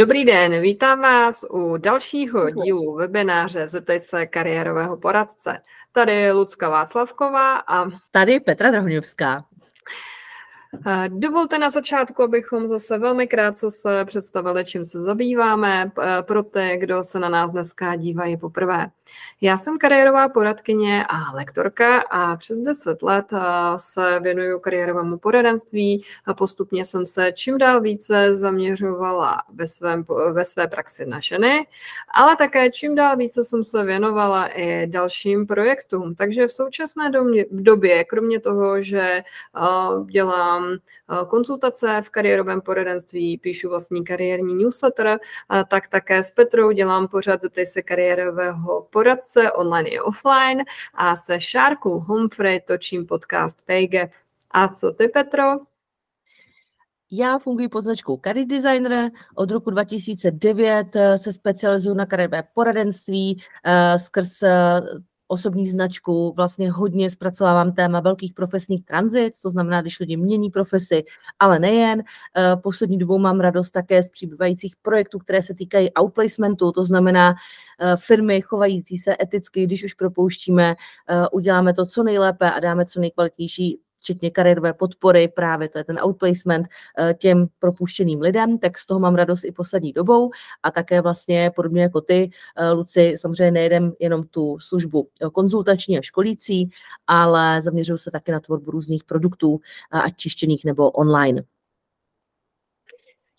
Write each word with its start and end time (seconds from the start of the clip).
Dobrý 0.00 0.24
den, 0.24 0.60
vítám 0.60 1.00
vás 1.00 1.44
u 1.50 1.76
dalšího 1.76 2.50
dílu 2.50 2.94
webináře 2.94 3.66
Zeptej 3.66 4.00
se 4.00 4.26
kariérového 4.26 4.96
poradce. 4.96 5.58
Tady 5.92 6.12
je 6.12 6.32
Lucka 6.32 6.68
Václavková 6.68 7.56
a 7.56 7.90
tady 8.10 8.40
Petra 8.40 8.70
Drahoňovská. 8.70 9.44
Dovolte 11.08 11.58
na 11.58 11.70
začátku, 11.70 12.22
abychom 12.22 12.68
zase 12.68 12.98
velmi 12.98 13.26
krátce 13.26 13.70
se 13.70 14.04
představili, 14.04 14.64
čím 14.64 14.84
se 14.84 15.00
zabýváme 15.00 15.92
pro 16.22 16.42
ty, 16.42 16.76
kdo 16.80 17.04
se 17.04 17.18
na 17.18 17.28
nás 17.28 17.50
dneska 17.50 17.96
dívají 17.96 18.36
poprvé. 18.36 18.86
Já 19.40 19.56
jsem 19.56 19.78
kariérová 19.78 20.28
poradkyně 20.28 21.04
a 21.08 21.32
lektorka 21.32 22.00
a 22.00 22.36
přes 22.36 22.60
10 22.60 23.02
let 23.02 23.26
se 23.76 24.20
věnuju 24.20 24.58
kariérovému 24.58 25.18
poradenství. 25.18 26.04
Postupně 26.38 26.84
jsem 26.84 27.06
se 27.06 27.32
čím 27.32 27.58
dál 27.58 27.80
více 27.80 28.36
zaměřovala 28.36 29.42
ve, 29.54 29.66
svém, 29.66 30.04
ve 30.32 30.44
své 30.44 30.66
praxi 30.66 31.06
na 31.06 31.20
ženy, 31.20 31.66
ale 32.14 32.36
také 32.36 32.70
čím 32.70 32.94
dál 32.94 33.16
více 33.16 33.42
jsem 33.42 33.62
se 33.62 33.84
věnovala 33.84 34.46
i 34.46 34.86
dalším 34.86 35.46
projektům. 35.46 36.14
Takže 36.14 36.46
v 36.46 36.52
současné 36.52 37.10
době, 37.50 38.04
kromě 38.04 38.40
toho, 38.40 38.82
že 38.82 39.22
dělám 40.10 40.57
dělám 40.58 40.72
eh, 40.74 41.26
konzultace 41.26 42.02
v 42.02 42.10
kariérovém 42.10 42.60
poradenství, 42.60 43.38
píšu 43.38 43.68
vlastní 43.68 44.04
kariérní 44.04 44.54
newsletter, 44.54 45.18
tak 45.70 45.88
také 45.88 46.22
s 46.22 46.30
Petrou 46.30 46.72
dělám 46.72 47.08
pořád 47.08 47.40
zeptej 47.40 47.66
se 47.66 47.82
kariérového 47.82 48.86
poradce 48.90 49.52
online 49.52 49.88
i 49.88 50.00
offline 50.00 50.64
a 50.94 51.16
se 51.16 51.40
Šárkou 51.40 52.00
Humphrey 52.00 52.60
točím 52.60 53.06
podcast 53.06 53.66
Paygap. 53.66 54.10
A 54.50 54.68
co 54.68 54.92
ty, 54.92 55.08
Petro? 55.08 55.42
Já 57.10 57.38
funguji 57.38 57.68
pod 57.68 57.82
značkou 57.82 58.20
Career 58.24 58.46
Designer. 58.46 59.10
Od 59.34 59.50
roku 59.50 59.70
2009 59.70 60.96
eh, 60.96 61.18
se 61.18 61.32
specializuju 61.32 61.94
na 61.94 62.06
kariérové 62.06 62.42
poradenství 62.54 63.42
eh, 63.64 63.98
skrz 63.98 64.42
osobní 65.28 65.68
značku, 65.68 66.32
vlastně 66.36 66.70
hodně 66.70 67.10
zpracovávám 67.10 67.72
téma 67.72 68.00
velkých 68.00 68.34
profesních 68.34 68.84
tranzit, 68.84 69.32
to 69.42 69.50
znamená, 69.50 69.80
když 69.80 70.00
lidi 70.00 70.16
mění 70.16 70.50
profesi, 70.50 71.04
ale 71.38 71.58
nejen. 71.58 72.02
Eh, 72.36 72.56
poslední 72.56 72.98
dobou 72.98 73.18
mám 73.18 73.40
radost 73.40 73.70
také 73.70 74.02
z 74.02 74.10
přibývajících 74.10 74.74
projektů, 74.82 75.18
které 75.18 75.42
se 75.42 75.54
týkají 75.54 75.90
outplacementu, 76.00 76.72
to 76.72 76.84
znamená 76.84 77.34
eh, 77.80 77.96
firmy 77.96 78.40
chovající 78.40 78.98
se 78.98 79.16
eticky, 79.22 79.64
když 79.64 79.84
už 79.84 79.94
propouštíme, 79.94 80.74
eh, 81.08 81.28
uděláme 81.32 81.74
to 81.74 81.86
co 81.86 82.02
nejlépe 82.02 82.50
a 82.50 82.60
dáme 82.60 82.86
co 82.86 83.00
nejkvalitnější 83.00 83.80
včetně 83.98 84.30
kariérové 84.30 84.72
podpory, 84.72 85.28
právě 85.28 85.68
to 85.68 85.78
je 85.78 85.84
ten 85.84 85.98
outplacement 86.04 86.66
eh, 86.98 87.14
těm 87.14 87.46
propuštěným 87.58 88.20
lidem, 88.20 88.58
tak 88.58 88.78
z 88.78 88.86
toho 88.86 89.00
mám 89.00 89.14
radost 89.14 89.44
i 89.44 89.52
poslední 89.52 89.92
dobou 89.92 90.30
a 90.62 90.70
také 90.70 91.00
vlastně 91.00 91.50
podobně 91.56 91.82
jako 91.82 92.00
ty, 92.00 92.30
eh, 92.56 92.70
Luci, 92.70 93.14
samozřejmě 93.16 93.50
nejedem 93.50 93.92
jenom 94.00 94.24
tu 94.24 94.58
službu 94.58 95.08
eh, 95.22 95.30
konzultační 95.30 95.98
a 95.98 96.02
školící, 96.02 96.70
ale 97.06 97.62
zaměřuju 97.62 97.98
se 97.98 98.10
také 98.10 98.32
na 98.32 98.40
tvorbu 98.40 98.70
různých 98.70 99.04
produktů, 99.04 99.60
ať 99.90 100.16
čištěných 100.16 100.64
nebo 100.64 100.90
online. 100.90 101.42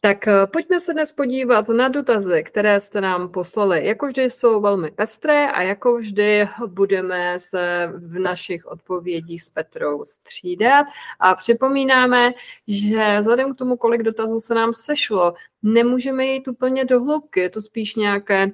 Tak 0.01 0.27
eh, 0.27 0.47
pojďme 0.47 0.79
se 0.79 0.93
dnes 0.93 1.13
podívat 1.13 1.67
na 1.69 1.87
dotazy, 1.87 2.43
které 2.43 2.79
jste 2.81 3.01
nám 3.01 3.29
poslali. 3.29 3.85
Jako 3.87 4.07
vždy 4.07 4.29
jsou 4.29 4.61
velmi 4.61 4.91
pestré 4.91 5.51
a 5.51 5.61
jako 5.61 5.97
vždy 5.97 6.47
budeme 6.67 7.39
se 7.39 7.91
v 7.95 8.19
našich 8.19 8.65
odpovědích 8.65 9.43
s 9.43 9.49
Petrou 9.49 10.05
střídat. 10.05 10.85
A 11.19 11.35
připomínáme, 11.35 12.33
že 12.67 13.19
vzhledem 13.19 13.53
k 13.53 13.57
tomu, 13.57 13.77
kolik 13.77 14.03
dotazů 14.03 14.39
se 14.39 14.53
nám 14.53 14.73
sešlo, 14.73 15.33
nemůžeme 15.63 16.25
jít 16.25 16.47
úplně 16.47 16.85
do 16.85 16.99
hloubky. 16.99 17.39
Je 17.39 17.49
to 17.49 17.61
spíš 17.61 17.95
nějaké 17.95 18.51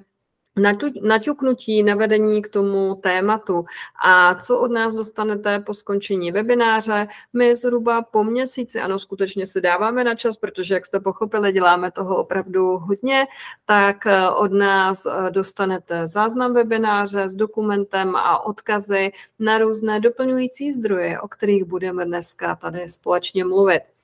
naťuknutí, 1.02 1.82
navedení 1.82 2.42
k 2.42 2.48
tomu 2.48 2.94
tématu. 2.94 3.64
A 4.04 4.34
co 4.34 4.60
od 4.60 4.70
nás 4.70 4.94
dostanete 4.94 5.60
po 5.60 5.74
skončení 5.74 6.32
webináře? 6.32 7.08
My 7.32 7.56
zhruba 7.56 8.02
po 8.02 8.24
měsíci, 8.24 8.80
ano, 8.80 8.98
skutečně 8.98 9.46
si 9.46 9.60
dáváme 9.60 10.04
na 10.04 10.14
čas, 10.14 10.36
protože, 10.36 10.74
jak 10.74 10.86
jste 10.86 11.00
pochopili, 11.00 11.52
děláme 11.52 11.90
toho 11.90 12.16
opravdu 12.16 12.78
hodně, 12.78 13.26
tak 13.64 14.06
eh, 14.06 14.28
od 14.28 14.52
nás 14.52 15.06
eh, 15.06 15.30
dostanete 15.30 16.06
záznam 16.06 16.54
webináře 16.54 17.28
s 17.28 17.34
dokumentem 17.34 18.16
a 18.16 18.44
odkazy 18.44 19.12
na 19.38 19.58
různé 19.58 20.00
doplňující 20.00 20.72
zdroje, 20.72 21.20
o 21.20 21.28
kterých 21.28 21.64
budeme 21.64 22.04
dneska 22.04 22.56
tady 22.56 22.88
společně 22.88 23.44
mluvit. 23.44 23.95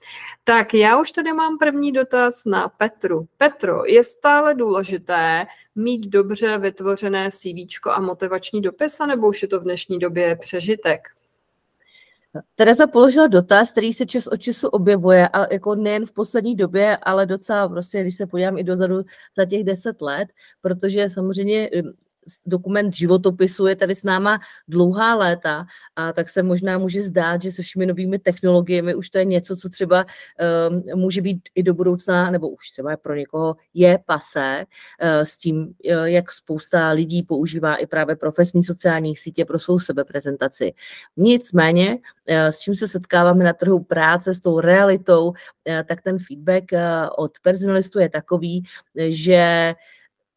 Tak 0.44 0.74
já 0.74 1.00
už 1.00 1.10
tady 1.12 1.32
mám 1.32 1.58
první 1.58 1.92
dotaz 1.92 2.44
na 2.44 2.68
Petru. 2.68 3.26
Petro, 3.38 3.84
je 3.84 4.04
stále 4.04 4.54
důležité 4.54 5.46
mít 5.74 6.06
dobře 6.06 6.58
vytvořené 6.58 7.30
CV 7.30 7.86
a 7.90 8.00
motivační 8.00 8.60
dopis, 8.60 8.98
nebo 8.98 9.28
už 9.28 9.42
je 9.42 9.48
to 9.48 9.60
v 9.60 9.62
dnešní 9.62 9.98
době 9.98 10.36
přežitek? 10.36 11.08
Tereza 12.54 12.86
položila 12.86 13.26
dotaz, 13.26 13.70
který 13.70 13.92
se 13.92 14.06
čas 14.06 14.26
od 14.26 14.36
času 14.36 14.68
objevuje, 14.68 15.28
a 15.28 15.52
jako 15.52 15.74
nejen 15.74 16.06
v 16.06 16.12
poslední 16.12 16.56
době, 16.56 16.96
ale 16.96 17.26
docela 17.26 17.68
prostě, 17.68 18.00
když 18.00 18.16
se 18.16 18.26
podívám 18.26 18.58
i 18.58 18.64
dozadu 18.64 19.02
za 19.38 19.44
těch 19.44 19.64
deset 19.64 20.02
let, 20.02 20.28
protože 20.60 21.10
samozřejmě 21.10 21.70
dokument 22.46 22.94
životopisu 22.94 23.66
je 23.66 23.76
tady 23.76 23.94
s 23.94 24.02
náma 24.02 24.40
dlouhá 24.68 25.14
léta 25.14 25.66
a 25.96 26.12
tak 26.12 26.28
se 26.28 26.42
možná 26.42 26.78
může 26.78 27.02
zdát, 27.02 27.42
že 27.42 27.50
se 27.50 27.62
všemi 27.62 27.86
novými 27.86 28.18
technologiemi 28.18 28.94
už 28.94 29.10
to 29.10 29.18
je 29.18 29.24
něco, 29.24 29.56
co 29.56 29.68
třeba 29.68 30.06
um, 30.68 31.00
může 31.00 31.22
být 31.22 31.38
i 31.54 31.62
do 31.62 31.74
budoucna, 31.74 32.30
nebo 32.30 32.48
už 32.48 32.70
třeba 32.70 32.96
pro 32.96 33.14
někoho 33.14 33.56
je 33.74 33.98
pasé 34.06 34.64
uh, 34.64 35.24
s 35.24 35.38
tím, 35.38 35.56
uh, 35.58 36.04
jak 36.04 36.32
spousta 36.32 36.90
lidí 36.90 37.22
používá 37.22 37.76
i 37.76 37.86
právě 37.86 38.16
profesní 38.16 38.62
sociální 38.62 39.16
sítě 39.16 39.44
pro 39.44 39.58
svou 39.58 39.78
sebeprezentaci. 39.78 40.72
Nicméně, 41.16 41.90
uh, 41.90 42.36
s 42.36 42.58
čím 42.58 42.74
se 42.76 42.88
setkáváme 42.88 43.44
na 43.44 43.52
trhu 43.52 43.80
práce, 43.80 44.34
s 44.34 44.40
tou 44.40 44.60
realitou, 44.60 45.28
uh, 45.28 45.34
tak 45.88 46.02
ten 46.02 46.18
feedback 46.18 46.72
uh, 46.72 46.78
od 47.16 47.32
personalistů 47.42 47.98
je 47.98 48.08
takový, 48.08 48.64
že 49.08 49.74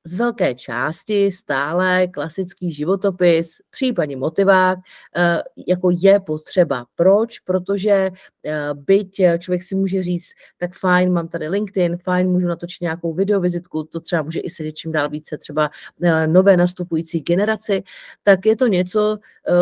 z 0.07 0.15
velké 0.15 0.55
části 0.55 1.31
stále 1.31 2.07
klasický 2.07 2.73
životopis, 2.73 3.61
případně 3.69 4.17
motivák, 4.17 4.79
eh, 5.15 5.41
jako 5.67 5.89
je 5.93 6.19
potřeba. 6.19 6.85
Proč? 6.95 7.39
Protože 7.39 8.11
eh, 8.45 8.69
byť 8.73 9.21
člověk 9.39 9.63
si 9.63 9.75
může 9.75 10.03
říct, 10.03 10.31
tak 10.57 10.75
fajn, 10.75 11.13
mám 11.13 11.27
tady 11.27 11.47
LinkedIn, 11.47 11.97
fajn, 11.97 12.29
můžu 12.29 12.47
natočit 12.47 12.81
nějakou 12.81 13.13
videovizitku, 13.13 13.83
to 13.83 13.99
třeba 13.99 14.21
může 14.21 14.39
i 14.39 14.49
sedět 14.49 14.71
čím 14.71 14.91
dál 14.91 15.09
více 15.09 15.37
třeba 15.37 15.69
eh, 16.03 16.27
nové 16.27 16.57
nastupující 16.57 17.21
generaci, 17.21 17.83
tak 18.23 18.45
je 18.45 18.55
to 18.55 18.67
něco, 18.67 19.17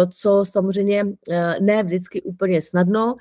co 0.10 0.46
samozřejmě 0.46 1.06
ne 1.60 1.84
vždycky 1.84 2.22
úplně 2.22 2.62
snadno 2.62 3.16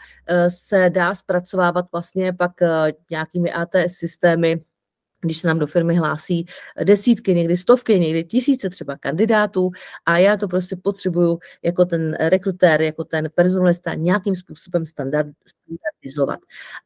se 0.49 0.91
dá 0.91 1.15
zpracovávat 1.15 1.87
vlastně 1.93 2.33
pak 2.33 2.53
nějakými 3.11 3.53
ATS 3.53 3.95
systémy, 3.95 4.61
když 5.23 5.39
se 5.39 5.49
nám 5.49 5.59
do 5.59 5.67
firmy 5.67 5.97
hlásí 5.97 6.47
desítky, 6.85 7.35
někdy 7.35 7.57
stovky, 7.57 8.01
někdy 8.01 8.25
tisíce 8.25 8.71
třeba 8.71 8.97
kandidátů 8.97 9.71
a 10.07 10.19
já 10.19 10.37
to 10.37 10.49
prostě 10.49 10.77
potřebuju 10.77 11.39
jako 11.63 11.85
ten 11.85 12.15
rekrutér, 12.21 12.83
jako 12.83 13.05
ten 13.05 13.29
personalista 13.35 13.95
nějakým 13.95 14.35
způsobem 14.37 14.87
standardizovat. 14.87 16.41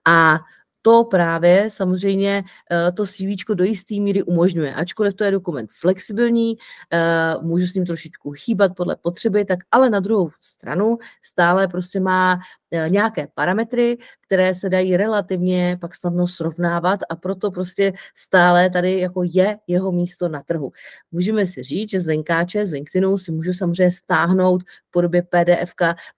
A 0.05 0.39
to 0.87 1.05
právě 1.05 1.69
samozřejmě 1.71 2.45
eh, 2.71 2.93
to 2.93 3.07
CV 3.07 3.55
do 3.55 3.65
jisté 3.65 3.95
míry 3.95 4.23
umožňuje. 4.23 4.75
Ačkoliv 4.75 5.15
to 5.15 5.25
je 5.25 5.31
dokument 5.31 5.71
flexibilní, 5.81 6.57
eh, 6.93 7.35
můžu 7.43 7.67
s 7.67 7.75
ním 7.75 7.87
trošičku 7.87 8.33
chýbat 8.33 8.73
podle 8.77 8.97
potřeby, 8.97 9.45
tak 9.45 9.59
ale 9.71 9.91
na 9.91 10.01
druhou 10.01 10.31
stranu 10.41 10.99
stále 11.23 11.69
prostě 11.69 12.01
má 12.01 12.39
nějaké 12.89 13.29
parametry, 13.35 13.99
které 14.27 14.55
se 14.55 14.69
dají 14.69 14.97
relativně 14.97 15.79
pak 15.81 15.95
snadno 15.95 16.29
srovnávat 16.29 17.01
a 17.09 17.17
proto 17.17 17.51
prostě 17.51 17.93
stále 18.15 18.71
tady 18.71 19.01
jako 19.01 19.23
je 19.25 19.59
jeho 19.67 19.93
místo 19.93 20.29
na 20.29 20.43
trhu. 20.43 20.73
Můžeme 21.13 21.47
si 21.47 21.63
říct, 21.63 21.91
že 21.91 22.01
z 22.01 22.07
linkáče, 22.07 22.67
z 22.67 22.73
LinkedInu 22.73 23.19
si 23.19 23.33
můžu 23.33 23.53
samozřejmě 23.53 23.91
stáhnout 23.91 24.63
v 24.63 24.91
podobě 24.91 25.23
PDF 25.23 25.75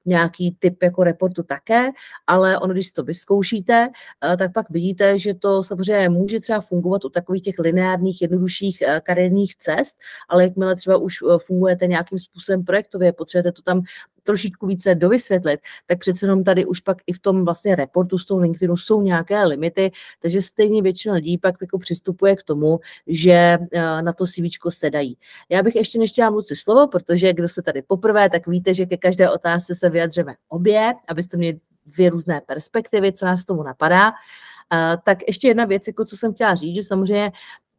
nějaký 0.07 0.57
typ 0.59 0.83
jako 0.83 1.05
reportu 1.05 1.43
také, 1.43 1.89
ale 2.27 2.59
ono, 2.59 2.73
když 2.75 2.93
to 2.93 3.03
vyzkoušíte, 3.03 3.89
eh, 4.33 4.37
tak 4.37 4.53
pak 4.53 4.71
vidíte, 4.71 5.19
že 5.19 5.35
to 5.35 5.65
samozřejmě 5.65 6.09
může 6.09 6.41
třeba 6.41 6.61
fungovat 6.61 7.05
u 7.05 7.09
takových 7.09 7.43
těch 7.43 7.59
lineárních, 7.59 8.23
jednodušších 8.23 8.83
eh, 8.83 9.01
kariérních 9.05 9.57
cest, 9.57 9.97
ale 10.29 10.45
jakmile 10.45 10.77
třeba 10.77 10.97
už 10.97 11.19
fungujete 11.47 11.87
nějakým 11.87 12.19
způsobem 12.19 12.65
projektově, 12.65 13.13
potřebujete 13.13 13.53
to 13.53 13.63
tam 13.63 13.83
trošičku 14.29 14.67
více 14.67 14.95
dovysvětlit, 14.95 15.61
tak 15.87 15.99
přece 15.99 16.27
jenom 16.27 16.45
tady 16.45 16.67
už 16.67 16.81
pak 16.81 16.99
i 17.07 17.13
v 17.13 17.19
tom 17.19 17.45
vlastně 17.45 17.77
reportu 17.77 18.19
z 18.19 18.27
toho 18.27 18.41
LinkedInu 18.41 18.77
jsou 18.77 19.03
nějaké 19.03 19.45
limity, 19.45 19.91
takže 20.21 20.43
stejně 20.43 20.83
většina 20.83 21.15
lidí 21.15 21.39
pak 21.39 21.55
jako 21.61 21.79
přistupuje 21.79 22.37
k 22.37 22.43
tomu, 22.43 22.81
že 23.07 23.33
eh, 23.33 24.03
na 24.03 24.13
to 24.13 24.27
CV 24.27 24.53
sedají. 24.69 25.17
Já 25.49 25.63
bych 25.63 25.77
ještě 25.77 25.99
nechtěla 25.99 26.31
mluvit 26.31 26.57
slovo, 26.57 26.89
protože 26.89 27.33
kdo 27.33 27.49
se 27.49 27.63
tady 27.63 27.83
poprvé, 27.83 28.31
tak 28.31 28.47
víte, 28.47 28.75
že 28.75 28.87
ke 28.87 28.97
každé 28.97 29.31
otázce 29.31 29.75
se 29.75 29.91
vyjadřeme 29.91 30.35
obě, 30.49 30.93
abyste 31.09 31.37
měli 31.37 31.61
dvě 31.87 32.11
různé 32.11 32.41
perspektivy, 32.47 33.13
co 33.13 33.25
nás 33.25 33.45
tomu 33.45 33.63
napadá. 33.63 34.11
Uh, 34.11 35.01
tak 35.05 35.19
ještě 35.27 35.49
jedna 35.49 35.65
věc, 35.65 35.87
jako 35.87 36.05
co 36.05 36.17
jsem 36.17 36.35
chtěla 36.35 36.55
říct, 36.55 36.75
že 36.75 36.83
samozřejmě 36.83 37.33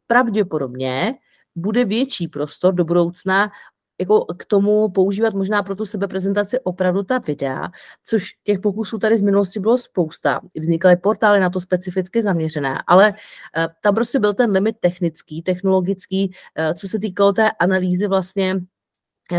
pravděpodobně 0.07 1.15
bude 1.55 1.85
větší 1.85 2.27
prostor 2.27 2.73
do 2.73 2.85
budoucna 2.85 3.51
jako 3.99 4.25
k 4.37 4.45
tomu 4.45 4.89
používat 4.89 5.33
možná 5.33 5.63
pro 5.63 5.75
tu 5.75 5.85
sebeprezentaci 5.85 6.59
opravdu 6.59 7.03
ta 7.03 7.17
videa, 7.17 7.67
což 8.03 8.31
těch 8.43 8.59
pokusů 8.59 8.97
tady 8.97 9.17
z 9.17 9.21
minulosti 9.21 9.59
bylo 9.59 9.77
spousta. 9.77 10.41
Vznikaly 10.59 10.97
portály 10.97 11.39
na 11.39 11.49
to 11.49 11.61
specificky 11.61 12.21
zaměřené, 12.21 12.83
ale 12.87 13.09
uh, 13.09 13.65
tam 13.81 13.95
prostě 13.95 14.19
byl 14.19 14.33
ten 14.33 14.51
limit 14.51 14.75
technický, 14.79 15.41
technologický, 15.41 16.31
uh, 16.59 16.73
co 16.73 16.87
se 16.87 16.99
týkalo 16.99 17.33
té 17.33 17.51
analýzy 17.51 18.07
vlastně 18.07 18.55
Eh, 18.55 18.78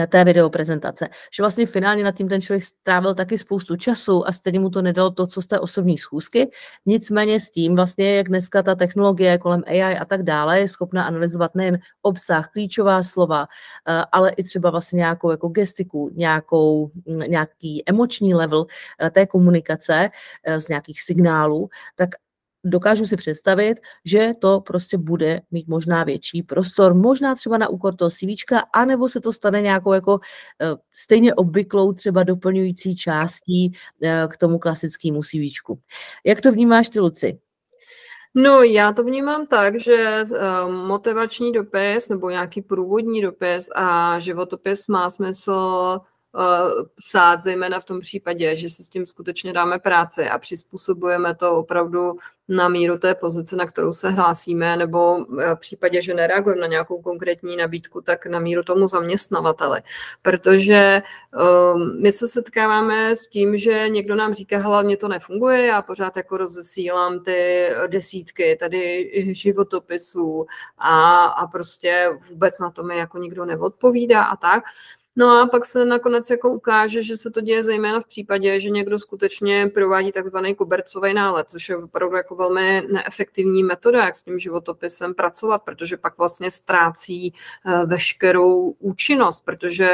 té 0.08 0.25
videoprezentace. 0.25 1.08
Že 1.37 1.42
vlastně 1.42 1.66
finálně 1.66 2.04
nad 2.04 2.14
tím 2.14 2.28
ten 2.28 2.40
člověk 2.40 2.64
strávil 2.64 3.14
taky 3.14 3.38
spoustu 3.38 3.76
času 3.76 4.28
a 4.28 4.32
stejně 4.32 4.60
mu 4.60 4.70
to 4.70 4.82
nedalo 4.82 5.10
to, 5.10 5.26
co 5.26 5.42
z 5.42 5.46
té 5.46 5.60
osobní 5.60 5.98
schůzky. 5.98 6.50
Nicméně 6.87 7.40
s 7.40 7.50
tím 7.50 7.76
vlastně, 7.76 8.16
jak 8.16 8.28
dneska 8.28 8.62
ta 8.62 8.75
technologie 8.75 9.38
kolem 9.38 9.62
AI 9.66 9.98
a 9.98 10.04
tak 10.04 10.22
dále 10.22 10.60
je 10.60 10.69
schopna 10.69 11.04
analyzovat 11.04 11.54
nejen 11.54 11.78
obsah, 12.02 12.50
klíčová 12.52 13.02
slova, 13.02 13.46
eh, 13.88 14.04
ale 14.12 14.31
i 14.31 14.44
třeba 14.44 14.70
vlastně 14.70 14.96
nějakou 14.96 15.31
jako 15.31 15.48
gestiku, 15.48 16.10
nějakou, 16.14 16.90
nějaký 17.28 17.82
emoční 17.86 18.34
level 18.34 18.66
eh, 19.02 19.10
té 19.10 19.26
komunikace 19.26 20.10
z 20.58 20.69
nějakých 20.69 21.02
signálů, 21.02 21.69
tak 21.96 22.10
dokážu 22.64 23.06
si 23.06 23.16
představit, 23.16 23.80
že 24.04 24.32
to 24.38 24.60
prostě 24.60 24.98
bude 24.98 25.40
mít 25.50 25.68
možná 25.68 26.04
větší 26.04 26.42
prostor, 26.42 26.94
možná 26.94 27.34
třeba 27.34 27.58
na 27.58 27.68
úkor 27.68 27.94
toho 27.94 28.10
CV, 28.10 28.26
anebo 28.72 29.08
se 29.08 29.20
to 29.20 29.32
stane 29.32 29.60
nějakou 29.60 29.92
jako 29.92 30.12
uh, 30.12 30.18
stejně 30.94 31.34
obvyklou 31.34 31.92
třeba 31.92 32.22
doplňující 32.22 32.96
částí 32.96 33.72
uh, 34.02 34.08
k 34.28 34.36
tomu 34.36 34.58
klasickému 34.58 35.22
CV. 35.22 35.74
Jak 36.24 36.40
to 36.40 36.52
vnímáš 36.52 36.88
ty, 36.88 37.00
Luci? 37.00 37.38
No, 38.34 38.62
já 38.62 38.92
to 38.92 39.04
vnímám 39.04 39.46
tak, 39.46 39.80
že 39.80 40.22
uh, 40.30 40.72
motivační 40.72 41.52
dopis 41.52 42.08
nebo 42.08 42.30
nějaký 42.30 42.62
průvodní 42.62 43.22
dopis 43.22 43.68
a 43.74 44.18
životopis 44.18 44.88
má 44.88 45.10
smysl 45.10 46.00
Eh, 46.00 46.09
psát, 46.94 47.43
zejména 47.43 47.81
v 47.81 47.85
tom 47.85 48.00
případě, 48.00 48.56
že 48.56 48.69
si 48.69 48.85
s 48.85 48.88
tím 48.88 49.06
skutečně 49.06 49.53
dáme 49.53 49.79
práci 49.79 50.29
a 50.29 50.38
přizpůsobujeme 50.38 51.35
to 51.35 51.56
opravdu 51.56 52.17
na 52.50 52.69
míru 52.69 52.99
té 52.99 53.15
pozice, 53.15 53.56
na 53.56 53.67
kterou 53.67 53.93
se 53.93 54.11
hlásíme, 54.11 54.77
nebo 54.77 55.27
eh, 55.41 55.55
v 55.55 55.59
případě, 55.59 56.03
že 56.03 56.15
nereagujeme 56.15 56.61
na 56.61 56.67
nějakou 56.67 57.03
konkrétní 57.03 57.56
nabídku, 57.56 58.00
tak 58.00 58.27
na 58.27 58.38
míru 58.38 58.62
tomu 58.62 58.87
zaměstnavateli. 58.87 59.81
Protože 60.23 61.03
um, 61.75 62.03
my 62.03 62.12
se 62.12 62.29
setkáváme 62.29 63.17
s 63.17 63.27
tím, 63.27 63.56
že 63.56 63.88
někdo 63.88 64.15
nám 64.15 64.35
říká, 64.35 64.59
hlavně 64.59 64.97
to 64.97 65.09
nefunguje, 65.09 65.67
já 65.67 65.82
pořád 65.82 66.17
jako 66.17 66.37
rozesílám 66.37 67.21
ty 67.21 67.69
desítky 67.87 68.56
tady 68.61 69.11
životopisů 69.35 70.47
a, 70.79 71.25
a 71.25 71.47
prostě 71.47 72.11
vůbec 72.31 72.59
na 72.59 72.71
to 72.71 72.82
mi 72.82 72.97
jako 72.97 73.19
nikdo 73.19 73.44
neodpovídá 73.44 74.25
a 74.25 74.37
tak. 74.37 74.65
No 75.16 75.40
a 75.40 75.46
pak 75.46 75.64
se 75.64 75.84
nakonec 75.84 76.30
jako 76.30 76.50
ukáže, 76.50 77.02
že 77.02 77.16
se 77.16 77.30
to 77.30 77.40
děje 77.40 77.62
zejména 77.62 78.00
v 78.00 78.06
případě, 78.06 78.60
že 78.60 78.70
někdo 78.70 78.98
skutečně 78.98 79.70
provádí 79.74 80.12
takzvaný 80.12 80.54
kobercový 80.54 81.14
nálet, 81.14 81.50
což 81.50 81.68
je 81.68 81.76
opravdu 81.76 82.16
jako 82.16 82.34
velmi 82.34 82.82
neefektivní 82.92 83.62
metoda, 83.62 84.04
jak 84.04 84.16
s 84.16 84.22
tím 84.22 84.38
životopisem 84.38 85.14
pracovat, 85.14 85.58
protože 85.58 85.96
pak 85.96 86.18
vlastně 86.18 86.50
ztrácí 86.50 87.34
eh, 87.66 87.86
veškerou 87.86 88.70
účinnost, 88.78 89.44
protože 89.44 89.84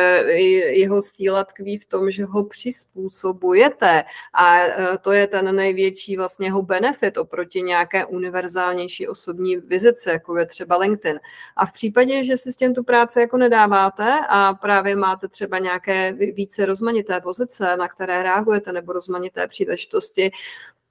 jeho 0.70 1.02
síla 1.02 1.44
tkví 1.44 1.78
v 1.78 1.86
tom, 1.86 2.10
že 2.10 2.24
ho 2.24 2.44
přizpůsobujete 2.44 4.04
a 4.34 4.58
eh, 4.58 4.98
to 5.00 5.12
je 5.12 5.26
ten 5.26 5.56
největší 5.56 6.16
vlastně 6.16 6.46
jeho 6.46 6.62
benefit 6.62 7.18
oproti 7.18 7.62
nějaké 7.62 8.04
univerzálnější 8.04 9.08
osobní 9.08 9.56
vizice, 9.56 10.10
jako 10.10 10.36
je 10.36 10.46
třeba 10.46 10.76
LinkedIn. 10.76 11.20
A 11.56 11.66
v 11.66 11.72
případě, 11.72 12.24
že 12.24 12.36
si 12.36 12.52
s 12.52 12.56
tím 12.56 12.74
tu 12.74 12.84
práci 12.84 13.20
jako 13.20 13.36
nedáváte 13.36 14.20
a 14.28 14.54
právě 14.54 14.96
máte 15.06 15.28
třeba 15.28 15.58
nějaké 15.58 16.12
více 16.12 16.66
rozmanité 16.66 17.20
pozice, 17.20 17.76
na 17.76 17.88
které 17.88 18.22
reagujete, 18.22 18.72
nebo 18.72 18.92
rozmanité 18.92 19.46
příležitosti, 19.46 20.30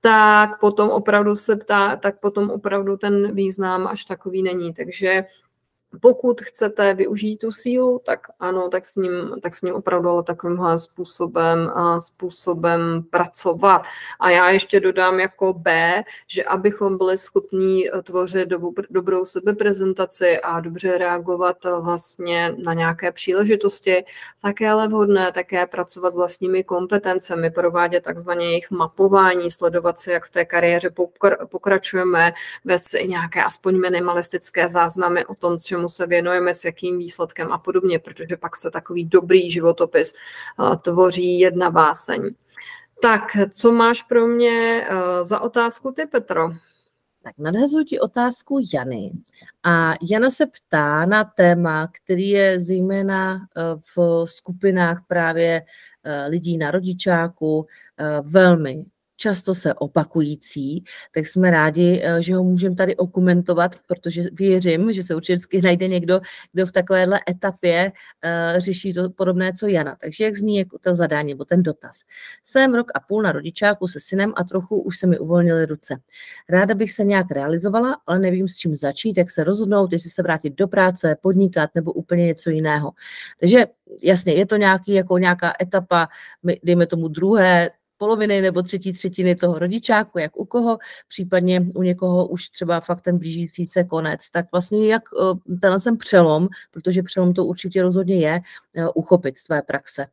tak 0.02 0.60
potom 0.60 0.90
opravdu 0.90 1.36
se 1.36 1.56
ptá, 1.56 1.96
tak 1.96 2.20
potom 2.20 2.50
opravdu 2.50 2.98
ten 2.98 3.36
význam 3.36 3.88
až 3.88 4.06
takový 4.06 4.44
není. 4.44 4.74
Takže 4.74 5.26
pokud 6.02 6.42
chcete 6.42 6.94
využít 6.94 7.38
tu 7.38 7.52
sílu, 7.52 8.02
tak 8.06 8.20
ano, 8.40 8.70
tak 8.70 8.86
s 8.86 8.96
ním, 8.96 9.36
tak 9.42 9.54
s 9.54 9.62
ním 9.62 9.76
opravdu 9.76 10.10
ale 10.10 10.24
takovýmhle 10.24 10.80
způsobem, 10.80 11.72
způsobem 12.00 13.04
pracovat. 13.10 13.82
A 14.20 14.30
já 14.30 14.50
ještě 14.50 14.80
dodám 14.80 15.20
jako 15.20 15.54
B, 15.54 16.04
že 16.28 16.44
abychom 16.44 16.98
byli 16.98 17.18
schopní 17.18 17.90
eh, 17.90 18.02
tvořit 18.02 18.50
dobrou 18.90 19.26
sebeprezentaci 19.26 20.40
a 20.40 20.60
dobře 20.60 20.98
reagovat 20.98 21.58
eh, 21.66 21.70
vlastně 21.80 22.56
na 22.64 22.74
nějaké 22.74 23.12
příležitosti, 23.12 24.06
tak 24.42 24.62
je 24.62 24.70
ale 24.70 24.88
vhodné 24.88 25.32
také 25.32 25.68
pracovat 25.68 26.12
s 26.12 26.16
vlastními 26.16 26.64
kompetencemi, 26.64 27.52
provádět 27.52 28.04
takzvaně 28.04 28.46
jejich 28.46 28.72
mapování, 28.72 29.52
sledovat 29.52 30.00
si, 30.00 30.12
jak 30.12 30.26
v 30.26 30.32
té 30.32 30.46
kariéře 30.46 30.90
pokračujeme, 31.46 32.34
bez 32.66 32.84
nějaké 33.06 33.44
aspoň 33.44 33.80
minimalistické 33.82 34.70
záznamy 34.70 35.26
o 35.26 35.36
tom, 35.36 35.60
čemu 35.60 35.85
čemu 35.86 35.90
se 35.90 36.08
věnujeme, 36.08 36.54
s 36.54 36.66
jakým 36.66 36.98
výsledkem 36.98 37.52
a 37.52 37.58
podobně, 37.58 38.00
protože 38.00 38.38
pak 38.38 38.56
se 38.56 38.72
takový 38.72 39.06
dobrý 39.06 39.52
životopis 39.52 40.14
eh, 40.14 40.78
tvoří 40.78 41.40
jedna 41.40 41.72
báseň. 41.72 42.36
Tak, 43.02 43.22
co 43.52 43.72
máš 43.72 44.02
pro 44.04 44.28
mě 44.28 44.88
eh, 44.90 45.24
za 45.24 45.40
otázku 45.40 45.92
ty, 45.92 46.06
Petro? 46.06 46.50
Tak 47.24 47.38
nadhazuji 47.38 47.86
ti 47.86 48.00
otázku 48.00 48.60
Jany. 48.74 49.12
A 49.64 49.94
Jana 50.12 50.30
se 50.30 50.46
ptá 50.46 51.06
na 51.06 51.24
téma, 51.24 51.88
který 51.88 52.30
je 52.30 52.60
zejména 52.60 53.36
eh, 53.36 53.62
v 53.96 54.26
skupinách 54.26 55.04
právě 55.08 55.62
lidí 56.28 56.58
na 56.58 56.72
rodičáku 56.72 57.68
velmi 58.22 58.86
často 59.16 59.56
se 59.56 59.74
opakující, 59.74 60.84
tak 61.14 61.28
jsme 61.28 61.52
rádi, 61.52 62.02
eh, 62.04 62.22
že 62.22 62.36
ho 62.36 62.44
můžeme 62.44 62.76
tady 62.76 62.96
okumentovat, 62.96 63.76
protože 63.88 64.24
věřím, 64.34 64.94
že 64.94 65.04
se 65.04 65.16
určitě 65.16 65.62
najde 65.62 65.88
někdo, 65.88 66.22
kdo 66.54 66.66
v 66.66 66.72
takovéhle 66.72 67.20
etapě 67.30 67.92
uh, 67.92 68.60
řeší 68.60 68.94
to 68.94 69.10
podobné, 69.10 69.54
co 69.54 69.68
Jana. 69.68 69.96
Takže 70.02 70.24
jak 70.24 70.36
zní 70.36 70.58
jako 70.58 70.78
to 70.80 70.94
zadání 70.94 71.34
nebo 71.34 71.46
ten 71.46 71.64
dotaz. 71.64 72.02
Jsem 72.44 72.74
rok 72.74 72.92
a 72.96 73.00
půl 73.00 73.22
na 73.22 73.32
rodičáku 73.32 73.88
se 73.88 74.00
synem 74.00 74.34
a 74.36 74.44
trochu 74.44 74.82
už 74.82 74.98
se 74.98 75.08
mi 75.08 75.20
uvolnily 75.20 75.66
ruce. 75.66 75.96
Ráda 76.50 76.76
bych 76.76 76.92
se 76.92 77.04
nějak 77.04 77.32
realizovala, 77.32 77.98
ale 78.08 78.20
nevím, 78.20 78.48
s 78.48 78.56
čím 78.56 78.76
začít, 78.76 79.18
jak 79.18 79.32
se 79.32 79.44
rozhodnout, 79.44 79.94
jestli 79.94 80.10
se 80.10 80.24
vrátit 80.24 80.56
do 80.56 80.68
práce, 80.68 81.18
podnikat 81.22 81.70
nebo 81.76 81.92
úplně 81.94 82.26
něco 82.26 82.50
jiného. 82.50 82.92
Takže 83.40 83.66
jasně, 84.04 84.34
je 84.34 84.46
to 84.46 84.58
nějaký, 84.58 84.94
jako 84.94 85.18
nějaká 85.18 85.54
etapa, 85.62 86.08
dejme 86.64 86.88
tomu 86.88 87.08
druhé, 87.08 87.70
poloviny 87.98 88.42
nebo 88.42 88.62
třetí 88.62 88.94
třetiny 88.94 89.36
toho 89.36 89.60
rodičáku, 89.60 90.20
jak 90.20 90.38
u 90.38 90.46
koho, 90.46 90.78
případně 91.08 91.66
u 91.76 91.84
někoho 91.84 92.28
už 92.28 92.50
třeba 92.50 92.80
fakt 92.80 93.02
ten 93.02 93.18
blížící 93.18 93.68
se 93.68 93.84
konec. 93.84 94.30
Tak 94.30 94.46
vlastně 94.52 94.88
jak 94.88 95.04
eh, 95.22 95.58
tenhle 95.62 95.80
jsem 95.80 95.98
přelom, 95.98 96.48
protože 96.72 97.04
přelom 97.04 97.34
to 97.34 97.46
určitě 97.46 97.82
rozhodně 97.82 98.16
je, 98.16 98.42
eh, 98.76 98.90
uchopit 98.96 99.38
z 99.38 99.44
tvé 99.44 99.62
praxe. 99.62 100.08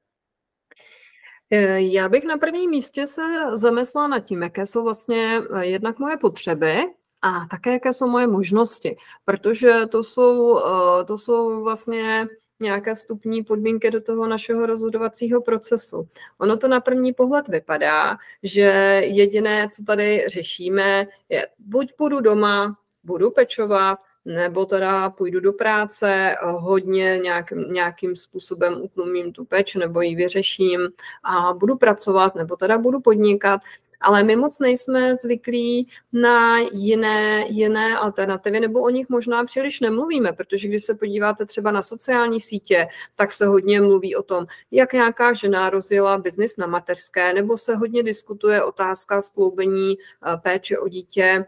Eh, 1.51 1.81
já 1.81 2.09
bych 2.09 2.25
na 2.25 2.37
prvním 2.37 2.71
místě 2.71 3.07
se 3.07 3.23
zamyslela 3.55 4.09
nad 4.09 4.21
tím, 4.21 4.43
jaké 4.43 4.67
jsou 4.67 4.85
vlastně 4.85 5.41
jednak 5.61 5.99
moje 5.99 6.17
potřeby 6.17 6.77
a 7.23 7.47
také 7.51 7.73
jaké 7.73 7.93
jsou 7.93 8.07
moje 8.07 8.27
možnosti, 8.27 8.97
protože 9.25 9.87
to 9.87 10.05
jsou, 10.05 10.61
to 11.07 11.19
jsou 11.19 11.63
vlastně 11.63 12.27
nějaké 12.63 12.95
vstupní 12.95 13.45
podmínky 13.45 13.91
do 13.91 14.01
toho 14.01 14.27
našeho 14.27 14.67
rozhodovacího 14.67 15.41
procesu. 15.41 16.09
Ono 16.39 16.57
to 16.57 16.69
na 16.69 16.81
první 16.81 17.13
pohled 17.13 17.49
vypadá, 17.49 18.17
že 18.43 18.63
jediné, 19.05 19.69
co 19.69 19.85
tady 19.85 20.25
řešíme, 20.29 21.07
je 21.29 21.49
buď 21.59 21.93
budu 21.99 22.21
doma, 22.21 22.77
budu 23.05 23.31
pečovat, 23.31 23.99
nebo 24.25 24.67
teda 24.67 25.11
půjdu 25.11 25.41
do 25.41 25.53
práce, 25.53 26.37
hodně 26.43 27.19
nějakým, 27.23 27.73
nějakým 27.73 28.17
způsobem 28.17 28.83
utlumím 28.83 29.33
tu 29.33 29.45
peč 29.45 29.75
nebo 29.75 30.01
ji 30.01 30.15
vyřeším 30.15 30.81
a 31.25 31.53
budu 31.53 31.77
pracovat, 31.77 32.35
nebo 32.35 32.57
teda 32.57 32.79
budu 32.79 33.01
podnikat 33.01 33.61
ale 34.03 34.23
my 34.25 34.37
moc 34.37 34.59
nejsme 34.59 35.15
zvyklí 35.15 35.89
na 36.13 36.59
jiné, 36.59 37.45
jiné 37.49 37.99
alternativy, 37.99 38.61
nebo 38.61 38.81
o 38.81 38.91
nich 38.91 39.09
možná 39.09 39.45
příliš 39.45 39.81
nemluvíme, 39.81 40.33
protože 40.33 40.69
když 40.69 40.85
se 40.85 40.95
podíváte 40.95 41.47
třeba 41.47 41.71
na 41.71 41.83
sociální 41.83 42.41
sítě, 42.41 42.89
tak 43.17 43.33
se 43.33 43.47
hodně 43.47 43.81
mluví 43.81 44.17
o 44.17 44.23
tom, 44.23 44.47
jak 44.71 44.93
nějaká 44.93 45.33
žena 45.33 45.71
rozjela 45.71 46.19
biznis 46.19 46.57
na 46.57 46.67
mateřské, 46.67 47.35
nebo 47.35 47.57
se 47.57 47.77
hodně 47.77 48.03
diskutuje 48.03 48.65
otázka 48.65 49.23
skloubení 49.23 49.97
eh, 49.99 50.37
péče 50.37 50.79
o 50.79 50.89
dítě 50.89 51.45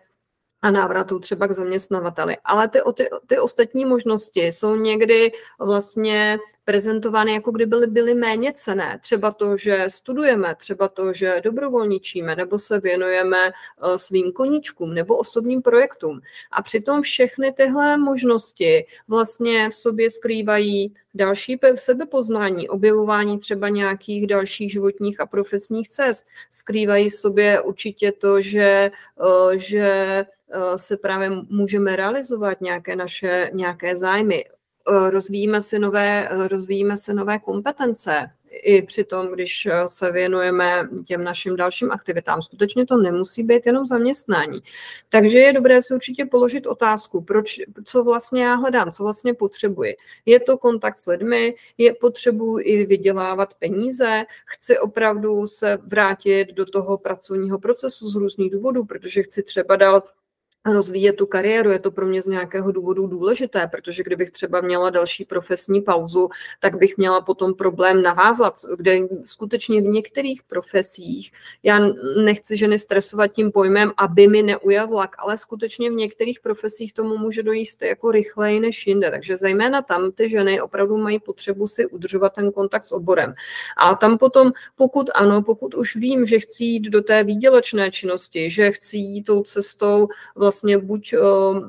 a 0.62 0.70
návratu 0.70 1.18
třeba 1.18 1.46
k 1.46 1.52
zaměstnavateli. 1.52 2.37
Ale 2.44 2.68
ty, 2.68 2.78
ty, 2.94 3.08
ty 3.26 3.38
ostatní 3.38 3.84
možnosti 3.84 4.46
jsou 4.46 4.76
někdy 4.76 5.32
vlastně 5.58 6.38
prezentovány, 6.64 7.33
jako 7.33 7.50
kdyby 7.50 7.68
byly, 7.71 7.87
byly 7.87 8.14
méně 8.14 8.52
cené. 8.52 8.99
Třeba 9.02 9.30
to, 9.30 9.56
že 9.56 9.85
studujeme, 9.88 10.54
třeba 10.54 10.88
to, 10.88 11.12
že 11.12 11.40
dobrovolničíme, 11.44 12.37
nebo 12.37 12.59
se 12.59 12.80
věnujeme 12.80 13.49
eh, 13.49 13.99
svým 13.99 14.33
koníčkům 14.33 14.94
nebo 14.94 15.16
osobním 15.16 15.62
projektům. 15.62 16.21
A 16.52 16.62
přitom 16.62 17.02
všechny 17.02 17.52
tyhle 17.52 17.97
možnosti 17.97 18.87
vlastně 19.09 19.71
v 19.71 19.75
sobě 19.75 20.11
skrývají 20.11 20.94
další 21.14 21.59
sebepoznání, 21.75 22.68
objevování 22.68 23.38
třeba 23.38 23.68
nějakých 23.68 24.26
dalších 24.26 24.73
životních 24.73 25.21
a 25.21 25.26
profesních 25.26 25.88
cest. 25.88 26.26
Skrývají 26.50 27.09
v 27.09 27.14
sobě 27.14 27.61
určitě 27.61 28.12
to, 28.12 28.40
že, 28.40 28.90
eh, 29.21 29.59
že 29.59 29.87
eh, 30.50 30.78
se 30.78 30.97
právě 30.97 31.30
můžeme 31.30 31.97
realizovat 31.97 32.61
nějaké 32.61 32.97
naše 32.97 33.50
nějaké 33.52 33.97
zájmy. 33.97 34.44
Eh, 34.91 35.11
rozvíjíme 35.11 35.62
si 35.62 35.79
nové, 35.79 36.29
rozvíjíme 36.49 36.97
si 36.97 37.14
nové 37.14 37.38
kompetence, 37.38 38.31
i 38.62 38.83
při 38.83 39.05
tom, 39.05 39.29
když 39.33 39.67
eh, 39.67 39.73
se 39.87 40.12
věnujeme 40.12 40.88
těm 41.07 41.25
našim 41.25 41.57
dalším 41.57 41.93
aktivitám. 41.93 42.43
Skutečně 42.43 42.87
to 42.87 42.97
nemusí 42.97 43.43
být 43.43 43.67
jenom 43.67 43.87
zaměstnání. 43.87 44.61
Takže 45.09 45.38
je 45.38 45.53
dobré 45.53 45.83
si 45.83 45.95
určitě 45.95 46.26
položit 46.26 46.67
otázku, 46.67 47.21
proč, 47.21 47.61
co 47.85 48.05
vlastně 48.05 48.43
já 48.43 48.55
hledám, 48.55 48.91
co 48.91 49.03
vlastně 49.03 49.35
potřebuji. 49.35 49.97
Je 50.26 50.41
to 50.41 50.59
kontakt 50.59 50.97
s 50.97 51.07
lidmi, 51.07 51.55
je 51.79 51.95
potřebuji 51.95 52.59
i 52.59 52.87
vydělávat 52.87 53.55
peníze, 53.55 54.25
chci 54.47 54.79
opravdu 54.79 55.47
se 55.47 55.79
vrátit 55.87 56.49
do 56.49 56.67
toho 56.67 56.99
pracovního 56.99 57.59
procesu 57.59 58.09
z 58.09 58.14
různých 58.14 58.53
důvodů, 58.53 58.85
protože 58.85 59.23
chci 59.23 59.43
třeba 59.43 59.76
dál 59.76 60.03
rozvíjet 60.73 61.12
tu 61.12 61.26
kariéru. 61.26 61.71
Je 61.71 61.78
to 61.78 61.90
pro 61.90 62.06
mě 62.06 62.23
z 62.23 62.26
nějakého 62.26 62.73
důvodu 62.73 63.06
důležité, 63.06 63.66
protože 63.66 64.02
kdybych 64.02 64.30
třeba 64.30 64.61
měla 64.61 64.90
další 64.90 65.25
profesní 65.25 65.80
pauzu, 65.80 66.28
tak 66.61 66.78
bych 66.78 66.97
měla 66.97 67.21
potom 67.21 67.54
problém 67.54 68.02
navázat, 68.02 68.54
kde 68.76 68.99
skutečně 69.25 69.80
v 69.80 69.85
některých 69.85 70.42
profesích, 70.42 71.33
já 71.62 71.80
nechci 72.25 72.56
ženy 72.56 72.78
stresovat 72.78 73.33
tím 73.33 73.52
pojmem, 73.52 73.92
aby 73.97 74.28
mi 74.28 74.42
neujel 74.42 74.88
vlak, 74.88 75.16
ale 75.18 75.38
skutečně 75.38 75.90
v 75.90 75.94
některých 75.94 76.40
profesích 76.40 76.92
tomu 76.92 77.18
může 77.18 77.42
dojít 77.42 77.68
jako 77.80 78.11
rychleji 78.11 78.61
než 78.61 78.87
jinde. 78.87 79.11
Takže 79.11 79.37
zejména 79.37 79.83
tam 79.83 80.12
ty 80.12 80.30
ženy 80.30 80.61
opravdu 80.61 80.97
mají 80.97 81.18
potřebu 81.18 81.66
si 81.66 81.87
udržovat 81.87 82.35
ten 82.35 82.52
kontakt 82.52 82.85
s 82.85 82.92
oborem. 82.92 83.35
A 83.76 83.94
tam 83.94 84.18
potom, 84.18 84.52
pokud 84.76 85.11
ano, 85.14 85.42
pokud 85.42 85.75
už 85.75 85.97
vím, 85.97 86.26
že 86.26 86.38
chci 86.40 86.64
jít 86.64 86.90
do 86.90 87.02
té 87.02 87.25
výdělečné 87.25 87.90
činnosti, 87.90 88.50
že 88.50 88.73
chci 88.73 88.97
jít 88.97 89.23
tou 89.23 89.42
cestou 89.42 90.09
vlastně 90.37 90.53
vlastně 90.54 90.78
buď 90.78 91.14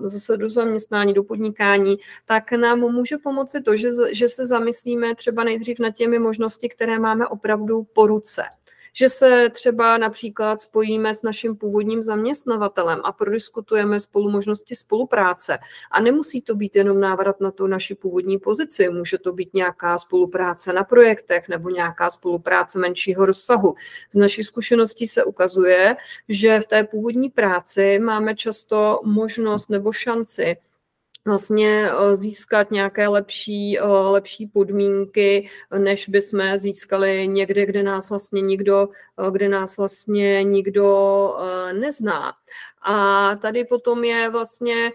zase 0.02 0.38
do 0.38 0.50
zaměstnání, 0.50 1.14
do 1.14 1.24
podnikání, 1.24 1.98
tak 2.26 2.52
nám 2.52 2.80
může 2.80 3.18
pomoci 3.18 3.62
to, 3.62 3.78
že, 3.78 3.90
že 4.12 4.30
se 4.30 4.46
zamyslíme 4.46 5.16
třeba 5.16 5.44
nejdřív 5.44 5.80
nad 5.80 5.92
těmi 5.92 6.20
možnosti, 6.20 6.70
které 6.70 7.00
máme 7.00 7.28
opravdu 7.28 7.84
po 7.84 8.08
ruce 8.08 8.44
že 8.98 9.10
se 9.10 9.50
třeba 9.50 9.98
například 9.98 10.62
spojíme 10.62 11.16
s 11.16 11.24
naším 11.24 11.56
původním 11.56 12.02
zaměstnavatelem 12.02 13.02
a 13.04 13.12
prodiskutujeme 13.12 14.00
spolu 14.00 14.30
možnosti 14.30 14.76
spolupráce. 14.76 15.58
A 15.92 16.00
nemusí 16.02 16.42
to 16.42 16.56
být 16.56 16.76
jenom 16.76 17.00
návrat 17.00 17.42
na 17.42 17.52
tu 17.52 17.68
naši 17.68 17.96
původní 17.96 18.38
pozici, 18.38 18.90
může 18.90 19.18
to 19.18 19.34
být 19.34 19.54
nějaká 19.54 19.98
spolupráce 19.98 20.74
na 20.74 20.84
projektech 20.84 21.50
nebo 21.50 21.70
nějaká 21.70 22.10
spolupráce 22.10 22.80
menšího 22.80 23.26
rozsahu. 23.26 23.76
Z 24.12 24.18
naší 24.18 24.44
zkušeností 24.44 25.08
se 25.08 25.24
ukazuje, 25.24 25.96
že 26.30 26.60
v 26.60 26.68
té 26.68 26.84
původní 26.84 27.30
práci 27.30 28.00
máme 28.00 28.36
často 28.36 29.00
možnost 29.04 29.70
nebo 29.70 29.92
šanci 29.92 30.58
vlastně 31.26 31.90
eh, 31.92 32.16
získat 32.16 32.72
nějaké 32.72 33.08
lepší, 33.08 33.80
eh, 33.80 33.84
lepší 33.88 34.48
podmínky, 34.48 35.50
než 35.78 36.10
bychom 36.10 36.58
získali 36.58 37.28
někde, 37.28 37.66
kde 37.66 37.84
nás 37.84 38.10
vlastně 38.10 38.42
nikdo, 38.42 38.90
eh, 39.28 39.32
kde 39.32 39.50
nás 39.50 39.78
vlastně 39.78 40.44
nikdo 40.44 40.86
nezná. 41.74 42.34
A 42.82 43.36
tady 43.36 43.66
potom 43.66 44.04
je 44.04 44.30
vlastně, 44.30 44.92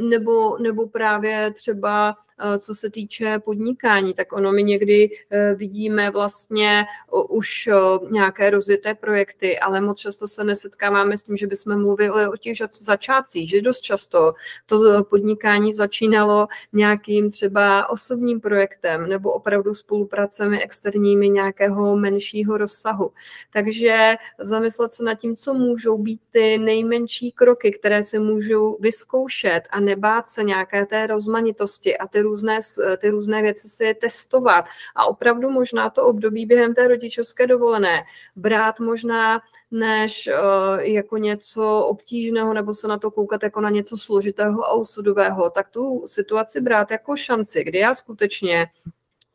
nebo, 0.00 0.58
nebo 0.58 0.88
právě 0.88 1.52
třeba 1.54 2.14
co 2.58 2.74
se 2.74 2.90
týče 2.90 3.38
podnikání, 3.38 4.14
tak 4.14 4.32
ono 4.32 4.52
my 4.52 4.64
někdy 4.64 5.10
eh, 5.30 5.54
vidíme 5.54 6.10
vlastně 6.10 6.86
už 7.28 7.68
nějaké 8.10 8.50
rozjeté 8.50 8.94
projekty, 8.94 9.58
ale 9.58 9.80
moc 9.80 9.98
často 9.98 10.26
se 10.26 10.44
nesetkáváme 10.44 11.18
s 11.18 11.22
tím, 11.22 11.36
že 11.36 11.46
bychom 11.46 11.82
mluvili 11.82 12.28
o 12.28 12.36
těch 12.36 12.56
začátcích, 12.72 13.50
že 13.50 13.62
dost 13.62 13.80
často 13.80 14.34
to 14.66 15.04
podnikání 15.04 15.74
začínalo 15.74 16.48
nějakým 16.72 17.30
třeba 17.30 17.90
osobním 17.90 18.40
projektem 18.40 19.08
nebo 19.08 19.32
opravdu 19.32 19.74
spolupracemi 19.74 20.62
externími 20.62 21.28
nějakého 21.28 21.96
menšího 21.96 22.58
rozsahu. 22.58 23.12
Takže 23.52 24.14
zamyslet 24.38 24.94
se 24.94 25.04
nad 25.04 25.14
tím, 25.14 25.36
co 25.36 25.54
můžou 25.54 25.98
být 25.98 26.20
ty 26.30 26.58
nejmenší 26.58 27.32
kroky, 27.32 27.70
které 27.72 28.02
se 28.02 28.18
můžou 28.18 28.76
vyzkoušet 28.80 29.62
a 29.70 29.80
nebát 29.80 30.28
se 30.28 30.44
nějaké 30.44 30.86
té 30.86 31.06
rozmanitosti 31.06 31.98
a 31.98 32.06
ty 32.06 32.22
různé, 32.28 32.58
ty 32.98 33.08
různé 33.08 33.42
věci 33.42 33.68
si 33.68 33.84
je 33.84 33.94
testovat. 33.94 34.64
A 34.96 35.06
opravdu 35.06 35.50
možná 35.50 35.90
to 35.90 36.06
období 36.06 36.46
během 36.46 36.74
té 36.74 36.88
rodičovské 36.88 37.46
dovolené 37.46 38.04
brát 38.36 38.80
možná 38.80 39.40
než 39.70 40.28
uh, 40.28 40.80
jako 40.80 41.16
něco 41.16 41.80
obtížného 41.80 42.54
nebo 42.54 42.74
se 42.74 42.88
na 42.88 42.98
to 42.98 43.10
koukat 43.10 43.42
jako 43.42 43.60
na 43.60 43.70
něco 43.70 43.96
složitého 43.96 44.64
a 44.64 44.72
osudového, 44.72 45.50
tak 45.50 45.68
tu 45.68 46.04
situaci 46.06 46.60
brát 46.60 46.90
jako 46.90 47.16
šanci, 47.16 47.64
kdy 47.64 47.78
já 47.78 47.94
skutečně 47.94 48.66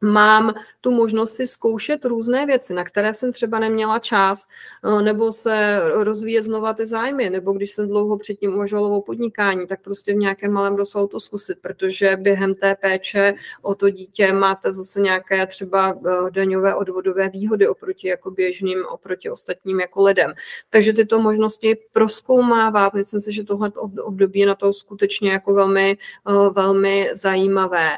mám 0.03 0.53
tu 0.81 0.91
možnost 0.91 1.33
si 1.33 1.48
zkoušet 1.48 2.05
různé 2.05 2.45
věci, 2.45 2.74
na 2.74 2.83
které 2.83 3.13
jsem 3.13 3.31
třeba 3.31 3.60
neměla 3.60 4.00
čas, 4.00 4.48
eh, 4.83 5.01
nebo 5.01 5.31
se 5.31 5.81
rozvíjet 5.93 6.41
znova 6.41 6.74
ty 6.74 6.86
zájmy, 6.86 7.29
nebo 7.29 7.53
když 7.53 7.72
jsem 7.72 7.88
dlouho 7.88 8.17
předtím 8.17 8.53
uvažovala 8.55 8.98
o 8.98 9.01
podnikání, 9.01 9.67
tak 9.67 9.81
prostě 9.81 10.13
v 10.13 10.17
nějakém 10.17 10.51
malém 10.51 10.75
rozsahu 10.75 11.07
to 11.07 11.19
zkusit, 11.19 11.57
protože 11.62 12.17
během 12.17 12.55
té 12.55 12.75
péče 12.75 13.33
o 13.62 13.75
to 13.75 13.89
dítě 13.89 14.33
máte 14.33 14.72
zase 14.72 15.00
nějaké 15.01 15.48
třeba 15.48 15.98
eh, 16.05 16.31
daňové 16.31 16.75
odvodové 16.75 17.29
výhody 17.29 17.67
oproti 17.67 18.07
jako 18.07 18.31
běžným, 18.31 18.86
oproti 18.86 19.29
ostatním 19.29 19.79
jako 19.79 20.03
lidem. 20.03 20.33
Takže 20.69 20.93
tyto 20.93 21.19
možnosti 21.19 21.77
proskoumávat, 21.93 22.93
myslím 22.93 23.19
si, 23.19 23.33
že 23.33 23.43
tohle 23.43 23.72
období 24.03 24.39
je 24.39 24.45
na 24.45 24.55
to 24.55 24.74
skutečně 24.74 25.31
jako 25.31 25.53
velmi, 25.53 25.98
eh, 26.29 26.50
velmi 26.50 27.10
zajímavé. 27.13 27.98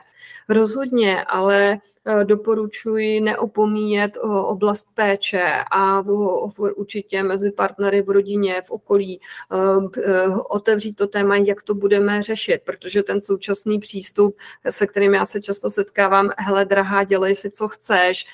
Rozhodně, 0.49 1.23
ale 1.23 1.79
doporučuji 2.23 3.21
neopomíjet 3.21 4.17
eh, 4.17 4.19
oblast 4.27 4.87
péče 4.93 5.53
a 5.71 6.03
určitě 6.75 7.23
mezi 7.23 7.51
partnery 7.51 8.01
v 8.01 8.09
rodině, 8.09 8.61
v 8.61 8.71
okolí 8.71 9.21
eh, 9.51 10.27
otevřít 10.49 10.95
to 10.95 11.07
téma, 11.07 11.35
jak 11.35 11.63
to 11.63 11.73
budeme 11.73 12.23
řešit, 12.23 12.61
protože 12.63 13.03
ten 13.03 13.21
současný 13.21 13.79
přístup, 13.79 14.37
se 14.69 14.87
kterým 14.87 15.13
já 15.13 15.25
se 15.25 15.41
často 15.41 15.69
setkávám, 15.69 16.29
hele 16.37 16.65
drahá, 16.65 17.03
dělej 17.03 17.35
si, 17.35 17.49
co 17.51 17.67
chceš, 17.67 18.25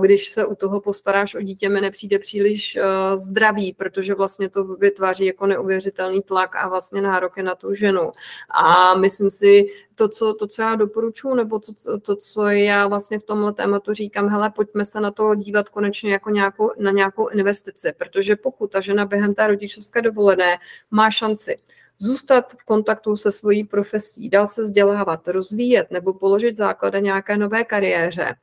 když 0.00 0.28
se 0.28 0.46
u 0.46 0.54
toho 0.54 0.80
postaráš 0.80 1.34
o 1.34 1.40
dítě, 1.40 1.68
mi 1.68 1.80
nepřijde 1.80 2.18
příliš 2.18 2.78
zdravý, 3.14 3.72
protože 3.72 4.14
vlastně 4.14 4.48
to 4.48 4.64
vytváří 4.64 5.26
jako 5.26 5.46
neuvěřitelný 5.46 6.22
tlak 6.22 6.56
a 6.56 6.68
vlastně 6.68 7.02
nároky 7.02 7.42
na 7.42 7.54
tu 7.54 7.74
ženu. 7.74 8.12
A 8.50 8.94
myslím 8.94 9.30
si, 9.30 9.66
to, 10.00 10.08
co, 10.08 10.34
to, 10.34 10.46
co 10.46 10.62
já 10.62 10.74
doporučuji, 10.74 11.34
nebo 11.34 11.58
to, 11.58 11.98
to, 11.98 12.16
co 12.16 12.48
já 12.48 12.88
vlastně 12.88 13.09
v 13.18 13.24
tomhle 13.24 13.52
tématu 13.52 13.94
říkám, 13.94 14.28
hele, 14.28 14.50
pojďme 14.50 14.84
se 14.84 15.00
na 15.00 15.10
to 15.10 15.34
dívat 15.34 15.68
konečně 15.68 16.12
jako 16.12 16.30
nějakou, 16.30 16.70
na 16.78 16.90
nějakou 16.90 17.28
investici, 17.28 17.92
protože 17.98 18.36
pokud 18.36 18.72
ta 18.72 18.80
žena 18.80 19.04
během 19.04 19.34
té 19.34 19.46
rodičovské 19.46 20.02
dovolené 20.02 20.58
má 20.90 21.10
šanci 21.10 21.58
zůstat 21.98 22.52
v 22.52 22.64
kontaktu 22.64 23.16
se 23.16 23.32
svojí 23.32 23.64
profesí, 23.64 24.28
dál 24.28 24.46
se 24.46 24.62
vzdělávat, 24.62 25.28
rozvíjet 25.28 25.90
nebo 25.90 26.12
položit 26.12 26.56
základy 26.56 27.02
nějaké 27.02 27.36
nové 27.36 27.64
kariéře, 27.64 28.34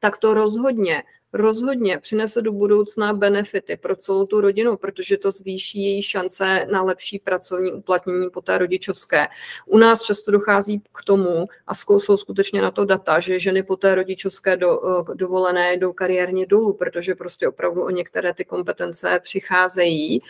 tak 0.00 0.16
to 0.16 0.34
rozhodně 0.34 1.02
rozhodně 1.32 1.98
přinese 1.98 2.42
do 2.42 2.52
budoucna 2.52 3.12
benefity 3.12 3.76
pro 3.76 3.96
celou 3.96 4.26
tu 4.26 4.40
rodinu, 4.40 4.76
protože 4.76 5.16
to 5.16 5.30
zvýší 5.30 5.82
její 5.82 6.02
šance 6.02 6.66
na 6.70 6.82
lepší 6.82 7.18
pracovní 7.18 7.72
uplatnění 7.72 8.30
po 8.30 8.40
té 8.40 8.58
rodičovské. 8.58 9.26
U 9.66 9.78
nás 9.78 10.02
často 10.02 10.30
dochází 10.30 10.82
k 10.92 11.04
tomu, 11.04 11.46
a 11.66 11.74
jsou 11.74 12.16
skutečně 12.16 12.62
na 12.62 12.70
to 12.70 12.84
data, 12.84 13.20
že 13.20 13.38
ženy 13.38 13.62
po 13.62 13.76
té 13.76 13.94
rodičovské 13.94 14.56
do, 14.56 14.80
eh, 15.00 15.14
dovolené 15.14 15.76
jdou 15.76 15.92
kariérně 15.92 16.46
dolů, 16.46 16.72
protože 16.72 17.14
prostě 17.14 17.48
opravdu 17.48 17.82
o 17.82 17.90
některé 17.90 18.34
ty 18.34 18.44
kompetence 18.44 19.20
přicházejí, 19.22 20.20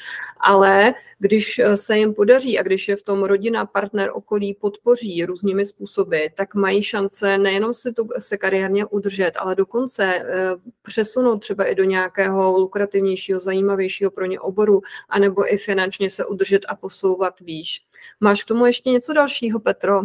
ale 0.40 0.94
když 1.18 1.58
eh, 1.58 1.76
se 1.76 1.98
jim 1.98 2.14
podaří 2.14 2.58
a 2.58 2.62
když 2.62 2.88
je 2.88 2.96
v 2.96 3.02
tom 3.02 3.22
rodina, 3.24 3.66
partner, 3.66 4.10
okolí 4.14 4.54
podpoří 4.54 5.24
různými 5.24 5.66
způsoby, 5.66 6.26
tak 6.34 6.54
mají 6.54 6.82
šance 6.82 7.38
nejenom 7.38 7.74
si 7.74 7.92
to, 7.92 8.04
se 8.18 8.36
kariérně 8.36 8.84
udržet, 8.86 9.32
ale 9.36 9.54
dokonce 9.54 10.04
eh, 10.04 10.54
přesunout 10.88 11.38
třeba 11.38 11.64
i 11.64 11.75
do 11.75 11.85
nějakého 11.85 12.59
lukrativnějšího, 12.59 13.40
zajímavějšího 13.40 14.11
pro 14.11 14.26
ně 14.26 14.40
oboru, 14.40 14.80
anebo 15.09 15.52
i 15.54 15.59
finančně 15.59 16.11
se 16.11 16.26
udržet 16.26 16.62
a 16.68 16.76
posouvat 16.76 17.40
výš. 17.40 17.83
Máš 18.21 18.45
k 18.45 18.49
tomu 18.49 18.66
ještě 18.66 18.90
něco 18.90 19.12
dalšího, 19.12 19.61
Petro? 19.61 20.02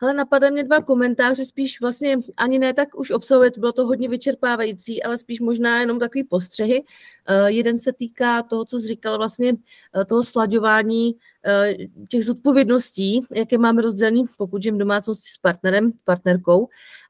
Ale 0.00 0.14
napadá 0.14 0.50
mě 0.50 0.64
dva 0.64 0.82
komentáře, 0.82 1.44
spíš 1.44 1.80
vlastně 1.80 2.16
ani 2.36 2.58
ne 2.58 2.74
tak 2.74 2.98
už 2.98 3.10
obsahuje, 3.10 3.50
to 3.50 3.60
bylo 3.60 3.72
to 3.72 3.86
hodně 3.86 4.08
vyčerpávající, 4.08 5.02
ale 5.02 5.18
spíš 5.18 5.40
možná 5.40 5.80
jenom 5.80 5.98
takový 5.98 6.24
postřehy. 6.24 6.82
Uh, 6.82 7.46
jeden 7.46 7.78
se 7.78 7.92
týká 7.92 8.42
toho, 8.42 8.64
co 8.64 8.80
jsi 8.80 8.86
říkal, 8.86 9.18
vlastně 9.18 9.52
uh, 9.52 10.04
toho 10.04 10.24
slaďování 10.24 11.14
uh, 11.14 11.86
těch 12.08 12.24
zodpovědností, 12.24 13.26
jaké 13.34 13.58
máme 13.58 13.82
rozdělený, 13.82 14.24
pokud 14.38 14.62
žijem 14.62 14.78
domácnosti 14.78 15.28
s 15.28 15.36
partnerem, 15.36 15.92
partnerkou. 16.04 16.68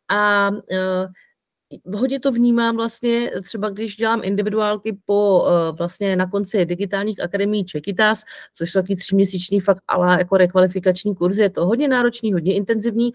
A 0.09 0.51
hodně 1.95 2.21
to 2.21 2.33
vnímám 2.33 2.77
vlastně 2.77 3.31
třeba, 3.45 3.71
když 3.71 3.97
dělám 3.97 4.21
individuálky 4.25 4.99
po 5.05 5.47
vlastně 5.79 6.17
na 6.17 6.31
konci 6.31 6.67
digitálních 6.67 7.23
akademií 7.23 7.65
Čekitas, 7.65 8.25
což 8.55 8.71
jsou 8.71 8.81
taky 8.81 8.97
tříměsíční 8.97 9.61
fakt 9.61 9.83
ale 9.89 10.19
jako 10.19 10.37
rekvalifikační 10.37 11.15
kurzy, 11.15 11.43
je 11.43 11.51
to 11.51 11.67
hodně 11.67 11.89
náročný, 11.89 12.33
hodně 12.33 12.55
intenzivní 12.55 13.11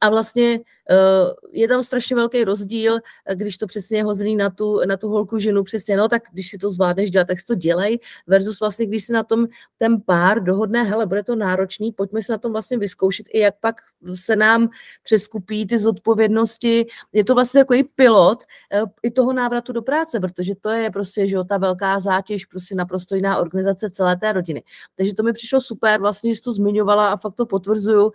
a 0.00 0.10
vlastně 0.10 0.60
Eh, 0.90 1.34
je 1.52 1.68
tam 1.68 1.82
strašně 1.82 2.16
velký 2.16 2.44
rozdíl, 2.44 2.98
eh, 3.26 3.34
když 3.36 3.58
to 3.58 3.66
přesně 3.66 3.98
je 3.98 4.04
hozený 4.04 4.36
na 4.36 4.50
tu, 4.50 4.80
na 4.86 4.96
tu 4.96 5.08
holku 5.08 5.38
ženu, 5.38 5.64
přesně, 5.64 5.96
no 5.96 6.08
tak 6.08 6.22
když 6.32 6.50
si 6.50 6.58
to 6.58 6.70
zvládneš 6.70 7.10
dělat, 7.10 7.26
tak 7.26 7.40
si 7.40 7.46
to 7.46 7.54
dělej, 7.54 7.98
versus 8.26 8.60
vlastně, 8.60 8.86
když 8.86 9.04
si 9.04 9.12
na 9.12 9.22
tom 9.22 9.46
ten 9.78 10.00
pár 10.00 10.42
dohodne, 10.42 10.82
hele, 10.82 11.06
bude 11.06 11.22
to 11.22 11.36
náročný, 11.36 11.92
pojďme 11.92 12.22
se 12.22 12.32
na 12.32 12.38
tom 12.38 12.52
vlastně 12.52 12.78
vyzkoušet 12.78 13.26
i 13.32 13.38
jak 13.38 13.54
pak 13.60 13.76
se 14.14 14.36
nám 14.36 14.68
přeskupí 15.02 15.66
ty 15.66 15.78
zodpovědnosti. 15.78 16.86
Je 17.12 17.24
to 17.24 17.34
vlastně 17.34 17.60
takový 17.60 17.84
pilot 17.84 18.42
eh, 18.72 18.82
i 19.02 19.10
toho 19.10 19.32
návratu 19.32 19.72
do 19.72 19.82
práce, 19.82 20.20
protože 20.20 20.54
to 20.54 20.70
je 20.70 20.90
prostě, 20.90 21.26
že 21.26 21.34
jo, 21.34 21.44
ta 21.44 21.58
velká 21.58 22.00
zátěž, 22.00 22.44
prostě 22.44 22.74
naprosto 22.74 23.14
jiná 23.14 23.38
organizace 23.38 23.90
celé 23.90 24.16
té 24.16 24.32
rodiny. 24.32 24.62
Takže 24.96 25.14
to 25.14 25.22
mi 25.22 25.32
přišlo 25.32 25.60
super, 25.60 26.00
vlastně, 26.00 26.30
že 26.30 26.36
jsi 26.36 26.42
to 26.42 26.52
zmiňovala 26.52 27.08
a 27.12 27.16
fakt 27.16 27.34
to 27.34 27.46
potvrzuju, 27.46 28.12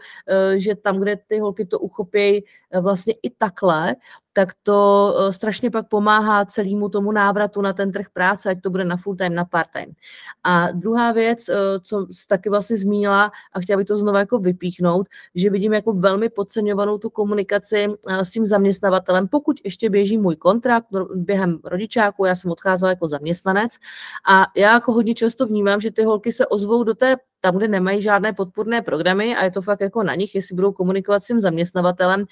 že 0.55 0.75
tam, 0.75 0.99
kde 0.99 1.17
ty 1.27 1.39
holky 1.39 1.65
to 1.65 1.74
uchopějí, 1.77 2.43
Eh, 2.43 2.64
vlastně 2.81 3.13
i 3.23 3.29
takhle, 3.29 3.95
tak 4.33 4.49
to 4.63 5.15
eh, 5.17 5.33
strašně 5.33 5.71
pak 5.71 5.87
pomáhá 5.87 6.45
celému 6.45 6.89
tomu 6.89 7.11
návratu 7.11 7.61
na 7.61 7.73
ten 7.73 7.91
trh 7.91 8.05
práce, 8.13 8.49
ať 8.49 8.61
to 8.61 8.69
bude 8.69 8.85
na 8.85 8.97
full 8.97 9.15
time, 9.15 9.35
na 9.35 9.45
part 9.45 9.69
time. 9.71 9.95
A 10.43 10.71
druhá 10.71 11.11
věc, 11.11 11.49
eh, 11.49 11.55
co 11.83 12.07
jsi 12.11 12.27
taky 12.27 12.49
vlastně 12.49 12.77
zmínila 12.77 13.31
a 13.53 13.59
chtěla 13.59 13.77
bych 13.77 13.87
to 13.87 13.97
znovu 13.97 14.17
jako 14.17 14.39
vypíchnout, 14.39 15.07
že 15.35 15.49
vidím 15.49 15.73
jako 15.73 15.93
velmi 15.93 16.29
podceňovanou 16.29 16.97
tu 16.97 17.09
komunikaci 17.09 17.87
s 18.07 18.29
tím 18.29 18.45
zaměstnavatelem, 18.45 19.27
pokud 19.27 19.57
ještě 19.63 19.89
běží 19.89 20.17
můj 20.17 20.35
kontrakt 20.35 20.87
během 21.15 21.59
rodičáku, 21.63 22.25
já 22.25 22.35
jsem 22.35 22.51
odcházela 22.51 22.89
jako 22.89 23.07
zaměstnanec 23.07 23.71
a 24.27 24.45
já 24.55 24.73
jako 24.73 24.93
hodně 24.93 25.15
často 25.15 25.45
vnímám, 25.45 25.81
že 25.81 25.91
ty 25.91 26.03
holky 26.03 26.31
se 26.31 26.47
ozvou 26.47 26.83
do 26.83 26.93
té 26.93 27.15
tam, 27.45 27.57
kde 27.57 27.67
nemají 27.67 28.01
žádné 28.01 28.33
podpůrné 28.33 28.81
programy 28.81 29.35
a 29.35 29.43
je 29.43 29.51
to 29.51 29.61
fakt 29.61 29.81
jako 29.81 30.03
na 30.03 30.15
nich, 30.15 30.35
jestli 30.35 30.55
budou 30.55 30.71
komunikovat 30.71 31.23
s 31.23 31.27
tím 31.27 31.39
zaměstnavatelem, 31.39 32.25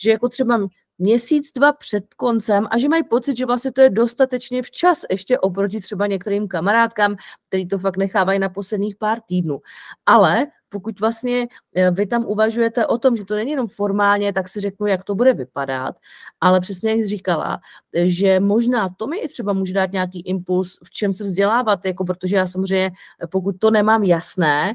že 0.00 0.10
jako 0.10 0.28
třeba 0.28 0.68
měsíc, 1.00 1.52
dva 1.52 1.72
před 1.72 2.14
koncem 2.14 2.68
a 2.70 2.78
že 2.78 2.88
mají 2.88 3.04
pocit, 3.04 3.36
že 3.36 3.46
vlastně 3.46 3.72
to 3.72 3.80
je 3.80 3.90
dostatečně 3.90 4.62
včas 4.62 5.04
ještě 5.10 5.38
oproti 5.38 5.80
třeba 5.80 6.06
některým 6.06 6.48
kamarádkám, 6.48 7.16
který 7.48 7.68
to 7.68 7.78
fakt 7.78 7.96
nechávají 7.96 8.38
na 8.38 8.48
posledních 8.48 8.96
pár 8.96 9.20
týdnů. 9.20 9.60
Ale 10.06 10.46
pokud 10.68 11.00
vlastně 11.00 11.46
eh, 11.74 11.90
vy 11.90 12.06
tam 12.06 12.24
uvažujete 12.24 12.86
o 12.86 12.98
tom, 12.98 13.16
že 13.16 13.24
to 13.24 13.34
není 13.34 13.50
jenom 13.50 13.68
formálně, 13.68 14.32
tak 14.32 14.48
si 14.48 14.60
řeknu, 14.60 14.86
jak 14.86 15.04
to 15.04 15.14
bude 15.14 15.34
vypadat, 15.34 15.94
ale 16.40 16.60
přesně 16.60 16.90
jak 16.90 16.98
jsi 16.98 17.06
říkala, 17.06 17.60
že 18.04 18.40
možná 18.40 18.88
to 18.96 19.06
mi 19.06 19.18
i 19.18 19.28
třeba 19.28 19.52
může 19.52 19.72
dát 19.72 19.92
nějaký 19.92 20.20
impuls, 20.20 20.78
v 20.84 20.90
čem 20.90 21.12
se 21.12 21.24
vzdělávat, 21.24 21.84
jako 21.84 22.04
protože 22.04 22.36
já 22.36 22.46
samozřejmě, 22.46 22.90
pokud 23.30 23.54
to 23.58 23.70
nemám 23.70 24.02
jasné, 24.02 24.74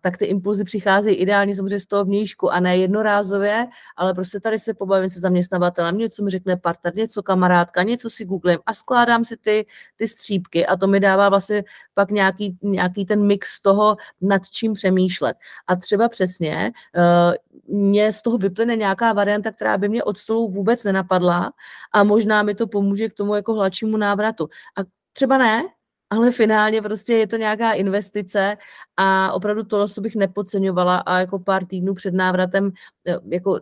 tak 0.00 0.16
ty 0.16 0.24
impulzy 0.24 0.64
přicházejí 0.64 1.16
ideálně 1.16 1.56
samozřejmě 1.56 1.80
z 1.80 1.86
toho 1.86 2.04
vnějšku 2.04 2.52
a 2.52 2.60
ne 2.60 2.76
jednorázově, 2.76 3.66
ale 3.96 4.14
prostě 4.14 4.40
tady 4.40 4.58
se 4.58 4.74
pobavím 4.74 5.10
se 5.10 5.20
zaměstnavatelem, 5.20 5.98
něco 5.98 6.22
mi 6.22 6.30
řekne 6.30 6.56
partner, 6.56 6.96
něco 6.96 7.22
kamarádka, 7.22 7.82
něco 7.82 8.10
si 8.10 8.24
googlím 8.24 8.58
a 8.66 8.74
skládám 8.74 9.24
si 9.24 9.36
ty, 9.36 9.66
ty 9.96 10.08
střípky 10.08 10.66
a 10.66 10.76
to 10.76 10.86
mi 10.86 11.00
dává 11.00 11.28
vlastně 11.28 11.64
pak 11.94 12.10
nějaký, 12.10 12.58
nějaký 12.62 13.06
ten 13.06 13.26
mix 13.26 13.60
toho, 13.60 13.96
nad 14.20 14.42
čím 14.50 14.74
přemýšlet. 14.74 15.36
A 15.66 15.76
třeba 15.76 16.08
přesně 16.08 16.72
uh, 16.96 17.34
mě 17.76 18.12
z 18.12 18.22
toho 18.22 18.38
vyplyne 18.38 18.76
nějaká 18.76 19.12
varianta, 19.12 19.52
která 19.52 19.78
by 19.78 19.88
mě 19.88 20.04
od 20.04 20.18
stolu 20.18 20.48
vůbec 20.48 20.84
nenapadla 20.84 21.52
a 21.92 22.04
možná 22.04 22.42
mi 22.42 22.54
to 22.54 22.66
pomůže 22.66 23.08
k 23.08 23.14
tomu 23.14 23.34
jako 23.34 23.54
hladšímu 23.54 23.96
návratu. 23.96 24.48
A 24.78 24.80
třeba 25.12 25.38
ne, 25.38 25.62
ale 26.10 26.32
finálně 26.32 26.82
prostě 26.82 27.14
je 27.14 27.26
to 27.26 27.36
nějaká 27.36 27.72
investice 27.72 28.56
a 28.96 29.32
opravdu 29.32 29.64
tohle 29.64 29.86
bych 30.00 30.16
nepodceňovala 30.16 30.96
a 30.96 31.18
jako 31.18 31.38
pár 31.38 31.66
týdnů 31.66 31.94
před 31.94 32.14
návratem 32.14 32.72
eh, 33.06 33.16
jako 33.28 33.60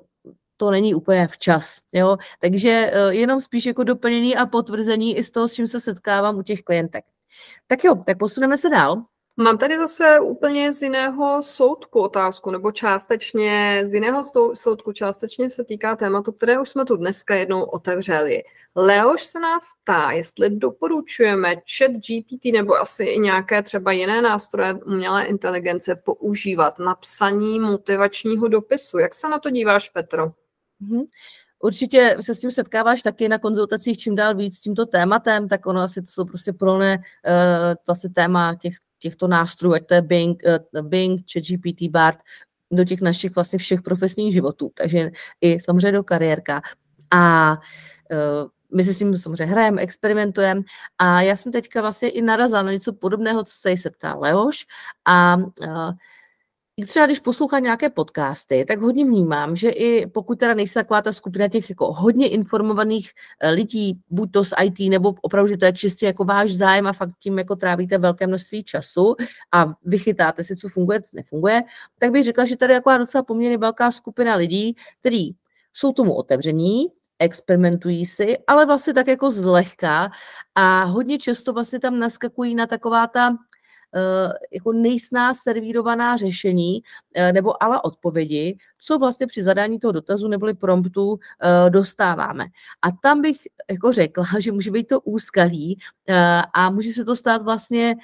to 0.57 0.71
není 0.71 0.95
úplně 0.95 1.27
včas. 1.27 1.79
Jo? 1.93 2.17
Takže 2.41 2.91
eh, 2.93 3.15
jenom 3.15 3.41
spíš 3.41 3.67
jako 3.67 3.85
doplnění 3.85 4.37
a 4.37 4.47
potvrzení 4.47 5.17
i 5.17 5.25
z 5.25 5.31
toho, 5.31 5.49
s 5.49 5.55
čím 5.55 5.67
se 5.67 5.81
setkávám 5.81 6.39
u 6.39 6.43
těch 6.43 6.63
klientek. 6.63 7.05
Tak 7.67 7.85
jo, 7.85 7.95
tak 8.07 8.19
posuneme 8.19 8.59
se 8.59 8.71
dál. 8.71 9.05
Mám 9.37 9.59
tady 9.59 9.79
zase 9.79 10.21
úplně 10.21 10.73
z 10.73 10.83
jiného 10.83 11.43
soudku 11.43 12.01
otázku, 12.01 12.51
nebo 12.51 12.73
částečně 12.73 13.83
z 13.85 13.95
jiného 13.95 14.21
soudku, 14.55 14.93
částečně 14.93 15.51
se 15.51 15.65
týká 15.65 15.97
tématu, 15.97 16.33
které 16.33 16.61
už 16.61 16.69
jsme 16.69 16.85
tu 16.85 16.97
dneska 16.97 17.35
jednou 17.35 17.63
otevřeli. 17.63 18.43
Leoš 18.75 19.23
se 19.23 19.41
nás 19.41 19.65
ptá, 19.83 20.11
jestli 20.11 20.51
doporučujeme 20.51 21.55
chat 21.55 21.91
GPT 21.91 22.45
nebo 22.53 22.75
asi 22.75 23.05
i 23.05 23.19
nějaké 23.19 23.63
třeba 23.63 23.93
jiné 23.93 24.23
nástroje 24.23 24.75
umělé 24.75 25.25
inteligence 25.25 25.97
používat 25.97 26.79
na 26.79 26.95
psaní 26.95 27.61
motivačního 27.61 28.49
dopisu. 28.49 28.99
Jak 28.99 29.15
se 29.15 29.29
na 29.29 29.39
to 29.39 29.51
díváš, 29.51 29.89
Petro? 29.89 30.27
Mm-hmm. 30.27 31.07
Určitě 31.59 32.17
se 32.21 32.35
s 32.35 32.39
tím 32.39 32.51
setkáváš 32.51 33.03
taky 33.03 33.29
na 33.29 33.39
konzultacích 33.39 33.99
čím 33.99 34.15
dál 34.15 34.35
víc 34.35 34.57
s 34.57 34.61
tímto 34.61 34.87
tématem, 34.87 35.49
tak 35.49 35.67
ono 35.67 35.81
asi 35.81 36.03
to 36.03 36.07
jsou 36.07 36.25
prostě 36.25 36.53
plné 36.53 36.97
uh, 36.99 37.75
vlastně 37.87 38.11
téma 38.11 38.55
těch 38.55 38.75
těchto 39.05 39.29
nástrojů, 39.29 39.75
ať 39.75 39.87
to 39.87 39.95
je 39.95 40.03
Bing, 40.03 40.43
uh, 40.75 40.89
Bing 40.89 41.21
ChatGPT, 41.33 41.91
BART, 41.91 42.19
do 42.73 42.85
těch 42.85 43.01
našich 43.01 43.35
vlastně 43.35 43.59
všech 43.59 43.83
profesních 43.83 44.33
životů, 44.33 44.71
takže 44.75 45.11
i 45.41 45.61
samozřejmě 45.61 45.93
do 45.93 46.05
kariérka. 46.05 46.63
A 47.11 47.53
uh, 47.53 48.49
my 48.77 48.85
si 48.85 48.95
s 48.95 48.99
tím 48.99 49.17
samozřejmě 49.17 49.45
hrajeme, 49.45 49.83
experimentujeme 49.83 50.63
a 50.99 51.23
já 51.23 51.37
jsem 51.37 51.53
teďka 51.53 51.81
vlastně 51.81 52.09
i 52.09 52.23
narazila 52.23 52.63
na 52.63 52.73
něco 52.73 52.93
podobného, 52.93 53.45
co 53.45 53.53
se 53.57 53.77
se 53.77 53.91
ptá 53.91 54.15
Leoš 54.15 54.65
a 55.05 55.37
uh, 56.81 56.87
třeba 56.87 57.07
když 57.07 57.21
poslouchám 57.21 57.63
nějaké 57.63 57.91
podcasty, 57.91 58.65
tak 58.69 58.81
hodně 58.81 59.05
vnímám, 59.05 59.57
že 59.57 59.71
i 59.71 60.07
pokud 60.07 60.39
teda 60.39 60.55
nejsi 60.55 60.75
taková 60.75 61.03
ta 61.03 61.13
skupina 61.13 61.49
těch 61.49 61.71
jako 61.71 61.93
hodně 61.93 62.29
informovaných 62.29 63.11
eh, 63.41 63.51
lidí, 63.51 64.01
buď 64.11 64.33
to 64.33 64.45
z 64.45 64.53
IT, 64.65 64.91
nebo 64.91 65.15
opravdu, 65.23 65.49
že 65.49 65.57
to 65.57 65.65
je 65.65 65.73
čistě 65.73 66.07
jako 66.07 66.25
váš 66.25 66.55
zájem 66.55 66.87
a 66.87 66.93
fakt 66.93 67.11
tím 67.19 67.39
jako 67.39 67.57
trávíte 67.57 67.99
velké 67.99 68.27
množství 68.27 68.65
času 68.65 69.17
a 69.53 69.75
vychytáte 69.85 70.45
si, 70.45 70.57
co 70.57 70.69
funguje, 70.69 71.03
co 71.03 71.17
nefunguje, 71.17 71.63
tak 71.99 72.11
bych 72.11 72.25
řekla, 72.25 72.45
že 72.45 72.57
tady 72.57 72.73
je 72.73 72.79
taková 72.79 72.99
docela 72.99 73.23
poměrně 73.23 73.59
velká 73.59 73.91
skupina 73.91 74.35
lidí, 74.35 74.77
kteří 75.01 75.37
jsou 75.73 75.93
tomu 75.93 76.15
otevření, 76.15 76.87
experimentují 77.19 78.07
si, 78.07 78.39
ale 78.47 78.67
vlastně 78.67 78.95
tak 78.95 79.09
jako 79.09 79.31
zlehka 79.31 80.11
a 80.55 80.85
hodně 80.85 81.19
často 81.19 81.53
vlastně 81.53 81.81
tam 81.81 81.99
naskakují 81.99 82.55
na 82.55 82.67
taková 82.67 83.07
ta 83.07 83.37
jako 84.53 84.73
nejsná 84.73 85.35
servírovaná 85.35 86.17
řešení 86.17 86.83
eh, 87.15 87.33
nebo 87.33 87.63
ale 87.63 87.81
odpovědi, 87.83 88.59
co 88.79 88.99
vlastně 88.99 89.27
při 89.27 89.43
zadání 89.43 89.79
toho 89.79 89.93
dotazu 89.93 90.29
neboli 90.29 90.55
promptu 90.55 91.19
eh, 91.43 91.71
dostáváme. 91.71 92.47
A 92.83 92.93
tam 93.03 93.23
bych 93.23 93.37
jako 93.71 93.93
řekla, 93.93 94.25
že 94.39 94.53
může 94.53 94.71
být 94.71 94.89
to 94.89 95.01
úskalí 95.01 95.79
a 96.55 96.71
může 96.71 96.93
se 96.93 97.05
to 97.05 97.17
stát 97.17 97.43
vlastně 97.43 97.95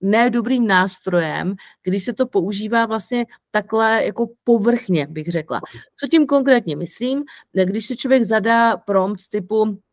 ne 0.00 0.30
dobrým 0.30 0.66
nástrojem, 0.66 1.54
když 1.82 2.04
se 2.04 2.12
to 2.12 2.26
používá 2.26 2.86
vlastně 2.86 3.26
takhle 3.50 4.04
jako 4.04 4.26
povrchně, 4.44 5.06
bych 5.10 5.26
řekla. 5.26 5.60
Co 5.96 6.06
tím 6.06 6.26
konkrétně 6.26 6.76
myslím? 6.76 7.24
Když 7.52 7.86
se 7.86 7.96
člověk 7.96 8.22
zadá 8.22 8.76
prompt 8.76 9.28
typu 9.30 9.78
Eh, 9.78 9.85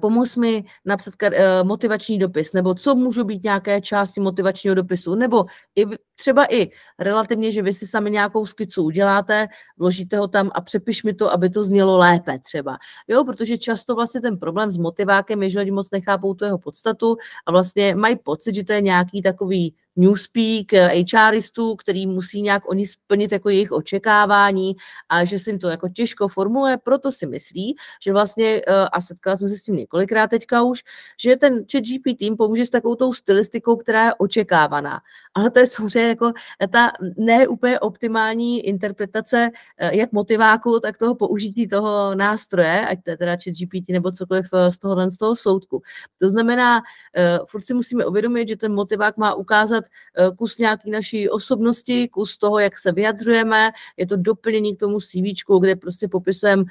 pomoz 0.00 0.36
mi 0.36 0.64
napsat 0.84 1.14
eh, 1.22 1.64
motivační 1.64 2.18
dopis, 2.18 2.52
nebo 2.52 2.74
co 2.74 2.94
můžou 2.94 3.24
být 3.24 3.44
nějaké 3.44 3.80
části 3.80 4.20
motivačního 4.20 4.74
dopisu, 4.74 5.14
nebo 5.14 5.46
i 5.76 5.84
třeba 6.20 6.44
i 6.50 6.70
relativně, 6.98 7.50
že 7.50 7.62
vy 7.62 7.72
si 7.72 7.86
sami 7.86 8.10
nějakou 8.10 8.46
skicu 8.46 8.84
uděláte, 8.84 9.48
vložíte 9.78 10.18
ho 10.18 10.28
tam 10.28 10.50
a 10.54 10.60
přepiš 10.60 11.02
mi 11.02 11.14
to, 11.14 11.32
aby 11.32 11.50
to 11.50 11.64
znělo 11.64 11.96
lépe 11.96 12.38
třeba. 12.38 12.78
Jo, 13.08 13.24
protože 13.24 13.58
často 13.58 13.94
vlastně 13.94 14.20
ten 14.20 14.38
problém 14.38 14.70
s 14.70 14.76
motivákem 14.76 15.42
je, 15.42 15.50
že 15.50 15.58
lidi 15.58 15.70
moc 15.70 15.90
nechápou 15.90 16.34
tu 16.34 16.44
jeho 16.44 16.58
podstatu 16.58 17.16
a 17.46 17.52
vlastně 17.52 17.94
mají 17.94 18.16
pocit, 18.16 18.54
že 18.54 18.64
to 18.64 18.72
je 18.72 18.80
nějaký 18.80 19.22
takový 19.22 19.74
newspeak 19.96 20.72
HRistů, 21.14 21.76
který 21.76 22.06
musí 22.06 22.42
nějak 22.42 22.68
oni 22.68 22.86
splnit 22.86 23.32
jako 23.32 23.48
jejich 23.48 23.72
očekávání 23.72 24.76
a 25.08 25.24
že 25.24 25.38
se 25.38 25.50
jim 25.50 25.58
to 25.58 25.68
jako 25.68 25.88
těžko 25.88 26.28
formuluje, 26.28 26.76
proto 26.76 27.12
si 27.12 27.26
myslí, 27.26 27.76
že 28.02 28.12
vlastně, 28.12 28.62
eh, 28.66 28.88
a 28.92 29.00
setkala 29.00 29.36
jsem 29.36 29.48
se 29.48 29.56
s 29.56 29.62
tím 29.62 29.76
několikrát 29.76 30.30
teďka 30.30 30.62
už, 30.62 30.82
že 31.20 31.36
ten 31.36 31.64
chat 31.72 31.84
GPT 31.84 32.36
pomůže 32.36 32.66
s 32.66 32.70
takovou 32.70 32.94
tou 32.94 33.12
stylistikou, 33.12 33.76
která 33.76 34.04
je 34.04 34.14
očekávaná. 34.14 35.00
Ale 35.34 35.50
to 35.50 35.58
je 35.58 35.66
samozřejmě 35.66 36.09
jako 36.10 36.32
ta 36.70 36.92
ne 37.16 37.48
úplně 37.48 37.80
optimální 37.80 38.66
interpretace 38.66 39.50
jak 39.92 40.12
motiváku, 40.12 40.80
tak 40.80 40.98
toho 40.98 41.14
použití 41.14 41.68
toho 41.68 42.14
nástroje, 42.14 42.86
ať 42.86 42.98
to 43.04 43.10
je 43.10 43.16
teda 43.16 43.32
chat 43.32 43.54
GPT 43.54 43.88
nebo 43.88 44.12
cokoliv 44.12 44.46
z 44.68 44.78
tohohle 44.78 45.10
z 45.10 45.16
toho 45.16 45.36
soudku. 45.36 45.82
To 46.18 46.28
znamená, 46.28 46.82
furt 47.46 47.64
si 47.64 47.74
musíme 47.74 48.06
uvědomit, 48.06 48.48
že 48.48 48.56
ten 48.56 48.74
motivák 48.74 49.16
má 49.16 49.34
ukázat 49.34 49.84
kus 50.38 50.58
nějaký 50.58 50.90
naší 50.90 51.28
osobnosti, 51.28 52.08
kus 52.08 52.38
toho, 52.38 52.58
jak 52.58 52.78
se 52.78 52.92
vyjadřujeme, 52.92 53.70
je 53.96 54.06
to 54.06 54.16
doplnění 54.16 54.76
k 54.76 54.80
tomu 54.80 55.00
CV, 55.00 55.60
kde 55.60 55.76
prostě 55.76 56.08
popisujeme, 56.08 56.64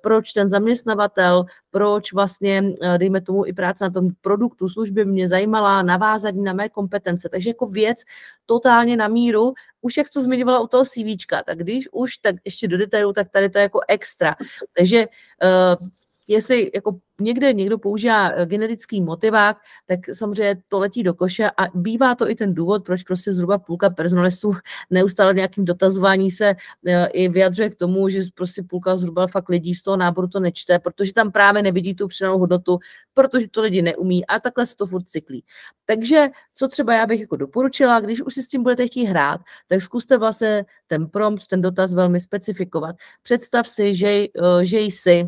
proč 0.00 0.32
ten 0.32 0.48
zaměstnavatel, 0.48 1.44
proč 1.70 2.12
vlastně, 2.12 2.72
dejme 2.96 3.20
tomu 3.20 3.46
i 3.46 3.52
práce 3.52 3.84
na 3.84 3.90
tom 3.90 4.08
produktu, 4.20 4.68
službě 4.68 5.04
mě 5.04 5.28
zajímala, 5.28 5.82
navázat 5.82 6.34
na 6.34 6.52
mé 6.52 6.68
kompetence. 6.68 7.28
Takže 7.28 7.50
jako 7.50 7.66
věc 7.66 7.98
totálně 8.46 8.81
na 8.96 9.08
míru, 9.08 9.52
už 9.80 9.96
jak 9.96 10.10
to 10.10 10.20
zmiňovala 10.20 10.60
u 10.60 10.66
toho 10.66 10.84
CV, 10.84 11.16
tak 11.46 11.58
když 11.58 11.88
už, 11.92 12.16
tak 12.16 12.36
ještě 12.44 12.68
do 12.68 12.78
detailu, 12.78 13.12
tak 13.12 13.28
tady 13.28 13.50
to 13.50 13.58
je 13.58 13.62
jako 13.62 13.80
extra. 13.88 14.36
Takže 14.76 15.06
uh, 15.06 15.88
jestli 16.28 16.70
jako 16.74 16.98
někde 17.20 17.52
někdo 17.52 17.78
používá 17.78 18.28
eh, 18.28 18.46
generický 18.46 19.02
motivák, 19.02 19.56
tak 19.86 20.00
samozřejmě 20.12 20.62
to 20.68 20.78
letí 20.78 21.02
do 21.02 21.14
koše 21.14 21.50
a 21.50 21.68
bývá 21.74 22.14
to 22.14 22.30
i 22.30 22.34
ten 22.34 22.54
důvod, 22.54 22.84
proč 22.84 23.02
prostě 23.02 23.32
zhruba 23.32 23.58
půlka 23.58 23.90
personalistů 23.90 24.52
neustále 24.90 25.34
nějakým 25.34 25.64
dotazování 25.64 26.30
se 26.30 26.54
eh, 26.86 27.06
i 27.06 27.28
vyjadřuje 27.28 27.70
k 27.70 27.76
tomu, 27.76 28.08
že 28.08 28.22
prostě 28.34 28.62
půlka 28.62 28.96
zhruba 28.96 29.26
fakt 29.26 29.48
lidí 29.48 29.74
z 29.74 29.82
toho 29.82 29.96
náboru 29.96 30.28
to 30.28 30.40
nečte, 30.40 30.78
protože 30.78 31.12
tam 31.12 31.32
právě 31.32 31.62
nevidí 31.62 31.94
tu 31.94 32.08
přidanou 32.08 32.38
hodnotu, 32.38 32.78
protože 33.14 33.48
to 33.48 33.62
lidi 33.62 33.82
neumí 33.82 34.26
a 34.26 34.40
takhle 34.40 34.66
se 34.66 34.76
to 34.76 34.86
furt 34.86 35.08
cyklí. 35.08 35.44
Takže 35.86 36.28
co 36.54 36.68
třeba 36.68 36.94
já 36.94 37.06
bych 37.06 37.20
jako 37.20 37.36
doporučila, 37.36 38.00
když 38.00 38.22
už 38.22 38.34
si 38.34 38.42
s 38.42 38.48
tím 38.48 38.62
budete 38.62 38.86
chtít 38.86 39.04
hrát, 39.04 39.40
tak 39.68 39.82
zkuste 39.82 40.18
vlastně 40.18 40.64
ten 40.86 41.06
prompt, 41.06 41.46
ten 41.46 41.62
dotaz 41.62 41.94
velmi 41.94 42.20
specifikovat. 42.20 42.96
Představ 43.22 43.68
si, 43.68 43.94
že, 43.94 44.08
eh, 44.08 44.64
že 44.64 44.80
jsi 44.80 45.26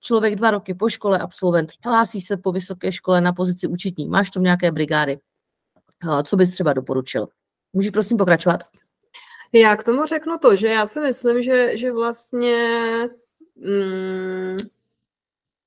člověk 0.00 0.36
dva 0.36 0.50
roky 0.50 0.74
po 0.74 0.88
škole, 0.88 1.18
absolvent, 1.18 1.72
hlásí 1.84 2.20
se 2.20 2.36
po 2.36 2.52
vysoké 2.52 2.92
škole 2.92 3.20
na 3.20 3.32
pozici 3.32 3.66
účetní, 3.66 4.08
máš 4.08 4.30
tam 4.30 4.42
nějaké 4.42 4.72
brigády. 4.72 5.18
Eh, 6.04 6.22
co 6.22 6.36
bys 6.36 6.50
třeba 6.50 6.72
doporučil? 6.72 7.28
Můžeš 7.72 7.90
prosím 7.90 8.16
pokračovat? 8.16 8.64
Já 9.52 9.76
k 9.76 9.84
tomu 9.84 10.06
řeknu 10.06 10.38
to, 10.38 10.56
že 10.56 10.68
já 10.68 10.86
si 10.86 11.00
myslím, 11.00 11.42
že, 11.42 11.76
že 11.76 11.92
vlastně 11.92 12.88
mm, 13.56 14.58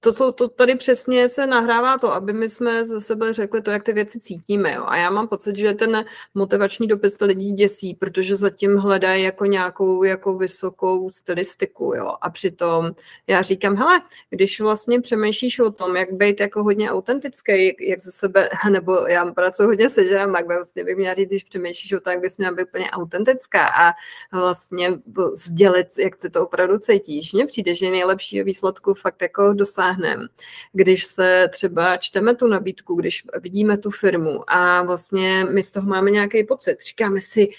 to, 0.05 0.13
jsou, 0.13 0.31
to 0.31 0.47
tady 0.47 0.75
přesně 0.75 1.29
se 1.29 1.47
nahrává 1.47 1.97
to, 1.97 2.13
aby 2.13 2.33
my 2.33 2.49
jsme 2.49 2.85
ze 2.85 3.01
sebe 3.01 3.33
řekli 3.33 3.61
to, 3.61 3.71
jak 3.71 3.83
ty 3.83 3.93
věci 3.93 4.19
cítíme. 4.19 4.73
Jo. 4.73 4.83
A 4.87 4.97
já 4.97 5.09
mám 5.09 5.27
pocit, 5.27 5.55
že 5.55 5.73
ten 5.73 6.05
motivační 6.33 6.87
dopis 6.87 7.17
lidí 7.21 7.51
děsí, 7.51 7.93
protože 7.93 8.35
zatím 8.35 8.77
hledají 8.77 9.23
jako 9.23 9.45
nějakou 9.45 10.03
jako 10.03 10.37
vysokou 10.37 11.09
stylistiku. 11.09 11.93
Jo. 11.95 12.13
A 12.21 12.29
přitom 12.29 12.91
já 13.27 13.41
říkám, 13.41 13.75
hele, 13.75 14.01
když 14.29 14.61
vlastně 14.61 15.01
přemýšlíš 15.01 15.59
o 15.59 15.71
tom, 15.71 15.95
jak 15.95 16.13
být 16.13 16.39
jako 16.39 16.63
hodně 16.63 16.91
autentický, 16.91 17.75
jak, 17.79 17.99
ze 17.99 18.11
sebe, 18.11 18.49
nebo 18.69 19.07
já 19.07 19.25
pracuji 19.25 19.65
hodně 19.67 19.89
se 19.89 20.07
ženama, 20.07 20.39
vlastně 20.47 20.83
bych 20.83 20.97
měla 20.97 21.15
říct, 21.15 21.29
když 21.29 21.43
přemýšlíš 21.43 21.93
o 21.93 21.99
tom, 21.99 22.13
jak 22.13 22.21
bys 22.21 22.37
měla 22.37 22.53
být 22.53 22.67
úplně 22.67 22.91
autentická 22.91 23.67
a 23.67 23.93
vlastně 24.31 24.99
sdělit, 25.33 25.87
jak 25.99 26.21
se 26.21 26.29
to 26.29 26.43
opravdu 26.43 26.77
cítíš. 26.77 27.33
Mně 27.33 27.45
přijde, 27.45 27.73
že 27.73 27.91
nejlepšího 27.91 28.45
výsledku 28.45 28.93
fakt 28.93 29.21
jako 29.21 29.53
dosáhne 29.53 29.94
dosáhneme, 29.95 30.27
když 30.73 31.05
se 31.05 31.47
třeba 31.51 31.97
čteme 31.97 32.35
tu 32.35 32.47
nabídku, 32.47 32.95
když 32.95 33.23
vidíme 33.41 33.77
tu 33.77 33.91
firmu 33.91 34.51
a 34.51 34.83
vlastně 34.83 35.45
my 35.51 35.63
z 35.63 35.71
toho 35.71 35.87
máme 35.87 36.11
nějaký 36.11 36.43
pocit. 36.43 36.81
Říkáme 36.81 37.21
si, 37.21 37.49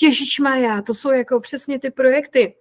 Ježíš 0.00 0.38
Maria, 0.38 0.82
to 0.82 0.94
jsou 0.94 1.10
jako 1.10 1.40
přesně 1.40 1.78
ty 1.78 1.90
projekty, 1.90 2.54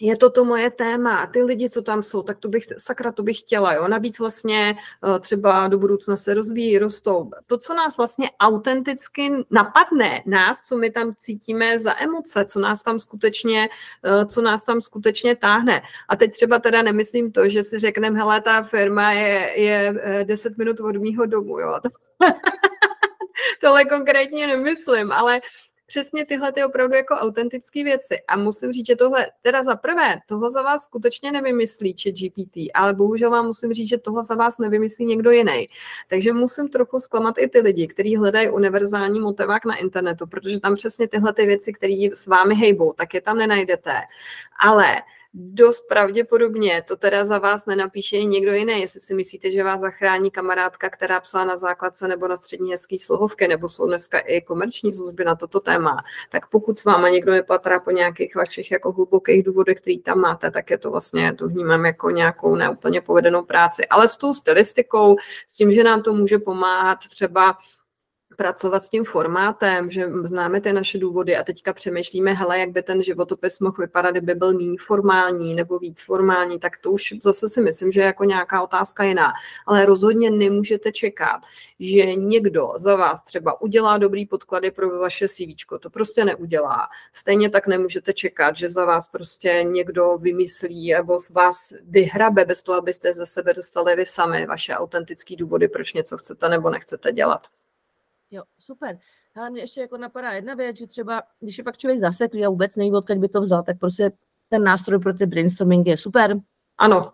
je 0.00 0.16
to 0.16 0.30
to 0.30 0.44
moje 0.44 0.70
téma, 0.70 1.26
ty 1.26 1.42
lidi, 1.42 1.70
co 1.70 1.82
tam 1.82 2.02
jsou, 2.02 2.22
tak 2.22 2.38
to 2.38 2.48
bych, 2.48 2.64
sakra, 2.78 3.12
to 3.12 3.22
bych 3.22 3.40
chtěla, 3.40 3.72
jo. 3.72 3.88
Navíc 3.88 4.18
vlastně 4.18 4.76
eh, 5.16 5.20
třeba 5.20 5.68
do 5.68 5.78
budoucna 5.78 6.16
se 6.16 6.34
rozvíjí, 6.34 6.78
rostou. 6.78 7.30
To, 7.46 7.58
co 7.58 7.74
nás 7.74 7.96
vlastně 7.96 8.30
autenticky 8.40 9.32
napadne, 9.50 10.22
nás, 10.26 10.60
co 10.60 10.76
my 10.76 10.90
tam 10.90 11.14
cítíme 11.18 11.78
za 11.78 12.02
emoce, 12.02 12.44
co 12.44 12.60
nás 12.60 12.82
tam 12.82 13.00
skutečně, 13.00 13.68
eh, 14.04 14.26
co 14.26 14.42
nás 14.42 14.64
tam 14.64 14.80
skutečně 14.80 15.36
táhne. 15.36 15.82
A 16.08 16.16
teď 16.16 16.32
třeba 16.32 16.58
teda 16.58 16.82
nemyslím 16.82 17.32
to, 17.32 17.48
že 17.48 17.62
si 17.62 17.78
řekneme, 17.78 18.18
hele, 18.18 18.40
ta 18.40 18.62
firma 18.62 19.12
je, 19.12 19.60
je 19.60 19.94
10 20.24 20.52
eh, 20.52 20.54
minut 20.58 20.80
od 20.80 20.96
mýho 20.96 21.26
domu, 21.26 21.58
jo. 21.58 21.78
Tohle 23.60 23.84
konkrétně 23.84 24.46
nemyslím, 24.46 25.12
ale 25.12 25.40
přesně 25.90 26.26
tyhle 26.26 26.52
ty 26.52 26.64
opravdu 26.64 26.94
jako 26.94 27.14
autentické 27.14 27.84
věci. 27.84 28.22
A 28.28 28.36
musím 28.36 28.72
říct, 28.72 28.86
že 28.86 28.96
tohle, 28.96 29.26
teda 29.42 29.62
za 29.62 29.76
prvé, 29.76 30.16
toho 30.26 30.50
za 30.50 30.62
vás 30.62 30.84
skutečně 30.84 31.32
nevymyslí 31.32 31.96
chat 32.02 32.14
GPT, 32.14 32.56
ale 32.74 32.94
bohužel 32.94 33.30
vám 33.30 33.46
musím 33.46 33.72
říct, 33.72 33.88
že 33.88 33.98
toho 33.98 34.24
za 34.24 34.34
vás 34.34 34.58
nevymyslí 34.58 35.04
někdo 35.04 35.30
jiný. 35.30 35.66
Takže 36.08 36.32
musím 36.32 36.68
trochu 36.68 37.00
zklamat 37.00 37.38
i 37.38 37.48
ty 37.48 37.60
lidi, 37.60 37.86
kteří 37.86 38.16
hledají 38.16 38.50
univerzální 38.50 39.20
motivák 39.20 39.64
na 39.64 39.76
internetu, 39.76 40.26
protože 40.26 40.60
tam 40.60 40.74
přesně 40.74 41.08
tyhle 41.08 41.32
ty 41.32 41.46
věci, 41.46 41.72
které 41.72 42.08
s 42.14 42.26
vámi 42.26 42.54
hejbou, 42.54 42.92
tak 42.92 43.14
je 43.14 43.20
tam 43.20 43.38
nenajdete. 43.38 43.92
Ale 44.62 44.96
dost 45.34 45.80
pravděpodobně 45.88 46.82
to 46.88 46.96
teda 46.96 47.24
za 47.24 47.38
vás 47.38 47.66
nenapíše 47.66 48.24
někdo 48.24 48.52
jiný. 48.52 48.80
Jestli 48.80 49.00
si 49.00 49.14
myslíte, 49.14 49.52
že 49.52 49.64
vás 49.64 49.80
zachrání 49.80 50.30
kamarádka, 50.30 50.90
která 50.90 51.20
psala 51.20 51.44
na 51.44 51.56
základce 51.56 52.08
nebo 52.08 52.28
na 52.28 52.36
střední 52.36 52.70
hezký 52.70 52.98
slohovky, 52.98 53.48
nebo 53.48 53.68
jsou 53.68 53.86
dneska 53.86 54.18
i 54.18 54.40
komerční 54.40 54.94
služby 54.94 55.24
na 55.24 55.34
toto 55.36 55.60
téma, 55.60 55.96
tak 56.30 56.46
pokud 56.46 56.78
s 56.78 56.84
váma 56.84 57.08
někdo 57.08 57.32
nepatrá 57.32 57.80
po 57.80 57.90
nějakých 57.90 58.34
vašich 58.34 58.70
jako 58.70 58.92
hlubokých 58.92 59.42
důvodech, 59.42 59.80
který 59.80 59.98
tam 59.98 60.18
máte, 60.18 60.50
tak 60.50 60.70
je 60.70 60.78
to 60.78 60.90
vlastně, 60.90 61.34
to 61.34 61.48
vnímám 61.48 61.86
jako 61.86 62.10
nějakou 62.10 62.56
neúplně 62.56 63.00
povedenou 63.00 63.42
práci. 63.42 63.86
Ale 63.86 64.08
s 64.08 64.16
tou 64.16 64.34
stylistikou, 64.34 65.16
s 65.46 65.56
tím, 65.56 65.72
že 65.72 65.84
nám 65.84 66.02
to 66.02 66.12
může 66.12 66.38
pomáhat 66.38 66.98
třeba 67.08 67.58
pracovat 68.40 68.84
s 68.84 68.88
tím 68.88 69.04
formátem, 69.04 69.90
že 69.90 70.10
známe 70.24 70.60
ty 70.60 70.72
naše 70.72 70.98
důvody 70.98 71.36
a 71.36 71.44
teďka 71.44 71.72
přemýšlíme, 71.72 72.32
hele, 72.32 72.58
jak 72.58 72.70
by 72.70 72.82
ten 72.82 73.02
životopis 73.02 73.60
mohl 73.60 73.76
vypadat, 73.78 74.10
kdyby 74.10 74.34
byl 74.34 74.52
méně 74.52 74.76
formální 74.86 75.54
nebo 75.54 75.78
víc 75.78 76.04
formální, 76.04 76.58
tak 76.58 76.78
to 76.78 76.90
už 76.90 77.14
zase 77.22 77.48
si 77.48 77.60
myslím, 77.60 77.92
že 77.92 78.00
je 78.00 78.06
jako 78.06 78.24
nějaká 78.24 78.62
otázka 78.62 79.04
jiná. 79.04 79.32
Ale 79.66 79.86
rozhodně 79.86 80.30
nemůžete 80.30 80.92
čekat, 80.92 81.40
že 81.80 82.14
někdo 82.14 82.72
za 82.76 82.96
vás 82.96 83.24
třeba 83.24 83.60
udělá 83.60 83.98
dobrý 83.98 84.26
podklady 84.26 84.70
pro 84.70 84.98
vaše 84.98 85.28
CV. 85.28 85.78
To 85.80 85.90
prostě 85.90 86.24
neudělá. 86.24 86.88
Stejně 87.12 87.50
tak 87.50 87.66
nemůžete 87.66 88.12
čekat, 88.12 88.56
že 88.56 88.68
za 88.68 88.84
vás 88.84 89.08
prostě 89.08 89.64
někdo 89.68 90.18
vymyslí 90.18 90.92
nebo 90.92 91.18
z 91.18 91.30
vás 91.30 91.56
vyhrabe 91.82 92.44
bez 92.44 92.62
toho, 92.62 92.78
abyste 92.78 93.14
ze 93.14 93.26
sebe 93.26 93.54
dostali 93.54 93.96
vy 93.96 94.06
sami 94.06 94.46
vaše 94.46 94.74
autentické 94.74 95.36
důvody, 95.36 95.68
proč 95.68 95.92
něco 95.92 96.16
chcete 96.18 96.48
nebo 96.48 96.70
nechcete 96.70 97.12
dělat. 97.12 97.59
Jo, 98.30 98.42
super. 98.58 98.98
Ale 99.36 99.50
mě 99.50 99.60
ještě 99.60 99.80
jako 99.80 99.96
napadá 99.96 100.32
jedna 100.32 100.54
věc, 100.54 100.76
že 100.76 100.86
třeba, 100.86 101.22
když 101.40 101.58
je 101.58 101.64
fakt 101.64 101.76
člověk 101.76 102.00
zaseklý 102.00 102.46
a 102.46 102.48
vůbec 102.48 102.76
neví, 102.76 102.92
odkud 102.92 103.18
by 103.18 103.28
to 103.28 103.40
vzal, 103.40 103.62
tak 103.62 103.78
prostě 103.78 104.12
ten 104.48 104.64
nástroj 104.64 104.98
pro 104.98 105.14
ty 105.14 105.26
brainstormingy 105.26 105.90
je 105.90 105.96
super. 105.96 106.36
Ano. 106.78 107.12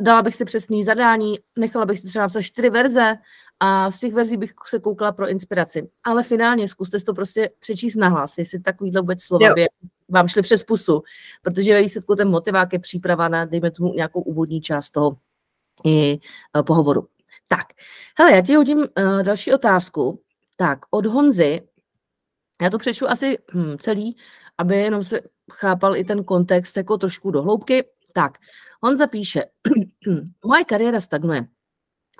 Dala 0.00 0.22
bych 0.22 0.34
si 0.34 0.44
přesný 0.44 0.84
zadání, 0.84 1.38
nechala 1.58 1.86
bych 1.86 2.00
si 2.00 2.06
třeba 2.06 2.24
napsat 2.24 2.42
čtyři 2.42 2.70
verze 2.70 3.18
a 3.60 3.90
z 3.90 4.00
těch 4.00 4.12
verzí 4.12 4.36
bych 4.36 4.54
se 4.66 4.78
koukala 4.78 5.12
pro 5.12 5.28
inspiraci. 5.28 5.90
Ale 6.04 6.22
finálně 6.22 6.68
zkuste 6.68 7.00
to 7.00 7.14
prostě 7.14 7.50
přečíst 7.58 7.96
nahlas, 7.96 8.38
jestli 8.38 8.60
takovýhle 8.60 9.00
vůbec 9.00 9.22
slova 9.22 9.54
by 9.54 9.66
vám 10.08 10.28
šly 10.28 10.42
přes 10.42 10.64
pusu, 10.64 11.02
protože 11.42 11.74
ve 11.74 11.82
výsledku 11.82 12.14
ten 12.14 12.28
motivák 12.28 12.72
je 12.72 12.78
příprava 12.78 13.28
na, 13.28 13.44
dejme 13.44 13.70
tomu, 13.70 13.94
nějakou 13.94 14.20
úvodní 14.20 14.60
část 14.60 14.90
toho 14.90 15.16
i 15.84 16.18
uh, 16.56 16.62
pohovoru. 16.62 17.08
Tak, 17.48 17.66
hele, 18.18 18.32
já 18.32 18.42
ti 18.42 18.54
hodím 18.54 18.78
uh, 18.78 19.22
další 19.22 19.52
otázku. 19.52 20.22
Tak, 20.56 20.78
od 20.90 21.06
Honzy, 21.06 21.68
já 22.62 22.70
to 22.70 22.78
přečtu 22.78 23.08
asi 23.08 23.38
hm, 23.54 23.76
celý, 23.78 24.16
aby 24.58 24.76
jenom 24.76 25.04
se 25.04 25.20
chápal 25.52 25.96
i 25.96 26.04
ten 26.04 26.24
kontext 26.24 26.76
jako 26.76 26.98
trošku 26.98 27.30
do 27.30 27.42
hloubky. 27.42 27.84
Tak, 28.12 28.38
Honza 28.82 29.06
píše, 29.06 29.44
moje 30.44 30.64
kariéra 30.64 31.00
stagnuje. 31.00 31.46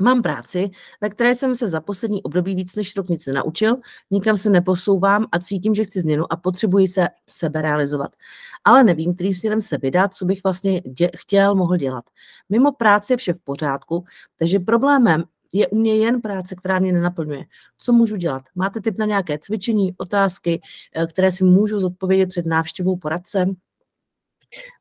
Mám 0.01 0.23
práci, 0.23 0.71
ve 1.01 1.09
které 1.09 1.35
jsem 1.35 1.55
se 1.55 1.69
za 1.69 1.81
poslední 1.81 2.23
období 2.23 2.55
víc 2.55 2.75
než 2.75 2.97
rok 2.97 3.09
nic 3.09 3.27
nenaučil, 3.27 3.77
nikam 4.11 4.37
se 4.37 4.51
neposouvám 4.51 5.27
a 5.33 5.39
cítím, 5.39 5.75
že 5.75 5.85
chci 5.85 6.01
změnu 6.01 6.33
a 6.33 6.37
potřebuji 6.37 6.89
se 6.89 7.09
sebe 7.31 7.63
realizovat. 7.63 8.11
Ale 8.65 8.85
nevím, 8.85 9.15
který 9.15 9.35
směrem 9.35 9.63
se 9.63 9.79
vydat, 9.79 10.15
co 10.15 10.25
bych 10.25 10.45
vlastně 10.45 10.81
dě- 10.81 11.11
chtěl, 11.17 11.55
mohl 11.55 11.77
dělat. 11.77 12.05
Mimo 12.49 12.73
práci 12.73 13.13
je 13.13 13.17
vše 13.17 13.33
v 13.33 13.41
pořádku, 13.41 14.05
takže 14.39 14.59
problémem 14.59 15.25
je 15.53 15.69
u 15.69 15.77
mě 15.77 15.97
jen 15.97 16.21
práce, 16.21 16.55
která 16.55 16.79
mě 16.79 16.93
nenaplňuje. 16.93 17.45
Co 17.79 17.93
můžu 17.93 18.17
dělat? 18.17 18.43
Máte 18.55 18.81
tip 18.81 18.99
na 18.99 19.07
nějaké 19.07 19.39
cvičení, 19.39 19.95
otázky, 19.99 20.61
eh, 20.95 21.07
které 21.07 21.33
si 21.33 21.45
můžu 21.45 21.81
zodpovědět 21.81 22.27
před 22.27 22.47
návštěvou 22.47 22.97
poradcem? 22.97 23.57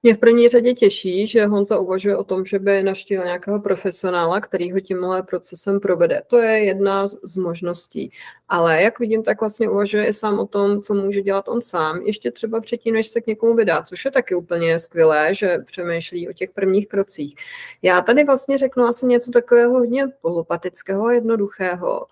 Mě 0.04 0.15
v 0.15 0.19
první 0.19 0.49
řadě 0.49 0.73
těší, 0.73 1.28
že 1.28 1.45
Honza 1.45 1.78
uvažuje 1.78 2.17
o 2.17 2.23
tom, 2.23 2.45
že 2.45 2.60
by 2.60 2.84
naštívil 2.84 3.25
nějakého 3.25 3.60
profesionála, 3.60 4.41
který 4.41 4.71
ho 4.71 4.80
tímhle 4.80 5.23
procesem 5.23 5.80
provede. 5.80 6.21
To 6.28 6.38
je 6.38 6.65
jedna 6.65 7.08
z 7.08 7.38
možností. 7.38 8.12
Ale 8.49 8.82
jak 8.82 8.99
vidím, 8.99 9.23
tak 9.23 9.39
vlastně 9.39 9.69
uvažuje 9.69 10.08
i 10.08 10.13
sám 10.13 10.39
o 10.39 10.45
tom, 10.45 10.82
co 10.82 10.93
může 10.93 11.21
dělat 11.21 11.47
on 11.47 11.62
sám, 11.62 12.01
ještě 12.01 12.32
třeba 12.32 12.62
předtím, 12.62 12.93
než 12.93 13.08
se 13.08 13.21
k 13.21 13.28
někomu 13.28 13.56
vydá, 13.56 13.84
což 13.84 14.06
je 14.06 14.12
taky 14.12 14.36
úplně 14.36 14.80
skvělé, 14.80 15.34
že 15.34 15.58
přemýšlí 15.65 16.30
o 16.30 16.34
těch 16.34 16.51
prvních 16.51 16.88
krocích. 16.88 17.36
Já 17.82 18.01
tady 18.01 18.23
vlastně 18.23 18.58
řeknu 18.58 18.84
asi 18.84 19.06
něco 19.06 19.32
takového 19.32 19.73
hodně 19.73 20.08
polopatického, 20.21 21.12
jednoduchého 21.12 22.06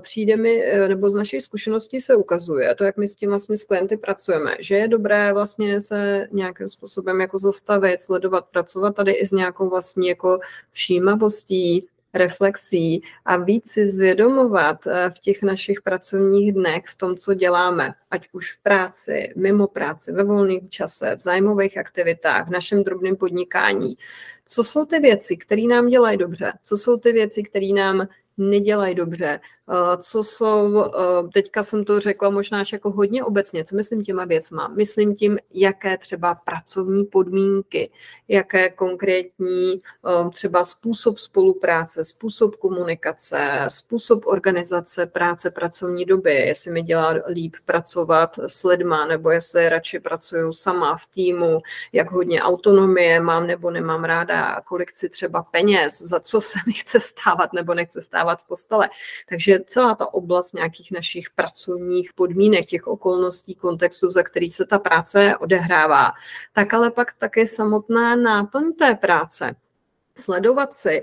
přijde 0.00 0.36
mi, 0.36 0.64
e, 0.64 0.88
nebo 0.88 1.10
z 1.10 1.14
naší 1.14 1.40
zkušenosti 1.40 2.00
se 2.00 2.16
ukazuje, 2.16 2.74
to, 2.74 2.84
jak 2.84 2.96
my 2.96 3.08
s 3.08 3.14
tím 3.14 3.28
vlastně 3.28 3.56
s 3.56 3.64
klienty 3.64 3.96
pracujeme, 3.96 4.56
že 4.60 4.74
je 4.74 4.88
dobré 4.88 5.32
vlastně 5.32 5.80
se 5.80 6.28
nějakým 6.32 6.68
způsobem 6.68 7.20
jako 7.20 7.38
zastavit, 7.38 8.00
sledovat, 8.00 8.46
pracovat 8.46 8.96
tady 8.96 9.12
i 9.12 9.26
s 9.26 9.32
nějakou 9.32 9.68
vlastní 9.68 10.08
jako 10.08 10.38
všímavostí, 10.72 11.88
reflexí 12.14 13.02
a 13.24 13.36
víc 13.36 13.70
si 13.70 13.86
zvědomovat 13.86 14.86
e, 14.86 15.10
v 15.10 15.18
těch 15.18 15.42
našich 15.42 15.82
pracovních 15.82 16.52
dnech 16.52 16.84
v 16.86 16.94
tom, 16.94 17.16
co 17.16 17.34
děláme, 17.34 17.94
ať 18.10 18.28
už 18.32 18.52
v 18.52 18.62
práci, 18.62 19.32
mimo 19.36 19.66
práci, 19.66 20.12
ve 20.12 20.24
volném 20.24 20.68
čase, 20.68 21.16
v 21.16 21.20
zájmových 21.20 21.78
aktivitách, 21.78 22.46
v 22.46 22.50
našem 22.50 22.84
drobném 22.84 23.16
podnikání. 23.16 23.96
Co 24.44 24.64
jsou 24.64 24.84
ty 24.84 24.98
věci, 24.98 25.36
které 25.36 25.62
nám 25.62 25.88
dělají 25.88 26.18
dobře? 26.18 26.52
Co 26.64 26.76
jsou 26.76 26.96
ty 26.96 27.12
věci, 27.12 27.42
které 27.42 27.66
nám 27.66 28.08
nedělají 28.38 28.94
dobře, 28.94 29.40
co 29.98 30.22
jsou, 30.22 30.84
eh, 30.84 31.28
teďka 31.32 31.62
jsem 31.62 31.84
to 31.84 32.00
řekla 32.00 32.30
možná 32.30 32.62
jako 32.72 32.90
hodně 32.90 33.24
obecně, 33.24 33.64
co 33.64 33.76
myslím 33.76 34.02
těma 34.02 34.24
věcma? 34.24 34.68
Myslím 34.68 35.14
tím, 35.14 35.38
jaké 35.54 35.98
třeba 35.98 36.34
pracovní 36.34 37.04
podmínky, 37.04 37.90
jaké 38.28 38.70
konkrétní 38.70 39.74
eh, 39.74 40.30
třeba 40.30 40.64
způsob 40.64 41.18
spolupráce, 41.18 42.04
způsob 42.04 42.56
komunikace, 42.56 43.64
způsob 43.68 44.26
organizace 44.26 45.06
práce 45.06 45.50
pracovní 45.50 46.04
doby, 46.04 46.34
jestli 46.34 46.70
mi 46.70 46.82
dělá 46.82 47.14
líp 47.28 47.56
pracovat 47.64 48.38
s 48.46 48.64
lidma, 48.64 49.06
nebo 49.06 49.30
jestli 49.30 49.68
radši 49.68 50.00
pracuju 50.00 50.52
sama 50.52 50.96
v 50.96 51.06
týmu, 51.06 51.60
jak 51.92 52.10
hodně 52.10 52.42
autonomie 52.42 53.20
mám 53.20 53.46
nebo 53.46 53.70
nemám 53.70 54.04
ráda, 54.04 54.60
kolik 54.60 54.94
si 54.94 55.08
třeba 55.08 55.42
peněz, 55.42 56.02
za 56.02 56.20
co 56.20 56.40
se 56.40 56.58
mi 56.66 56.72
chce 56.72 57.00
stávat 57.00 57.52
nebo 57.52 57.74
nechce 57.74 58.00
stávat 58.00 58.42
v 58.42 58.46
postele. 58.46 58.88
Takže 59.28 59.55
celá 59.66 59.94
ta 59.94 60.14
oblast 60.14 60.54
nějakých 60.54 60.92
našich 60.92 61.30
pracovních 61.30 62.12
podmínek, 62.14 62.66
těch 62.66 62.86
okolností, 62.86 63.54
kontextu, 63.54 64.10
za 64.10 64.22
který 64.22 64.50
se 64.50 64.66
ta 64.66 64.78
práce 64.78 65.36
odehrává, 65.36 66.12
tak 66.52 66.74
ale 66.74 66.90
pak 66.90 67.12
také 67.12 67.46
samotná 67.46 68.16
náplň 68.16 68.72
té 68.72 68.94
práce 68.94 69.56
sledovat 70.18 70.74
si, 70.74 71.02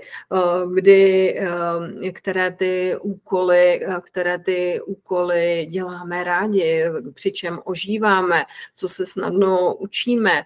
kdy, 0.74 1.34
eh, 1.38 2.12
které 2.12 2.50
ty 2.50 2.96
úkoly, 3.02 3.84
eh, 3.84 4.00
které 4.02 4.38
ty 4.38 4.80
úkoly 4.86 5.66
děláme 5.70 6.24
rádi, 6.24 6.84
přičem 7.14 7.60
ožíváme, 7.64 8.44
co 8.74 8.88
se 8.88 9.06
snadno 9.06 9.74
učíme, 9.74 10.44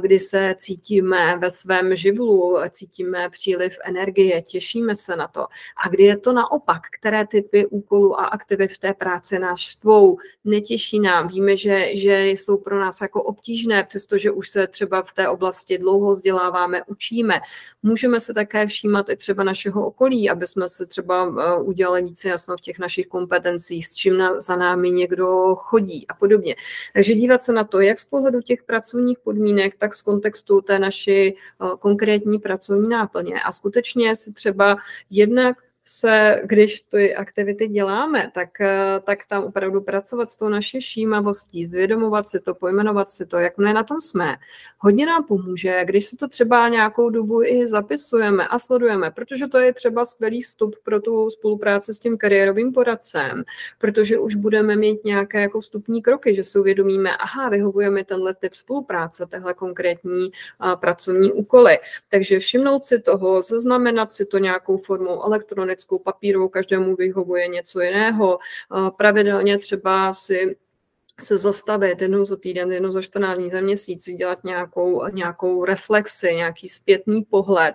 kdy 0.00 0.18
se 0.18 0.54
cítíme 0.58 1.38
ve 1.38 1.50
svém 1.50 1.94
živlu, 1.94 2.56
cítíme 2.70 3.30
příliv 3.30 3.78
energie, 3.84 4.42
těšíme 4.42 4.96
se 4.96 5.16
na 5.16 5.28
to. 5.28 5.46
A 5.84 5.88
kdy 5.88 6.04
je 6.04 6.16
to 6.16 6.32
naopak, 6.32 6.82
které 6.98 7.26
typy 7.26 7.66
úkolů 7.66 8.20
a 8.20 8.24
aktivit 8.24 8.72
v 8.72 8.78
té 8.78 8.94
práci 8.94 9.38
nás 9.38 9.60
štvou, 9.60 10.18
netěší 10.44 11.00
nám, 11.00 11.28
víme, 11.28 11.56
že, 11.56 11.96
že 11.96 12.26
jsou 12.30 12.56
pro 12.56 12.80
nás 12.80 13.00
jako 13.00 13.22
obtížné, 13.22 13.84
přestože 13.84 14.30
už 14.30 14.50
se 14.50 14.66
třeba 14.66 15.02
v 15.02 15.12
té 15.12 15.28
oblasti 15.28 15.78
dlouho 15.78 16.10
vzděláváme, 16.10 16.82
učíme. 16.86 17.40
Můžeme 17.82 18.07
můžeme 18.08 18.20
se 18.20 18.34
také 18.34 18.66
všímat 18.66 19.08
i 19.08 19.16
třeba 19.16 19.44
našeho 19.44 19.86
okolí, 19.86 20.30
aby 20.30 20.46
jsme 20.46 20.68
se 20.68 20.86
třeba 20.86 21.26
eh, 21.26 21.62
udělali 21.62 22.02
více 22.02 22.28
jasno 22.28 22.56
v 22.56 22.60
těch 22.60 22.78
našich 22.78 23.06
kompetencích, 23.06 23.86
s 23.86 23.94
čím 23.94 24.18
na, 24.18 24.40
za 24.40 24.56
námi 24.56 24.90
někdo 24.90 25.54
chodí 25.56 26.06
a 26.08 26.14
podobně. 26.14 26.56
Takže 26.94 27.14
dívat 27.14 27.42
se 27.42 27.52
na 27.52 27.64
to, 27.64 27.80
jak 27.80 27.98
z 27.98 28.04
pohledu 28.04 28.40
těch 28.40 28.62
pracovních 28.62 29.18
podmínek, 29.18 29.76
tak 29.76 29.94
z 29.94 30.02
kontextu 30.02 30.60
té 30.60 30.78
naší 30.78 31.28
eh, 31.28 31.34
konkrétní 31.78 32.38
pracovní 32.38 32.88
náplně. 32.88 33.40
A 33.40 33.52
skutečně 33.52 34.16
si 34.16 34.32
třeba 34.32 34.76
jednak 35.10 35.56
se, 35.90 36.40
když 36.44 36.80
ty 36.80 37.14
aktivity 37.14 37.68
děláme, 37.68 38.30
tak, 38.34 38.60
eh, 38.60 39.00
tak 39.04 39.18
tam 39.26 39.44
opravdu 39.44 39.80
pracovat 39.80 40.30
s 40.30 40.36
tou 40.36 40.48
naší 40.48 40.80
všímavostí, 40.80 41.64
zvědomovat 41.64 42.28
si 42.28 42.40
to, 42.40 42.54
pojmenovat 42.54 43.10
si 43.10 43.26
to, 43.26 43.38
jak 43.38 43.58
my 43.58 43.72
na 43.72 43.82
tom 43.82 44.00
jsme. 44.00 44.36
Hodně 44.78 45.06
nám 45.06 45.24
pomůže, 45.24 45.84
když 45.84 46.06
si 46.06 46.16
to 46.16 46.28
třeba 46.28 46.68
nějakou 46.68 47.10
dobu 47.10 47.42
i 47.42 47.68
zapisujeme 47.68 48.48
a 48.48 48.58
sledujeme, 48.58 49.10
protože 49.10 49.46
to 49.46 49.58
je 49.58 49.74
třeba 49.74 50.04
skvělý 50.04 50.42
vstup 50.42 50.76
pro 50.82 51.00
tu 51.00 51.30
spolupráci 51.30 51.92
s 51.94 51.98
tím 51.98 52.18
kariérovým 52.18 52.72
poradcem, 52.72 53.44
protože 53.78 54.18
už 54.18 54.34
budeme 54.34 54.76
mít 54.76 55.04
nějaké 55.04 55.40
jako 55.40 55.60
vstupní 55.60 56.02
kroky, 56.02 56.34
že 56.34 56.42
si 56.42 56.58
uvědomíme, 56.58 57.16
aha, 57.16 57.48
vyhovujeme 57.48 58.04
tenhle 58.04 58.34
typ 58.34 58.54
spolupráce, 58.54 59.26
tehle 59.26 59.54
konkrétní 59.54 60.28
a, 60.60 60.76
pracovní 60.76 61.32
úkoly. 61.32 61.78
Takže 62.08 62.38
všimnout 62.38 62.84
si 62.84 63.00
toho, 63.00 63.42
zaznamenat 63.42 64.12
si 64.12 64.26
to 64.26 64.38
nějakou 64.38 64.76
formou 64.78 65.22
elektronické 65.22 65.77
elektronickou, 65.78 65.98
papírovou, 65.98 66.48
každému 66.48 66.96
vyhovuje 66.96 67.48
něco 67.48 67.80
jiného. 67.80 68.38
Pravidelně 68.96 69.58
třeba 69.58 70.12
si 70.12 70.56
se 71.20 71.38
zastavit 71.38 72.02
jednou 72.02 72.24
za 72.24 72.36
týden, 72.36 72.72
jednou 72.72 72.92
za 72.92 73.02
14 73.02 73.38
dní, 73.38 73.50
za 73.50 73.60
měsíc, 73.60 74.04
dělat 74.04 74.44
nějakou, 74.44 75.08
nějakou 75.08 75.64
reflexi, 75.64 76.34
nějaký 76.34 76.68
zpětný 76.68 77.22
pohled 77.24 77.74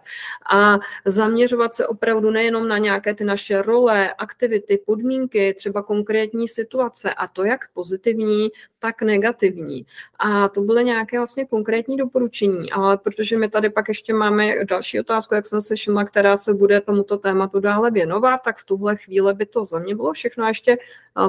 a 0.53 0.79
zaměřovat 1.05 1.73
se 1.73 1.87
opravdu 1.87 2.31
nejenom 2.31 2.67
na 2.67 2.77
nějaké 2.77 3.13
ty 3.13 3.23
naše 3.23 3.61
role, 3.61 4.13
aktivity, 4.13 4.77
podmínky, 4.85 5.53
třeba 5.53 5.83
konkrétní 5.83 6.47
situace 6.47 7.13
a 7.13 7.27
to 7.27 7.43
jak 7.43 7.67
pozitivní, 7.73 8.49
tak 8.83 9.01
negativní. 9.01 9.85
A 10.19 10.49
to 10.49 10.61
byly 10.61 10.83
nějaké 10.83 11.19
vlastně 11.19 11.45
konkrétní 11.45 11.97
doporučení, 11.97 12.71
ale 12.71 12.97
protože 12.97 13.37
my 13.37 13.49
tady 13.49 13.69
pak 13.69 13.87
ještě 13.87 14.13
máme 14.13 14.65
další 14.65 14.99
otázku, 14.99 15.35
jak 15.35 15.47
jsem 15.47 15.61
se 15.61 15.75
všimla, 15.75 16.03
která 16.03 16.37
se 16.37 16.53
bude 16.53 16.81
tomuto 16.81 17.17
tématu 17.17 17.59
dále 17.59 17.91
věnovat, 17.91 18.37
tak 18.37 18.57
v 18.57 18.65
tuhle 18.65 18.95
chvíli 18.95 19.33
by 19.33 19.45
to 19.45 19.65
za 19.65 19.79
mě 19.79 19.95
bylo 19.95 20.13
všechno. 20.13 20.45
A 20.45 20.47
ještě 20.47 20.77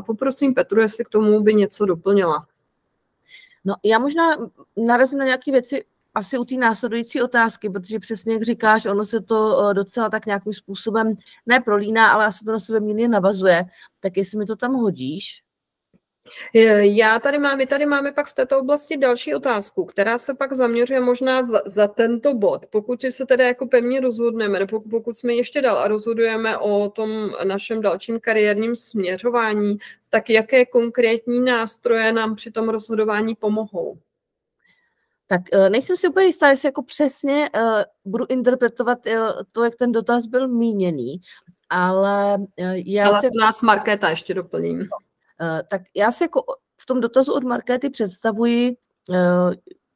poprosím 0.07 0.55
Petru, 0.55 0.81
jestli 0.81 1.05
k 1.05 1.09
tomu 1.09 1.41
by 1.41 1.55
něco 1.55 1.87
doplnila. 1.87 2.47
No, 3.65 3.75
já 3.85 3.99
možná 3.99 4.25
narazím 4.77 5.19
na 5.19 5.25
nějaké 5.25 5.53
věci 5.53 5.85
asi 6.15 6.39
u 6.39 6.45
té 6.45 6.55
následující 6.55 7.23
otázky, 7.23 7.71
protože 7.71 7.99
přesně 7.99 8.33
jak 8.33 8.43
říkáš, 8.43 8.87
ono 8.87 9.05
se 9.05 9.21
to 9.21 9.71
eh, 9.71 9.75
docela 9.75 10.11
tak 10.11 10.27
nějakým 10.27 10.53
způsobem 10.53 11.15
neprolíná, 11.47 12.13
ale 12.13 12.27
asi 12.27 12.45
to 12.45 12.53
na 12.53 12.59
sebe 12.59 12.81
mírně 12.81 13.09
navazuje. 13.09 13.65
Tak 14.01 14.17
jestli 14.17 14.39
mi 14.39 14.47
to 14.47 14.57
tam 14.57 14.75
hodíš, 14.75 15.44
já 16.81 17.19
tady 17.19 17.39
mám, 17.39 17.59
my 17.59 17.67
tady 17.67 17.87
máme 17.87 18.13
pak 18.13 18.27
v 18.27 18.35
této 18.35 18.59
oblasti 18.59 18.97
další 18.97 19.35
otázku, 19.35 19.85
která 19.85 20.19
se 20.19 20.35
pak 20.35 20.53
zaměřuje 20.53 21.01
možná 21.01 21.47
za, 21.47 21.63
za 21.67 21.89
tento 21.89 22.35
bod. 22.35 22.67
Pokud 22.67 23.05
se 23.09 23.27
tedy 23.27 23.45
jako 23.45 23.67
pevně 23.67 24.01
rozhodneme, 24.01 24.59
nebo 24.59 24.81
pokud 24.81 25.19
jsme 25.19 25.35
ještě 25.35 25.63
dál 25.63 25.79
a 25.79 25.89
rozhodujeme 25.89 26.59
o 26.59 26.91
tom 26.91 27.31
našem 27.45 27.81
dalším 27.81 28.21
kariérním 28.21 28.77
směřování, 28.77 29.77
tak 30.11 30.31
jaké 30.31 30.67
konkrétní 30.67 31.41
nástroje 31.41 32.13
nám 32.13 32.35
při 32.35 32.51
tom 32.51 32.69
rozhodování 32.69 33.35
pomohou? 33.35 33.99
Tak 35.27 35.43
eh, 35.53 35.71
nejsem 35.71 35.97
si 35.97 36.09
úplně 36.09 36.27
jistá, 36.27 36.49
jestli 36.49 36.69
jako 36.69 36.83
přesně 36.83 37.51
uh, 37.55 37.83
budu 38.05 38.27
interpretovat 38.29 39.07
uh, 39.07 39.13
to, 39.53 39.65
jak 39.65 39.77
ten 39.77 39.93
dotaz 39.93 40.27
byl 40.27 40.49
míněný, 40.49 41.17
ale 41.71 42.39
uh, 42.39 42.73
já 42.75 43.07
ale 43.07 43.21
si... 43.21 43.29
nás 43.41 43.63
Markéta 43.63 44.11
ještě 44.11 44.35
doplním. 44.35 44.89
Eh, 45.41 45.63
tak 45.71 45.83
já 45.97 46.13
si 46.13 46.25
jako 46.25 46.43
v 46.81 46.87
tom 46.87 47.01
dotazu 47.01 47.33
od 47.33 47.45
Markéty 47.45 47.91
představuji, 47.91 48.77
eh, 49.15 49.51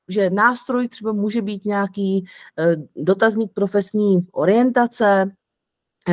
že 0.09 0.31
nástroj 0.31 0.89
třeba 0.89 1.13
může 1.13 1.43
být 1.43 1.65
nějaký 1.65 2.25
eh, 2.59 2.77
dotazník 2.97 3.53
profesní 3.55 4.21
orientace, 4.33 5.31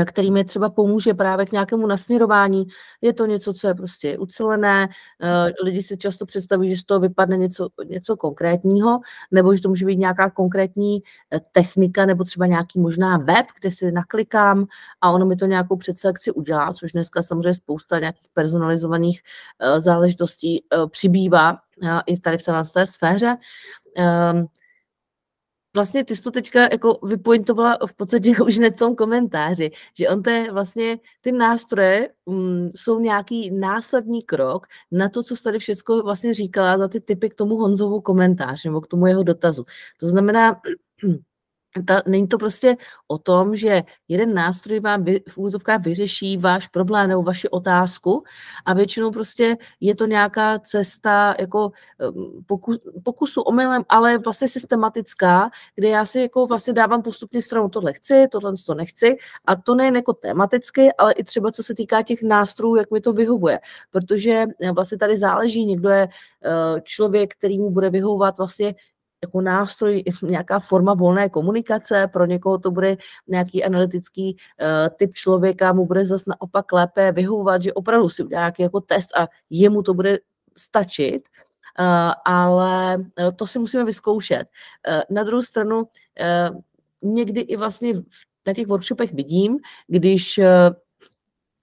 který 0.06 0.32
mi 0.32 0.46
třeba 0.46 0.70
pomůže 0.70 1.14
právě 1.14 1.46
k 1.46 1.52
nějakému 1.52 1.88
nasměrování. 1.88 2.68
Je 3.02 3.14
to 3.14 3.26
něco, 3.26 3.54
co 3.54 3.68
je 3.68 3.74
prostě 3.74 4.18
ucelené, 4.18 4.90
eh, 5.22 5.64
lidi 5.64 5.84
si 5.84 5.98
často 5.98 6.26
představují, 6.26 6.70
že 6.70 6.82
z 6.82 6.84
toho 6.84 7.00
vypadne 7.00 7.38
něco, 7.38 7.68
něco 7.86 8.18
konkrétního, 8.18 9.00
nebo 9.32 9.56
že 9.56 9.62
to 9.62 9.70
může 9.70 9.86
být 9.86 10.00
nějaká 10.00 10.30
konkrétní 10.30 11.04
eh, 11.34 11.40
technika, 11.52 12.06
nebo 12.06 12.24
třeba 12.24 12.46
nějaký 12.46 12.80
možná 12.80 13.18
web, 13.18 13.46
kde 13.60 13.72
si 13.72 13.92
naklikám 13.92 14.66
a 15.02 15.12
ono 15.12 15.26
mi 15.26 15.36
to 15.36 15.46
nějakou 15.46 15.76
předselekci 15.76 16.32
udělá, 16.32 16.74
což 16.74 16.92
dneska 16.92 17.22
samozřejmě 17.22 17.54
spousta 17.54 18.00
nějakých 18.00 18.30
personalizovaných 18.34 19.22
eh, 19.60 19.80
záležitostí 19.80 20.64
přibývá 20.92 21.58
i 22.06 22.20
tady 22.20 22.38
v 22.38 22.44
té 22.74 22.86
sféře. 22.86 23.38
Vlastně 25.76 26.06
ty 26.06 26.16
jsi 26.16 26.22
to 26.22 26.32
teďka 26.32 26.62
jako 26.62 27.00
vypointovala 27.04 27.78
v 27.88 27.94
podstatě 27.94 28.34
už 28.46 28.58
v 28.58 28.70
tom 28.70 28.96
komentáři, 28.96 29.72
že 29.98 30.10
on 30.10 30.24
to 30.24 30.30
je 30.30 30.52
vlastně, 30.52 31.00
ty 31.22 31.32
nástroje 31.32 32.10
um, 32.26 32.72
jsou 32.76 33.00
nějaký 33.00 33.52
následný 33.52 34.24
krok 34.24 34.68
na 34.92 35.10
to, 35.10 35.24
co 35.24 35.36
jsi 35.36 35.44
tady 35.44 35.60
všechno 35.60 36.04
vlastně 36.04 36.34
říkala 36.34 36.78
za 36.78 36.88
ty 36.88 37.02
typy 37.02 37.30
k 37.30 37.36
tomu 37.36 37.56
Honzovu 37.56 38.02
komentář 38.02 38.66
nebo 38.66 38.82
k 38.82 38.88
tomu 38.88 39.08
jeho 39.08 39.24
dotazu. 39.24 39.66
To 40.00 40.08
znamená, 40.08 40.62
ta, 41.84 42.02
není 42.08 42.28
to 42.28 42.38
prostě 42.38 42.78
o 43.08 43.18
tom, 43.18 43.56
že 43.56 43.84
jeden 44.08 44.34
nástroj 44.34 44.80
vám 44.80 45.04
vy, 45.04 45.20
v 45.30 45.38
úzovkách 45.38 45.82
vyřeší 45.82 46.38
váš 46.38 46.68
problém 46.68 47.10
nebo 47.10 47.24
vaši 47.24 47.50
otázku 47.50 48.24
a 48.66 48.74
většinou 48.74 49.12
prostě 49.12 49.58
je 49.80 49.96
to 49.96 50.06
nějaká 50.06 50.60
cesta 50.60 51.36
jako 51.40 51.72
um, 52.14 52.44
pokus, 52.46 52.78
pokusu 53.04 53.42
omylem, 53.42 53.84
ale 53.90 54.18
vlastně 54.18 54.48
systematická, 54.48 55.50
kde 55.76 55.88
já 55.90 56.06
si 56.06 56.20
jako 56.20 56.48
vlastně 56.48 56.74
dávám 56.74 57.02
postupně 57.02 57.42
stranu 57.42 57.70
tohle 57.70 57.94
chci, 57.94 58.28
tohle 58.32 58.54
to 58.66 58.74
nechci 58.74 59.18
a 59.46 59.56
to 59.56 59.76
nejen 59.76 59.96
jako 59.96 60.14
tematicky, 60.14 60.94
ale 60.98 61.14
i 61.14 61.24
třeba 61.24 61.52
co 61.52 61.64
se 61.64 61.76
týká 61.76 62.02
těch 62.02 62.24
nástrojů, 62.24 62.76
jak 62.76 62.92
mi 62.92 63.02
to 63.02 63.14
vyhovuje, 63.14 63.60
protože 63.92 64.46
vlastně 64.74 64.98
tady 64.98 65.18
záleží, 65.18 65.66
někdo 65.66 65.90
je 65.90 66.08
uh, 66.08 66.80
člověk, 66.84 67.34
který 67.36 67.60
mu 67.60 67.72
bude 67.72 67.90
vyhovovat 67.90 68.38
vlastně 68.38 68.76
jako 69.24 69.42
nástroj, 69.42 70.04
nějaká 70.22 70.60
forma 70.60 70.94
volné 70.94 71.30
komunikace, 71.30 72.08
pro 72.14 72.26
někoho 72.26 72.58
to 72.58 72.72
bude 72.72 72.98
nějaký 73.28 73.64
analytický 73.64 74.36
uh, 74.36 74.96
typ 74.96 75.14
člověka, 75.14 75.74
mu 75.74 75.86
bude 75.86 76.06
zase 76.06 76.24
naopak 76.28 76.72
lépe 76.72 77.12
vyhovovat, 77.12 77.62
že 77.62 77.74
opravdu 77.74 78.10
si 78.10 78.24
udělá 78.24 78.42
nějaký 78.42 78.64
jako 78.64 78.82
test 78.82 79.18
a 79.18 79.28
jemu 79.50 79.82
to 79.82 79.94
bude 79.94 80.20
stačit, 80.58 81.22
uh, 81.80 82.14
ale 82.26 82.98
uh, 82.98 83.32
to 83.36 83.48
si 83.48 83.60
musíme 83.60 83.86
vyzkoušet. 83.86 84.48
Uh, 84.88 85.02
na 85.10 85.24
druhou 85.24 85.44
stranu 85.44 85.80
uh, 85.80 86.62
někdy 87.02 87.42
i 87.42 87.58
vlastně 87.58 87.94
na 88.48 88.54
těch 88.54 88.68
workshopech 88.68 89.14
vidím, 89.14 89.58
když 89.88 90.38
uh, 90.38 90.46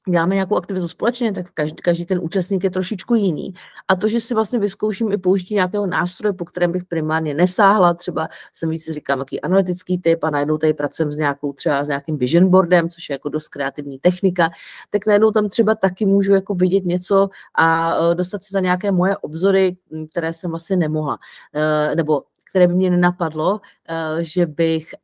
děláme 0.08 0.34
nějakou 0.34 0.56
aktivitu 0.56 0.88
společně, 0.88 1.32
tak 1.32 1.46
každý, 1.54 1.76
každý 1.76 2.06
ten 2.06 2.20
účastník 2.22 2.64
je 2.64 2.70
trošičku 2.70 3.14
jiný. 3.14 3.54
A 3.88 3.96
to, 3.96 4.08
že 4.08 4.20
si 4.20 4.34
vlastně 4.34 4.58
vyzkouším 4.58 5.12
i 5.12 5.18
použití 5.18 5.54
nějakého 5.54 5.86
nástroje, 5.86 6.32
po 6.32 6.44
kterém 6.44 6.72
bych 6.72 6.84
primárně 6.84 7.34
nesáhla, 7.34 7.94
třeba 7.94 8.28
jsem 8.54 8.68
víc 8.68 8.90
říkám, 8.90 9.18
jaký 9.18 9.40
analytický 9.40 9.98
typ 9.98 10.24
a 10.24 10.30
najednou 10.30 10.58
tady 10.58 10.74
pracujeme 10.74 11.12
s 11.12 11.16
nějakou 11.16 11.52
třeba 11.52 11.84
s 11.84 11.88
nějakým 11.88 12.18
vision 12.18 12.50
boardem, 12.50 12.88
což 12.88 13.08
je 13.08 13.14
jako 13.14 13.28
dost 13.28 13.48
kreativní 13.48 13.98
technika, 13.98 14.50
tak 14.90 15.06
najednou 15.06 15.30
tam 15.30 15.48
třeba 15.48 15.74
taky 15.74 16.06
můžu 16.06 16.34
jako 16.34 16.54
vidět 16.54 16.84
něco 16.84 17.28
a 17.54 17.96
e, 17.96 18.14
dostat 18.14 18.42
se 18.42 18.48
za 18.52 18.60
nějaké 18.60 18.92
moje 18.92 19.16
obzory, 19.16 19.76
které 20.10 20.32
jsem 20.32 20.50
vlastně 20.50 20.76
nemohla. 20.76 21.18
E, 21.54 21.94
nebo 21.94 22.22
které 22.50 22.66
by 22.66 22.74
mě 22.74 22.90
nenapadlo, 22.90 23.60
e, 23.88 24.24
že 24.24 24.46
bych 24.46 24.94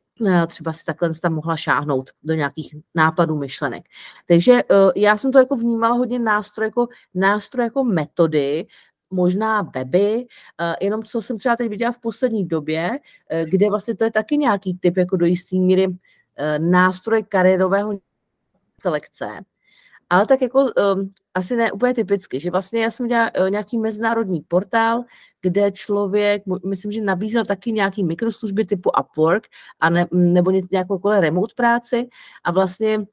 třeba 0.47 0.73
si 0.73 0.85
takhle 0.85 1.13
tam 1.21 1.33
mohla 1.33 1.57
šáhnout 1.57 2.09
do 2.23 2.33
nějakých 2.33 2.75
nápadů, 2.95 3.37
myšlenek. 3.37 3.85
Takže 4.27 4.51
eh, 4.51 4.91
já 4.95 5.17
jsem 5.17 5.31
to 5.31 5.39
jako 5.39 5.55
vnímala 5.55 5.95
hodně 5.95 6.19
nástroj 6.19 6.67
jako, 6.67 6.87
nástroj 7.13 7.63
jako 7.63 7.83
metody, 7.83 8.65
možná 9.09 9.61
weby, 9.61 10.25
eh, 10.61 10.75
jenom 10.81 11.03
co 11.03 11.21
jsem 11.21 11.37
třeba 11.37 11.55
teď 11.55 11.69
viděla 11.69 11.91
v 11.91 11.99
poslední 11.99 12.47
době, 12.47 12.99
kde 13.43 13.69
vlastně 13.69 13.95
to 13.95 14.03
je 14.03 14.11
taky 14.11 14.37
nějaký 14.37 14.77
typ 14.77 14.97
jako 14.97 15.17
do 15.17 15.25
jisté 15.25 15.55
míry 15.55 15.87
nástroje 16.57 17.23
kariérového 17.23 17.99
selekce, 18.81 19.27
ale 20.09 20.25
tak 20.25 20.41
jako 20.41 20.59
um, 20.59 21.13
asi 21.33 21.55
ne 21.55 21.71
úplně 21.71 21.93
typicky, 21.93 22.39
že 22.39 22.51
vlastně 22.51 22.81
já 22.83 22.91
jsem 22.91 23.07
dělala 23.07 23.31
uh, 23.39 23.49
nějaký 23.49 23.77
mezinárodní 23.77 24.41
portál, 24.41 25.03
kde 25.41 25.71
člověk, 25.71 26.43
myslím, 26.65 26.91
že 26.91 27.01
nabízel 27.01 27.45
taky 27.45 27.71
nějaký 27.71 28.03
mikroslužby 28.03 28.65
typu 28.65 28.89
Upwork 28.99 29.47
a 29.79 29.89
ne, 29.89 30.07
nebo 30.11 30.51
nějakou 30.51 30.93
jako 30.93 31.09
remote 31.09 31.53
práci 31.55 32.09
a 32.43 32.51
vlastně 32.51 33.05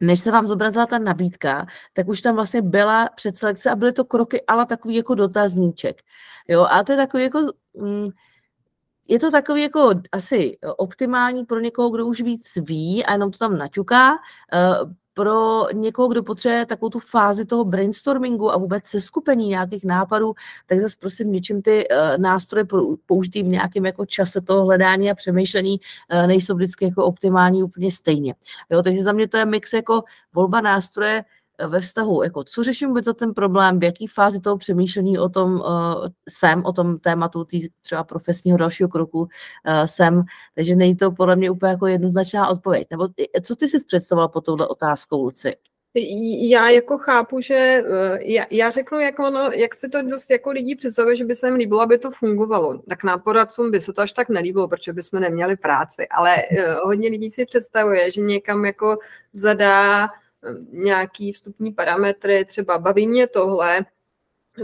než 0.00 0.20
se 0.20 0.30
vám 0.30 0.46
zobrazila 0.46 0.86
ta 0.86 0.98
nabídka, 0.98 1.66
tak 1.92 2.08
už 2.08 2.20
tam 2.20 2.34
vlastně 2.34 2.62
byla 2.62 3.08
předselekce 3.08 3.70
a 3.70 3.76
byly 3.76 3.92
to 3.92 4.04
kroky, 4.04 4.42
ale 4.46 4.66
takový 4.66 4.94
jako 4.94 5.14
dotazníček. 5.14 6.02
Jo, 6.48 6.66
a 6.70 6.84
to 6.84 6.92
je 6.92 6.98
takový 6.98 7.22
jako, 7.22 7.40
mm, 7.74 8.08
je 9.08 9.18
to 9.18 9.30
takový 9.30 9.62
jako 9.62 9.90
asi 10.12 10.58
optimální 10.76 11.44
pro 11.44 11.60
někoho, 11.60 11.90
kdo 11.90 12.06
už 12.06 12.20
víc 12.20 12.52
ví 12.56 13.04
a 13.04 13.12
jenom 13.12 13.30
to 13.30 13.38
tam 13.38 13.58
naťuká. 13.58 14.18
Pro 15.14 15.64
někoho, 15.72 16.08
kdo 16.08 16.22
potřebuje 16.22 16.66
takovou 16.66 16.90
tu 16.90 16.98
fázi 16.98 17.44
toho 17.44 17.64
brainstormingu 17.64 18.52
a 18.52 18.56
vůbec 18.56 18.86
seskupení 18.86 19.48
nějakých 19.48 19.84
nápadů, 19.84 20.34
tak 20.66 20.80
zase 20.80 20.96
prosím 21.00 21.32
něčím 21.32 21.62
ty 21.62 21.88
uh, 21.88 21.96
nástroje 22.18 22.64
použitý 23.06 23.42
v 23.42 23.48
nějakém 23.48 23.86
jako 23.86 24.06
čase 24.06 24.40
toho 24.40 24.64
hledání 24.64 25.10
a 25.10 25.14
přemýšlení 25.14 25.80
uh, 26.12 26.26
nejsou 26.26 26.54
vždycky 26.54 26.84
jako 26.84 27.04
optimální 27.04 27.62
úplně 27.62 27.92
stejně. 27.92 28.34
Jo, 28.70 28.82
takže 28.82 29.02
za 29.02 29.12
mě 29.12 29.28
to 29.28 29.36
je 29.36 29.46
mix 29.46 29.72
jako 29.72 30.02
volba 30.34 30.60
nástroje, 30.60 31.24
ve 31.68 31.80
vztahu, 31.80 32.22
jako 32.22 32.44
co 32.44 32.62
řeším 32.62 32.88
vůbec 32.88 33.04
za 33.04 33.12
ten 33.12 33.34
problém, 33.34 33.80
v 33.80 33.84
jaký 33.84 34.06
fázi 34.06 34.40
toho 34.40 34.58
přemýšlení 34.58 35.18
o 35.18 35.28
tom 35.28 35.54
uh, 35.54 36.06
jsem, 36.28 36.64
o 36.64 36.72
tom 36.72 36.98
tématu 36.98 37.44
tý 37.44 37.68
třeba 37.82 38.04
profesního 38.04 38.58
dalšího 38.58 38.88
kroku 38.88 39.20
uh, 39.20 39.28
jsem, 39.84 40.22
takže 40.54 40.76
není 40.76 40.96
to 40.96 41.12
podle 41.12 41.36
mě 41.36 41.50
úplně 41.50 41.70
jako 41.70 41.86
jednoznačná 41.86 42.48
odpověď. 42.48 42.86
Nebo 42.90 43.08
co 43.42 43.56
ty 43.56 43.68
jsi 43.68 43.84
představoval 43.86 44.28
po 44.28 44.40
touhle 44.40 44.68
otázkou, 44.68 45.24
Luci? 45.24 45.56
Já 46.50 46.68
jako 46.68 46.98
chápu, 46.98 47.40
že 47.40 47.82
já, 48.20 48.46
já 48.50 48.70
řeknu, 48.70 49.00
jak, 49.00 49.18
ono, 49.18 49.50
jak 49.50 49.74
si 49.74 49.88
to 49.88 50.02
dost 50.02 50.30
jako 50.30 50.50
lidí 50.50 50.74
představuje, 50.74 51.16
že 51.16 51.24
by 51.24 51.36
se 51.36 51.46
jim 51.46 51.54
líbilo, 51.54 51.80
aby 51.80 51.98
to 51.98 52.10
fungovalo. 52.10 52.78
Tak 52.88 53.04
nám 53.04 53.20
poradcům 53.20 53.70
by 53.70 53.80
se 53.80 53.92
to 53.92 54.02
až 54.02 54.12
tak 54.12 54.28
nelíbilo, 54.28 54.68
protože 54.68 54.92
bychom 54.92 55.20
neměli 55.20 55.56
práci. 55.56 56.08
Ale 56.08 56.36
hodně 56.84 57.08
lidí 57.08 57.30
si 57.30 57.46
představuje, 57.46 58.10
že 58.10 58.20
někam 58.20 58.64
jako 58.64 58.98
zadá 59.32 60.08
nějaký 60.72 61.32
vstupní 61.32 61.72
parametry, 61.72 62.44
třeba 62.44 62.78
baví 62.78 63.06
mě 63.06 63.26
tohle, 63.26 63.86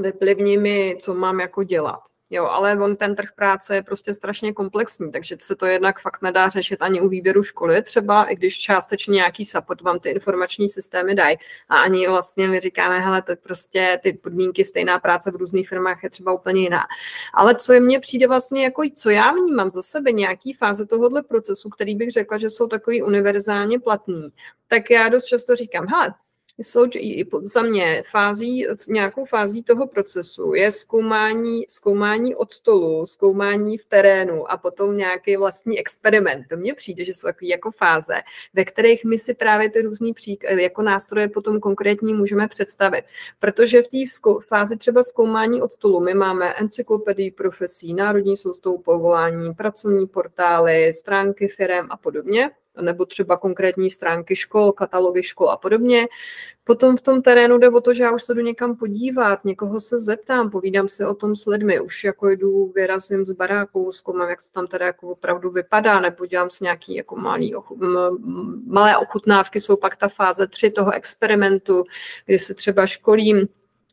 vyplivni 0.01 0.59
mi, 0.59 0.97
co 1.01 1.15
mám 1.15 1.41
jako 1.41 1.63
dělat. 1.63 2.01
Jo, 2.31 2.45
ale 2.47 2.77
on 2.79 2.97
ten 2.97 3.15
trh 3.15 3.29
práce 3.37 3.75
je 3.75 3.83
prostě 3.83 4.15
strašně 4.15 4.53
komplexní, 4.53 5.13
takže 5.13 5.37
se 5.41 5.57
to 5.57 5.67
jednak 5.67 6.01
fakt 6.01 6.23
nedá 6.23 6.49
řešit 6.49 6.83
ani 6.83 7.01
u 7.01 7.09
výběru 7.09 7.43
školy, 7.43 7.83
třeba 7.83 8.25
i 8.25 8.35
když 8.35 8.59
částečně 8.59 9.15
nějaký 9.15 9.45
support 9.45 9.81
vám 9.81 10.01
ty 10.01 10.11
informační 10.11 10.69
systémy 10.69 11.15
dají. 11.15 11.37
A 11.69 11.77
ani 11.79 12.09
vlastně 12.09 12.49
my 12.49 12.61
říkáme, 12.61 13.01
hele, 13.01 13.23
to 13.23 13.37
prostě 13.37 14.01
ty 14.03 14.13
podmínky, 14.13 14.65
stejná 14.65 14.99
práce 14.99 15.31
v 15.31 15.37
různých 15.37 15.69
firmách 15.69 16.05
je 16.05 16.11
třeba 16.11 16.33
úplně 16.33 16.63
jiná. 16.63 16.83
Ale 17.35 17.55
co 17.55 17.73
je 17.73 17.81
mně 17.81 18.01
přijde 18.01 18.27
vlastně, 18.27 18.65
jako 18.65 18.83
co 18.95 19.11
já 19.11 19.33
vnímám 19.33 19.71
za 19.71 19.83
sebe, 19.83 20.13
nějaký 20.13 20.53
fáze 20.53 20.87
tohohle 20.87 21.23
procesu, 21.23 21.69
který 21.71 21.97
bych 21.97 22.11
řekla, 22.11 22.39
že 22.39 22.51
jsou 22.51 22.67
takový 22.67 23.03
univerzálně 23.03 23.81
platný, 23.81 24.29
tak 24.67 24.91
já 24.91 25.09
dost 25.09 25.25
často 25.25 25.57
říkám, 25.57 25.87
hele, 25.87 26.15
jsou 26.59 26.87
za 27.43 27.63
mě 27.63 28.03
fází, 28.11 28.67
nějakou 28.89 29.25
fází 29.25 29.63
toho 29.63 29.87
procesu 29.87 30.55
je 30.55 30.71
zkoumání, 30.71 31.65
zkoumání 31.69 32.35
od 32.35 32.53
stolu, 32.53 33.07
zkoumání 33.07 33.79
v 33.79 33.85
terénu 33.85 34.51
a 34.51 34.57
potom 34.57 34.97
nějaký 34.97 35.37
vlastní 35.37 35.79
experiment. 35.79 36.47
To 36.49 36.57
mně 36.57 36.75
přijde, 36.75 37.05
že 37.05 37.15
jsou 37.15 37.29
takové 37.29 37.49
jako 37.49 37.71
fáze, 37.71 38.15
ve 38.55 38.65
kterých 38.65 39.05
my 39.05 39.19
si 39.19 39.35
právě 39.35 39.71
ty 39.71 39.83
různý 39.83 40.15
přík, 40.15 40.45
jako 40.49 40.83
nástroje 40.83 41.29
potom 41.29 41.61
konkrétní 41.61 42.15
můžeme 42.15 42.49
představit. 42.49 43.05
Protože 43.39 43.83
v 43.83 43.89
té 43.89 43.99
fázi 44.47 44.77
třeba 44.77 45.03
zkoumání 45.03 45.63
od 45.63 45.73
stolu 45.73 46.01
my 46.01 46.15
máme 46.15 46.55
encyklopedii 46.55 47.31
profesí, 47.31 47.95
národní 47.95 48.37
soustavu 48.37 48.79
povolání, 48.79 49.55
pracovní 49.55 50.07
portály, 50.07 50.93
stránky 50.93 51.49
firem 51.49 51.87
a 51.91 51.97
podobně 51.97 52.51
nebo 52.81 53.07
třeba 53.07 53.37
konkrétní 53.37 53.91
stránky 53.91 54.37
škol, 54.37 54.73
katalogy 54.73 55.23
škol 55.23 55.51
a 55.51 55.57
podobně. 55.57 56.09
Potom 56.65 56.97
v 56.97 57.01
tom 57.01 57.23
terénu 57.23 57.59
jde 57.59 57.71
o 57.71 57.81
to, 57.81 57.95
že 57.95 58.03
já 58.03 58.13
už 58.13 58.23
se 58.23 58.35
jdu 58.35 58.41
někam 58.41 58.77
podívat, 58.77 59.45
někoho 59.45 59.81
se 59.81 59.99
zeptám, 59.99 60.51
povídám 60.51 60.89
si 60.89 61.05
o 61.05 61.15
tom 61.15 61.37
s 61.37 61.47
lidmi, 61.47 61.81
už 61.81 62.05
jako 62.05 62.29
jdu, 62.29 62.73
vyrazím 62.75 63.27
z 63.27 63.33
baráku, 63.33 63.93
zkoumám, 63.93 64.31
jak 64.31 64.43
to 64.43 64.49
tam 64.53 64.67
teda 64.67 64.87
jako 64.87 65.09
opravdu 65.09 65.51
vypadá, 65.51 66.01
nebo 66.01 66.27
dělám 66.27 66.51
si 66.51 66.65
nějaký 66.65 66.95
jako 66.95 67.17
malý, 67.17 67.55
malé 68.67 68.97
ochutnávky, 68.97 69.61
jsou 69.61 69.77
pak 69.77 69.97
ta 69.97 70.09
fáze 70.09 70.47
tři 70.47 70.71
toho 70.71 70.93
experimentu, 70.93 71.85
kdy 72.27 72.39
se 72.39 72.55
třeba 72.55 72.87
školím, 72.87 73.49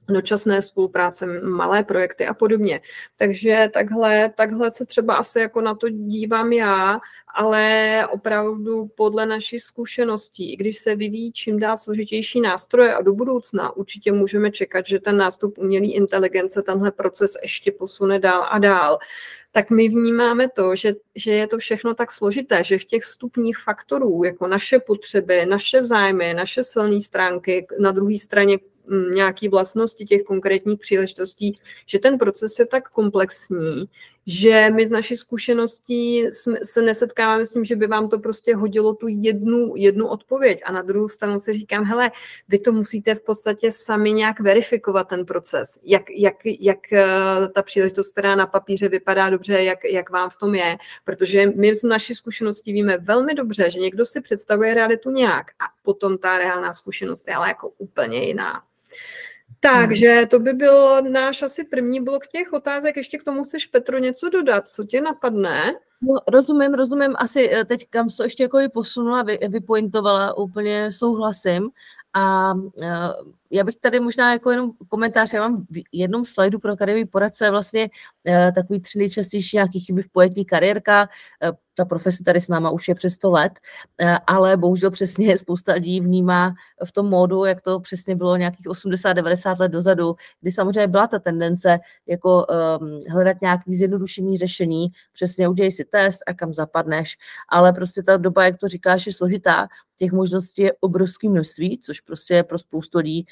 dočasné 0.10 0.62
spolupráce, 0.62 1.26
malé 1.42 1.84
projekty 1.84 2.26
a 2.26 2.34
podobně. 2.34 2.82
Takže 3.18 3.70
takhle, 3.74 4.30
takhle 4.36 4.72
se 4.72 4.86
třeba 4.86 5.16
asi 5.16 5.40
jako 5.40 5.62
na 5.62 5.76
to 5.76 5.90
dívám 5.90 6.54
já, 6.54 7.00
ale 7.36 8.08
opravdu 8.12 8.88
podle 8.96 9.26
našich 9.26 9.62
zkušeností, 9.62 10.54
i 10.54 10.56
když 10.56 10.78
se 10.78 10.96
vyvíjí 10.96 11.32
čím 11.32 11.60
dál 11.60 11.78
složitější 11.78 12.42
nástroje 12.42 12.96
a 12.96 13.02
do 13.02 13.14
budoucna 13.14 13.76
určitě 13.76 14.12
můžeme 14.12 14.52
čekat, 14.52 14.88
že 14.88 15.00
ten 15.00 15.18
nástup 15.18 15.58
umělé 15.58 15.88
inteligence 15.88 16.62
tenhle 16.62 16.92
proces 16.92 17.32
ještě 17.42 17.72
posune 17.72 18.20
dál 18.20 18.48
a 18.52 18.60
dál, 18.60 19.00
tak 19.52 19.70
my 19.70 19.90
vnímáme 19.90 20.50
to, 20.50 20.76
že, 20.76 20.94
že 21.16 21.32
je 21.32 21.48
to 21.48 21.58
všechno 21.58 21.94
tak 21.94 22.12
složité, 22.12 22.64
že 22.64 22.80
v 22.80 22.84
těch 22.84 23.04
stupních 23.04 23.58
faktorů, 23.58 24.24
jako 24.24 24.48
naše 24.48 24.80
potřeby, 24.80 25.46
naše 25.46 25.84
zájmy, 25.84 26.34
naše 26.34 26.64
silné 26.64 27.02
stránky, 27.02 27.68
na 27.80 27.92
druhé 27.92 28.20
straně 28.20 28.58
nějaké 29.14 29.50
vlastnosti 29.50 30.06
těch 30.06 30.24
konkrétních 30.24 30.80
příležitostí, 30.80 31.56
že 31.86 32.00
ten 32.00 32.18
proces 32.18 32.60
je 32.60 32.66
tak 32.66 32.90
komplexní, 32.90 33.90
že 34.28 34.70
my 34.70 34.86
z 34.86 34.92
naší 34.92 35.16
zkušeností 35.16 36.26
se 36.64 36.82
nesetkáváme 36.82 37.46
s 37.46 37.54
tím, 37.54 37.66
že 37.66 37.76
by 37.76 37.88
vám 37.88 38.10
to 38.10 38.20
prostě 38.20 38.56
hodilo 38.56 38.94
tu 38.94 39.08
jednu, 39.08 39.74
jednu 39.76 40.08
odpověď. 40.08 40.62
A 40.66 40.72
na 40.72 40.82
druhou 40.82 41.08
stranu 41.08 41.40
si 41.40 41.54
říkám, 41.54 41.84
hele, 41.84 42.12
vy 42.48 42.60
to 42.60 42.72
musíte 42.72 43.16
v 43.16 43.22
podstatě 43.22 43.72
sami 43.72 44.12
nějak 44.12 44.40
verifikovat 44.40 45.08
ten 45.08 45.26
proces, 45.26 45.80
jak, 45.84 46.04
jak, 46.10 46.36
jak 46.46 46.94
eh, 46.94 47.06
ta 47.54 47.62
příležitost, 47.62 48.12
která 48.12 48.36
na 48.36 48.48
papíře 48.48 48.90
vypadá 48.90 49.30
dobře, 49.30 49.64
jak, 49.64 49.80
jak 49.84 50.10
vám 50.10 50.30
v 50.30 50.38
tom 50.38 50.56
je. 50.56 50.78
Protože 51.04 51.48
my 51.56 51.76
z 51.76 51.84
naší 51.84 52.16
zkušeností 52.16 52.74
víme 52.74 52.98
velmi 52.98 53.34
dobře, 53.34 53.70
že 53.70 53.80
někdo 53.80 54.06
si 54.06 54.22
představuje 54.22 54.74
realitu 54.74 55.12
nějak 55.12 55.48
a 55.60 55.64
potom 55.84 56.18
ta 56.18 56.38
reálná 56.38 56.74
zkušenost 56.74 57.28
je 57.28 57.36
ale 57.36 57.48
jako 57.48 57.72
úplně 57.78 58.24
jiná. 58.24 58.64
Takže 59.60 60.28
to 60.30 60.40
by 60.40 60.54
byl 60.54 61.02
náš 61.02 61.42
asi 61.42 61.64
první 61.64 62.04
blok 62.04 62.28
těch 62.28 62.54
otázek. 62.54 62.98
Ještě 62.98 63.18
k 63.18 63.24
tomu 63.24 63.44
chceš, 63.44 63.66
Petro, 63.66 63.98
něco 63.98 64.30
dodat? 64.30 64.70
Co 64.70 64.84
tě 64.84 65.02
napadne? 65.02 65.74
No, 66.02 66.20
rozumím, 66.28 66.74
rozumím. 66.74 67.14
Asi 67.18 67.50
eh, 67.54 67.66
teď 67.66 67.88
kam 67.90 68.08
to 68.08 68.24
ještě 68.24 68.44
jako 68.44 68.60
posunula, 68.74 69.24
vy, 69.24 69.40
vypointovala, 69.50 70.38
úplně 70.38 70.92
souhlasím. 70.92 71.70
A 72.14 72.54
eh, 72.84 73.10
já 73.52 73.64
bych 73.64 73.76
tady 73.76 74.00
možná 74.00 74.34
jako 74.34 74.52
jenom 74.52 74.72
komentář, 74.88 75.34
já 75.34 75.42
mám 75.42 75.66
v 75.70 75.84
jednom 75.92 76.26
slajdu 76.26 76.60
pro 76.60 76.78
kariérový 76.78 77.06
poradce 77.06 77.52
vlastně 77.52 77.90
uh, 78.28 78.52
takový 78.56 78.80
tři 78.80 78.98
nejčastější 78.98 79.58
nějaký 79.58 79.80
chyby 79.80 80.02
v 80.02 80.10
pojetí 80.10 80.46
kariérka. 80.46 81.10
Uh, 81.44 81.52
ta 81.78 81.86
profese 81.86 82.24
tady 82.24 82.42
s 82.42 82.48
náma 82.48 82.70
už 82.70 82.88
je 82.88 82.96
přes 82.96 83.14
100 83.14 83.32
let, 83.32 83.54
uh, 84.02 84.18
ale 84.28 84.58
bohužel 84.58 84.92
přesně 84.92 85.38
spousta 85.46 85.74
lidí 85.74 86.02
vnímá 86.02 86.54
v 86.86 86.92
tom 86.92 87.10
módu, 87.10 87.46
jak 87.46 87.62
to 87.62 87.80
přesně 87.80 88.16
bylo 88.16 88.38
nějakých 88.38 88.66
80-90 88.66 89.60
let 89.60 89.72
dozadu, 89.72 90.16
kdy 90.42 90.52
samozřejmě 90.52 90.88
byla 90.88 91.08
ta 91.08 91.20
tendence 91.20 91.80
jako 92.08 92.46
um, 92.80 93.00
hledat 93.10 93.38
nějaký 93.42 93.76
zjednodušení 93.76 94.38
řešení, 94.38 94.88
přesně 95.14 95.48
udělej 95.48 95.72
si 95.72 95.86
test 95.86 96.20
a 96.28 96.34
kam 96.34 96.54
zapadneš, 96.54 97.18
ale 97.50 97.74
prostě 97.74 98.04
ta 98.04 98.18
doba, 98.18 98.46
jak 98.46 98.58
to 98.58 98.68
říkáš, 98.68 99.08
je 99.08 99.14
složitá, 99.14 99.68
těch 99.98 100.12
možností 100.12 100.62
je 100.62 100.74
obrovské 100.80 101.30
množství, 101.30 101.80
což 101.84 102.00
prostě 102.00 102.44
pro 102.44 102.58
spoustu 102.58 102.98
lidí 102.98 103.16
Eh, 103.16 103.26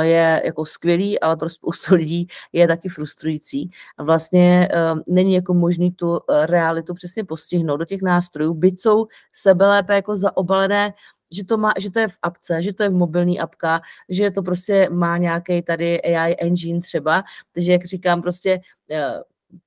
je 0.00 0.42
jako 0.44 0.64
skvělý, 0.64 1.20
ale 1.20 1.36
pro 1.36 1.48
spoustu 1.48 1.94
lidí 1.94 2.28
je 2.52 2.68
taky 2.68 2.88
frustrující. 2.88 3.70
A 3.98 4.04
vlastně 4.04 4.68
eh, 4.72 4.94
není 5.06 5.34
jako 5.34 5.54
možný 5.54 5.92
tu 5.92 6.16
eh, 6.16 6.46
realitu 6.46 6.94
přesně 6.94 7.24
postihnout. 7.24 7.76
Do 7.76 7.84
těch 7.84 8.02
nástrojů, 8.02 8.54
byť 8.54 8.80
jsou 8.80 9.06
sebelépe 9.32 9.94
jako 9.94 10.16
zaobalené 10.16 10.92
že 11.32 11.44
to, 11.44 11.58
má, 11.58 11.72
že 11.78 11.90
to 11.90 11.98
je 11.98 12.08
v 12.08 12.18
apce, 12.22 12.62
že 12.62 12.72
to 12.72 12.82
je 12.82 12.88
v 12.88 12.94
mobilní 12.94 13.40
apka, 13.40 13.80
že 14.08 14.30
to 14.30 14.42
prostě 14.42 14.88
má 14.90 15.18
nějaký 15.18 15.62
tady 15.62 16.02
AI 16.02 16.36
engine 16.38 16.80
třeba, 16.80 17.24
takže 17.52 17.72
jak 17.72 17.84
říkám, 17.84 18.22
prostě 18.22 18.60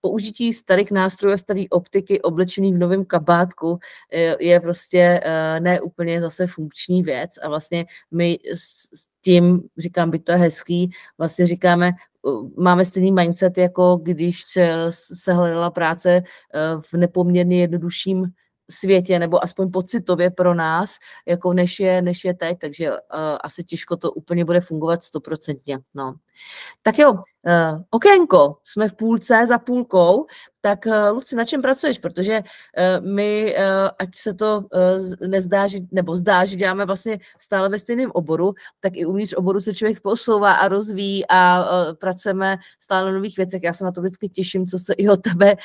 použití 0.02 0.54
starých 0.54 0.92
nástrojů 0.92 1.34
a 1.34 1.38
staré 1.38 1.64
optiky 1.70 2.22
oblečený 2.22 2.74
v 2.74 2.78
novém 2.78 3.06
kabátku 3.06 3.80
je 4.40 4.60
prostě 4.60 5.22
ne 5.60 5.82
úplně 5.82 6.22
zase 6.22 6.48
funkční 6.48 7.04
věc. 7.04 7.32
A 7.42 7.50
vlastně 7.50 7.86
my 8.12 8.40
tím, 9.30 9.62
říkám, 9.78 10.10
by 10.10 10.20
to 10.20 10.32
je 10.32 10.38
hezký, 10.38 10.92
vlastně 11.18 11.46
říkáme, 11.46 11.92
máme 12.58 12.86
stejný 12.86 13.12
mindset, 13.12 13.58
jako 13.58 14.00
když 14.04 14.44
se 14.90 15.34
hledala 15.34 15.72
práce 15.72 16.10
e, 16.10 16.24
v 16.82 16.94
nepoměrně 16.94 17.62
jednodušším 17.62 18.26
světě, 18.72 19.20
nebo 19.20 19.44
aspoň 19.44 19.72
pocitově 19.72 20.32
pro 20.32 20.54
nás, 20.54 20.96
jako 21.28 21.54
než 21.54 21.80
je, 21.80 22.02
než 22.02 22.26
je 22.26 22.34
teď, 22.34 22.58
takže 22.60 22.92
uh, 22.92 22.98
asi 23.44 23.64
těžko 23.64 23.98
to 23.98 24.12
úplně 24.12 24.46
bude 24.46 24.62
fungovat 24.62 25.04
stoprocentně. 25.04 25.80
No. 25.94 26.16
Tak 26.82 27.00
jo, 27.00 27.12
uh, 27.12 27.22
okénko, 27.90 28.58
jsme 28.64 28.90
v 28.90 28.94
půlce, 28.94 29.48
za 29.48 29.60
půlkou, 29.60 30.26
tak 30.62 30.86
uh, 30.86 30.94
Luci, 31.14 31.36
na 31.36 31.46
čem 31.46 31.62
pracuješ? 31.62 31.98
Protože 31.98 32.40
uh, 32.40 33.06
my, 33.08 33.56
uh, 33.58 33.90
ať 34.00 34.10
se 34.16 34.34
to 34.34 34.64
nezdá, 35.28 35.68
že, 35.68 35.80
nebo 35.92 36.16
zdá, 36.16 36.46
že 36.46 36.56
děláme 36.56 36.86
vlastně 36.86 37.20
stále 37.40 37.70
ve 37.70 37.80
stejném 37.80 38.12
oboru, 38.14 38.54
tak 38.80 38.98
i 38.98 39.06
uvnitř 39.06 39.34
oboru 39.34 39.60
se 39.60 39.76
člověk 39.76 40.00
posouvá 40.00 40.54
a 40.54 40.68
rozvíjí 40.68 41.24
a 41.30 41.66
pracujeme 42.00 42.58
stále 42.80 43.06
na 43.06 43.12
nových 43.12 43.38
věcech. 43.38 43.64
Já 43.64 43.74
se 43.74 43.84
na 43.84 43.92
to 43.92 44.02
vždycky 44.02 44.30
těším, 44.30 44.68
co 44.68 44.80
se 44.80 44.94
i 44.94 45.10
o 45.10 45.18
tebe 45.18 45.56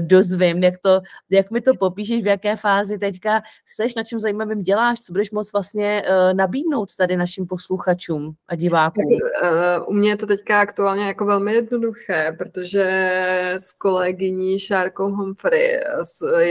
dozvím, 0.00 0.62
jak, 0.62 0.74
to, 0.78 1.00
jak 1.30 1.50
mi 1.50 1.60
to 1.60 1.74
popíšeš, 1.74 2.22
v 2.22 2.26
jaké 2.26 2.56
fázi 2.56 2.98
teďka 2.98 3.42
jsi, 3.66 3.92
na 3.96 4.02
čem 4.02 4.20
zajímavým 4.20 4.62
děláš, 4.62 5.00
co 5.00 5.12
budeš 5.12 5.30
moc 5.30 5.52
vlastně 5.52 6.02
nabídnout 6.32 6.94
tady 6.96 7.16
našim 7.16 7.46
posluchačům 7.46 8.32
a 8.48 8.54
divákům. 8.54 9.18
U 9.86 9.92
mě 9.92 10.10
je 10.10 10.16
to 10.16 10.26
teďka 10.26 10.60
aktuálně 10.60 11.06
jako 11.06 11.26
velmi 11.26 11.54
jednoduché, 11.54 12.34
protože 12.38 12.90
s 13.58 13.72
kolegyní 13.72 14.39
paní 14.40 14.58
Šárkou 14.58 15.10
Humphrey, 15.10 15.80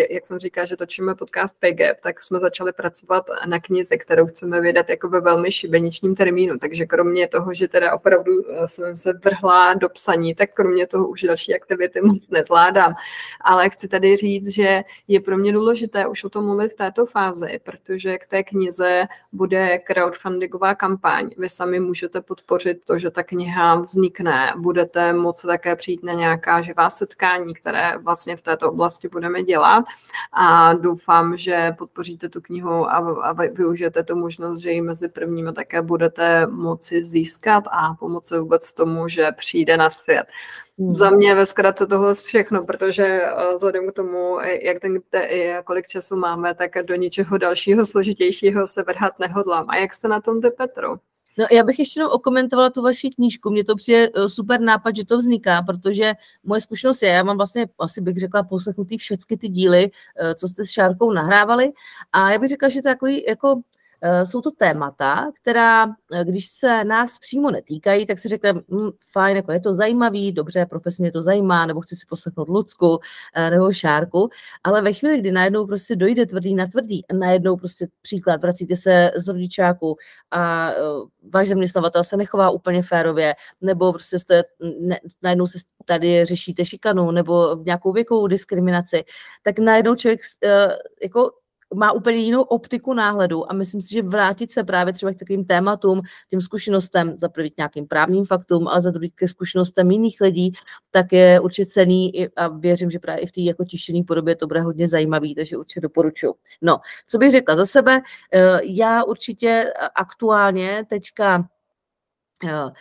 jak 0.10 0.26
jsem 0.26 0.40
říkala, 0.40 0.66
že 0.66 0.78
točíme 0.78 1.16
podcast 1.16 1.60
PGAP, 1.60 1.98
tak 2.02 2.24
jsme 2.24 2.40
začali 2.40 2.74
pracovat 2.74 3.26
na 3.46 3.60
knize, 3.60 3.98
kterou 3.98 4.26
chceme 4.26 4.62
vydat 4.62 4.90
jako 4.90 5.10
ve 5.10 5.22
velmi 5.22 5.52
šibeničním 5.52 6.16
termínu. 6.16 6.58
Takže 6.58 6.86
kromě 6.86 7.28
toho, 7.28 7.54
že 7.54 7.68
teda 7.68 7.94
opravdu 7.94 8.32
eh, 8.50 8.68
jsem 8.68 8.96
se 8.96 9.14
vrhla 9.14 9.74
do 9.74 9.90
psaní, 9.90 10.36
tak 10.36 10.50
kromě 10.54 10.88
toho 10.88 11.08
už 11.08 11.24
další 11.24 11.56
aktivity 11.56 12.02
moc 12.04 12.30
nezvládám. 12.30 12.96
Ale 13.42 13.70
chci 13.70 13.88
tady 13.88 14.16
říct, 14.16 14.48
že 14.48 14.84
je 15.08 15.20
pro 15.20 15.38
mě 15.38 15.54
důležité 15.54 16.08
už 16.08 16.24
o 16.24 16.30
tom 16.30 16.46
mluvit 16.46 16.74
v 16.74 16.78
této 16.78 17.06
fázi, 17.06 17.60
protože 17.64 18.18
k 18.18 18.28
té 18.28 18.44
knize 18.44 19.04
bude 19.32 19.80
crowdfundingová 19.80 20.76
kampaň. 20.76 21.30
Vy 21.38 21.50
sami 21.50 21.80
můžete 21.80 22.22
podpořit 22.22 22.86
to, 22.86 23.00
že 23.00 23.12
ta 23.12 23.24
kniha 23.24 23.76
vznikne. 23.76 24.54
Budete 24.58 25.14
moci 25.14 25.48
také 25.48 25.76
přijít 25.76 26.04
na 26.04 26.14
nějaká 26.14 26.62
živá 26.62 26.90
setkání, 26.90 27.54
které 27.54 27.79
které 27.80 27.98
vlastně 27.98 28.36
v 28.36 28.42
této 28.42 28.72
oblasti 28.72 29.08
budeme 29.08 29.44
dělat 29.44 29.86
a 30.34 30.74
doufám, 30.74 31.38
že 31.38 31.72
podpoříte 31.78 32.30
tu 32.30 32.42
knihu 32.42 32.86
a, 32.86 32.98
a 33.22 33.34
využijete 33.34 34.04
tu 34.04 34.16
možnost, 34.16 34.60
že 34.60 34.72
ji 34.72 34.82
mezi 34.82 35.10
prvními 35.10 35.54
také 35.54 35.82
budete 35.82 36.48
moci 36.48 37.04
získat 37.04 37.64
a 37.72 37.94
pomoci 38.00 38.38
vůbec 38.38 38.74
tomu, 38.74 39.08
že 39.08 39.32
přijde 39.32 39.78
na 39.78 39.90
svět. 39.90 40.28
Hmm. 40.80 40.96
Za 40.96 41.10
mě 41.10 41.36
ve 41.36 41.46
zkratce 41.46 41.88
tohle 41.88 42.14
všechno, 42.14 42.66
protože 42.66 43.06
eh, 43.06 43.56
vzhledem 43.56 43.92
k 43.92 43.94
tomu, 43.94 44.40
jak 44.62 44.80
ten, 44.80 45.00
kolik 45.64 45.88
času 45.88 46.16
máme, 46.16 46.56
tak 46.56 46.72
do 46.84 46.96
ničeho 46.96 47.38
dalšího 47.38 47.86
složitějšího 47.86 48.68
se 48.68 48.84
vrhat 48.84 49.20
nehodlám. 49.20 49.66
A 49.70 49.76
jak 49.76 49.94
se 49.96 50.08
na 50.08 50.22
tom 50.22 50.42
jde, 50.42 50.52
Petro? 50.52 50.96
No, 51.40 51.46
já 51.52 51.64
bych 51.64 51.80
ještě 51.80 52.00
jenom 52.00 52.12
okomentovala 52.14 52.70
tu 52.70 52.82
vaši 52.82 53.10
knížku. 53.10 53.50
Mně 53.50 53.64
to 53.64 53.76
přijde 53.76 54.10
eh, 54.16 54.30
super 54.30 54.62
nápad, 54.62 54.96
že 54.96 55.06
to 55.06 55.18
vzniká, 55.18 55.62
protože 55.62 56.14
moje 56.44 56.62
zkušenost 56.62 57.02
je, 57.02 57.10
já 57.10 57.24
mám 57.24 57.38
vlastně, 57.38 57.68
asi 57.80 58.02
bych 58.02 58.18
řekla, 58.18 58.44
poslechnutý 58.44 58.98
všechny 58.98 59.38
ty 59.38 59.48
díly, 59.48 59.92
eh, 60.18 60.36
co 60.36 60.48
jste 60.48 60.66
s 60.66 60.70
Šárkou 60.70 61.12
nahrávali. 61.12 61.72
A 62.14 62.32
já 62.32 62.40
bych 62.40 62.50
řekla, 62.50 62.70
že 62.70 62.82
to 62.82 62.88
je 62.88 62.94
takový 62.94 63.24
jako 63.28 63.62
jsou 64.26 64.42
to 64.42 64.52
témata, 64.52 65.32
která, 65.42 65.88
eh, 65.88 66.26
když 66.26 66.48
se 66.50 66.84
nás 66.84 67.18
přímo 67.18 67.52
netýkají, 67.52 68.06
tak 68.06 68.20
si 68.20 68.28
řekne, 68.28 68.54
hm, 68.54 68.90
fajn, 69.12 69.36
jako 69.36 69.52
je 69.52 69.60
to 69.60 69.74
zajímavý, 69.74 70.32
dobře, 70.32 70.66
profesně 70.66 71.12
to 71.12 71.22
zajímá, 71.22 71.66
nebo 71.66 71.82
chci 71.82 71.96
si 71.96 72.06
poslechnout 72.10 72.50
Lucku 72.50 73.00
eh, 73.36 73.50
nebo 73.50 73.74
Šárku, 73.74 74.30
ale 74.64 74.82
ve 74.82 74.94
chvíli, 74.94 75.20
kdy 75.20 75.32
najednou 75.32 75.68
prostě 75.68 75.96
dojde 75.96 76.26
tvrdý 76.26 76.56
na 76.56 76.68
tvrdý 76.68 77.02
najednou 77.14 77.58
prostě 77.58 77.88
příklad, 78.02 78.42
vracíte 78.42 78.76
se 78.76 79.12
z 79.16 79.28
rodičáku 79.28 79.98
a 80.32 80.72
váš 81.34 81.48
zaměstnavatel 81.48 82.04
se 82.04 82.18
nechová 82.18 82.50
úplně 82.50 82.84
férově, 82.84 83.36
nebo 83.62 83.94
prostě 83.94 84.20
jste, 84.20 84.44
ne, 84.80 85.00
najednou 85.22 85.48
se 85.48 85.58
tady 85.86 86.26
řešíte 86.26 86.66
šikanu 86.66 87.12
nebo 87.12 87.56
nějakou 87.66 87.92
věkovou 87.92 88.28
diskriminaci, 88.28 89.04
tak 89.44 89.60
najednou 89.60 89.96
člověk 89.96 90.20
jako 91.04 91.32
má 91.76 91.92
úplně 91.92 92.18
jinou 92.18 92.42
optiku 92.42 92.94
náhledu 92.94 93.52
a 93.52 93.54
myslím 93.54 93.82
si, 93.82 93.94
že 93.94 94.02
vrátit 94.02 94.52
se 94.52 94.64
právě 94.64 94.94
třeba 94.94 95.12
k 95.14 95.20
takovým 95.20 95.46
tématům, 95.46 96.02
těm 96.30 96.42
zkušenostem, 96.42 97.18
za 97.18 97.30
prvý 97.30 97.52
k 97.52 97.58
nějakým 97.58 97.88
právním 97.88 98.26
faktům, 98.26 98.68
ale 98.68 98.82
za 98.82 98.92
druhý 98.92 99.12
ke 99.12 99.28
zkušenostem 99.28 99.92
jiných 99.92 100.22
lidí, 100.22 100.54
tak 100.92 101.14
je 101.14 101.40
určitě 101.40 101.66
cený 101.66 102.28
a 102.36 102.48
věřím, 102.48 102.92
že 102.92 103.00
právě 103.00 103.24
i 103.24 103.28
v 103.28 103.32
té 103.32 103.42
jako 103.42 103.66
tištěné 103.66 104.04
podobě 104.08 104.36
to 104.36 104.48
bude 104.48 104.62
hodně 104.62 104.88
zajímavý, 104.88 105.36
takže 105.36 105.58
určitě 105.58 105.82
doporučuji. 105.82 106.34
No, 106.62 106.78
co 107.08 107.18
bych 107.18 107.32
řekla 107.32 107.56
za 107.56 107.66
sebe, 107.66 108.02
eh, 108.34 108.60
já 108.64 109.04
určitě 109.04 109.74
aktuálně 109.96 110.86
teďka 110.90 111.50
eh, 112.46 112.72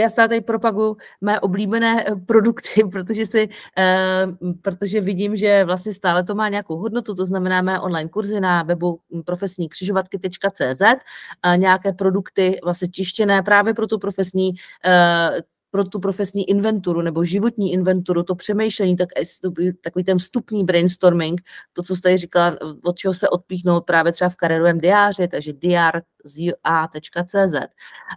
já 0.00 0.08
stále 0.08 0.28
tady 0.28 0.40
propaguju 0.40 0.96
mé 1.20 1.40
oblíbené 1.40 2.04
eh, 2.08 2.16
produkty, 2.16 2.84
protože, 2.92 3.26
si, 3.26 3.48
eh, 3.78 4.26
protože 4.62 5.00
vidím, 5.00 5.36
že 5.36 5.64
vlastně 5.64 5.94
stále 5.94 6.24
to 6.24 6.34
má 6.34 6.48
nějakou 6.48 6.76
hodnotu, 6.76 7.14
to 7.14 7.26
znamená 7.26 7.62
mé 7.62 7.80
online 7.80 8.10
kurzy 8.10 8.40
na 8.40 8.62
webu 8.62 9.00
profesní 9.24 9.68
křižovatky.cz, 9.68 10.82
nějaké 11.56 11.92
produkty 11.92 12.58
vlastně 12.64 12.88
tištěné 12.88 13.42
právě 13.42 13.74
pro 13.74 13.86
tu 13.86 13.98
profesní, 13.98 14.52
eh, 14.84 15.42
pro 15.70 15.84
tu 15.84 16.00
profesní 16.00 16.50
inventuru 16.50 17.02
nebo 17.02 17.24
životní 17.24 17.72
inventuru, 17.72 18.22
to 18.22 18.34
přemýšlení, 18.34 18.96
tak 18.96 19.08
takový 19.80 20.04
ten 20.04 20.18
vstupní 20.18 20.64
brainstorming, 20.64 21.40
to, 21.72 21.82
co 21.82 21.96
jste 21.96 22.18
říkala, 22.18 22.56
od 22.84 22.96
čeho 22.96 23.14
se 23.14 23.28
odpíchnout 23.28 23.84
právě 23.84 24.12
třeba 24.12 24.28
v 24.28 24.36
kariérovém 24.36 24.78
diáři, 24.78 25.28
takže 25.28 25.52
diar.cz. 25.52 27.54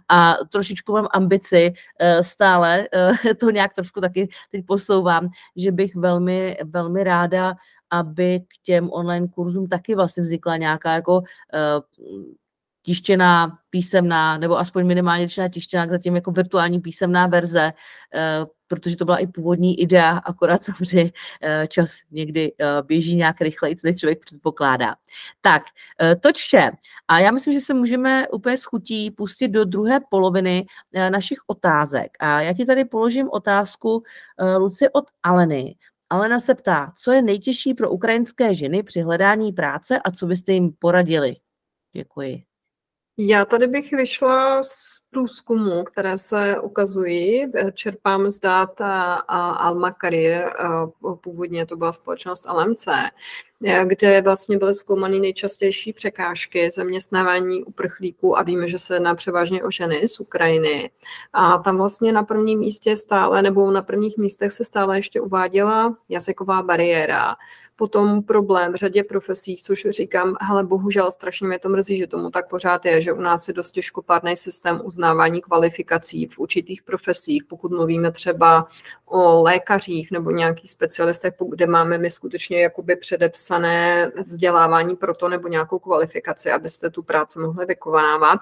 A 0.08 0.34
trošičku 0.48 0.92
mám 0.92 1.08
ambici 1.12 1.72
eh, 1.98 2.22
stále, 2.22 2.88
eh, 2.92 3.34
to 3.40 3.50
nějak 3.50 3.74
trošku 3.74 4.00
taky 4.00 4.28
teď 4.50 4.66
posouvám, 4.66 5.28
že 5.56 5.72
bych 5.72 5.96
velmi, 5.96 6.58
velmi 6.64 7.04
ráda 7.04 7.54
aby 7.92 8.40
k 8.40 8.62
těm 8.62 8.90
online 8.92 9.28
kurzům 9.28 9.68
taky 9.68 9.94
vlastně 9.94 10.22
vznikla 10.22 10.56
nějaká 10.56 10.92
jako 10.92 11.18
uh, 11.18 11.24
tištěná, 12.82 13.58
písemná, 13.70 14.38
nebo 14.38 14.58
aspoň 14.58 14.86
minimálně 14.86 15.28
tištěná, 15.50 15.86
zatím 15.86 16.14
jako 16.14 16.30
virtuální 16.30 16.80
písemná 16.80 17.26
verze, 17.26 17.72
uh, 18.14 18.46
protože 18.66 18.96
to 18.96 19.04
byla 19.04 19.18
i 19.18 19.26
původní 19.26 19.80
idea, 19.80 20.10
akorát 20.10 20.64
samozřejmě 20.78 21.04
uh, 21.04 21.66
čas 21.66 21.90
někdy 22.10 22.52
uh, 22.52 22.86
běží 22.86 23.16
nějak 23.16 23.40
rychleji, 23.40 23.76
než 23.84 23.96
člověk 23.96 24.24
předpokládá. 24.24 24.94
Tak, 25.40 25.62
to 26.20 26.32
vše. 26.32 26.70
A 27.08 27.18
já 27.18 27.30
myslím, 27.30 27.54
že 27.54 27.60
se 27.60 27.74
můžeme 27.74 28.28
úplně 28.28 28.56
s 28.56 28.64
chutí 28.64 29.10
pustit 29.10 29.48
do 29.48 29.64
druhé 29.64 30.00
poloviny 30.10 30.66
našich 31.08 31.38
otázek. 31.46 32.10
A 32.20 32.40
já 32.40 32.52
ti 32.52 32.64
tady 32.64 32.84
položím 32.84 33.28
otázku, 33.30 34.02
Luci, 34.58 34.88
od 34.92 35.04
Aleny. 35.22 35.76
Alena 36.10 36.40
se 36.40 36.54
ptá, 36.54 36.92
co 36.96 37.12
je 37.12 37.22
nejtěžší 37.22 37.74
pro 37.74 37.90
ukrajinské 37.90 38.54
ženy 38.54 38.82
při 38.82 39.00
hledání 39.00 39.52
práce 39.52 39.98
a 39.98 40.10
co 40.10 40.26
byste 40.26 40.52
jim 40.52 40.72
poradili? 40.78 41.36
Děkuji. 41.92 42.49
Já 43.22 43.44
tady 43.44 43.66
bych 43.66 43.92
vyšla 43.92 44.62
z 44.62 45.02
průzkumu, 45.10 45.84
které 45.84 46.18
se 46.18 46.60
ukazují. 46.60 47.52
Čerpám 47.74 48.30
z 48.30 48.40
data 48.40 49.14
Alma 49.14 49.94
Career, 50.00 50.52
původně 51.20 51.66
to 51.66 51.76
byla 51.76 51.92
společnost 51.92 52.46
LMC, 52.52 52.88
kde 53.84 54.22
vlastně 54.22 54.58
byly 54.58 54.74
zkoumány 54.74 55.20
nejčastější 55.20 55.92
překážky 55.92 56.70
zaměstnávání 56.70 57.64
uprchlíků 57.64 58.38
a 58.38 58.42
víme, 58.42 58.68
že 58.68 58.78
se 58.78 58.94
jedná 58.94 59.14
převážně 59.14 59.64
o 59.64 59.70
ženy 59.70 60.08
z 60.08 60.20
Ukrajiny. 60.20 60.90
A 61.32 61.58
tam 61.58 61.76
vlastně 61.76 62.12
na 62.12 62.22
prvním 62.22 62.58
místě 62.58 62.96
stále, 62.96 63.42
nebo 63.42 63.70
na 63.70 63.82
prvních 63.82 64.18
místech 64.18 64.52
se 64.52 64.64
stále 64.64 64.98
ještě 64.98 65.20
uváděla 65.20 65.96
jazyková 66.08 66.62
bariéra 66.62 67.36
potom 67.80 68.22
problém 68.22 68.72
v 68.72 68.74
řadě 68.74 69.04
profesí, 69.04 69.56
což 69.56 69.86
říkám, 69.90 70.36
ale 70.50 70.64
bohužel 70.64 71.10
strašně 71.10 71.48
mě 71.48 71.58
to 71.58 71.68
mrzí, 71.68 71.96
že 71.96 72.06
tomu 72.06 72.30
tak 72.30 72.48
pořád 72.48 72.84
je, 72.84 73.00
že 73.00 73.12
u 73.12 73.20
nás 73.20 73.48
je 73.48 73.54
dost 73.54 73.72
těžkopádný 73.72 74.36
systém 74.36 74.80
uznávání 74.84 75.40
kvalifikací 75.40 76.26
v 76.26 76.38
určitých 76.38 76.82
profesích, 76.82 77.44
pokud 77.44 77.72
mluvíme 77.72 78.12
třeba 78.12 78.66
o 79.06 79.42
lékařích 79.42 80.10
nebo 80.10 80.30
nějakých 80.30 80.70
specialistech, 80.70 81.34
kde 81.48 81.66
máme 81.66 81.98
my 81.98 82.10
skutečně 82.10 82.62
jakoby 82.62 82.96
předepsané 82.96 84.12
vzdělávání 84.24 84.96
pro 84.96 85.14
to 85.14 85.28
nebo 85.28 85.48
nějakou 85.48 85.78
kvalifikaci, 85.78 86.50
abyste 86.50 86.90
tu 86.90 87.02
práci 87.02 87.38
mohli 87.38 87.66
vykonávat. 87.66 88.40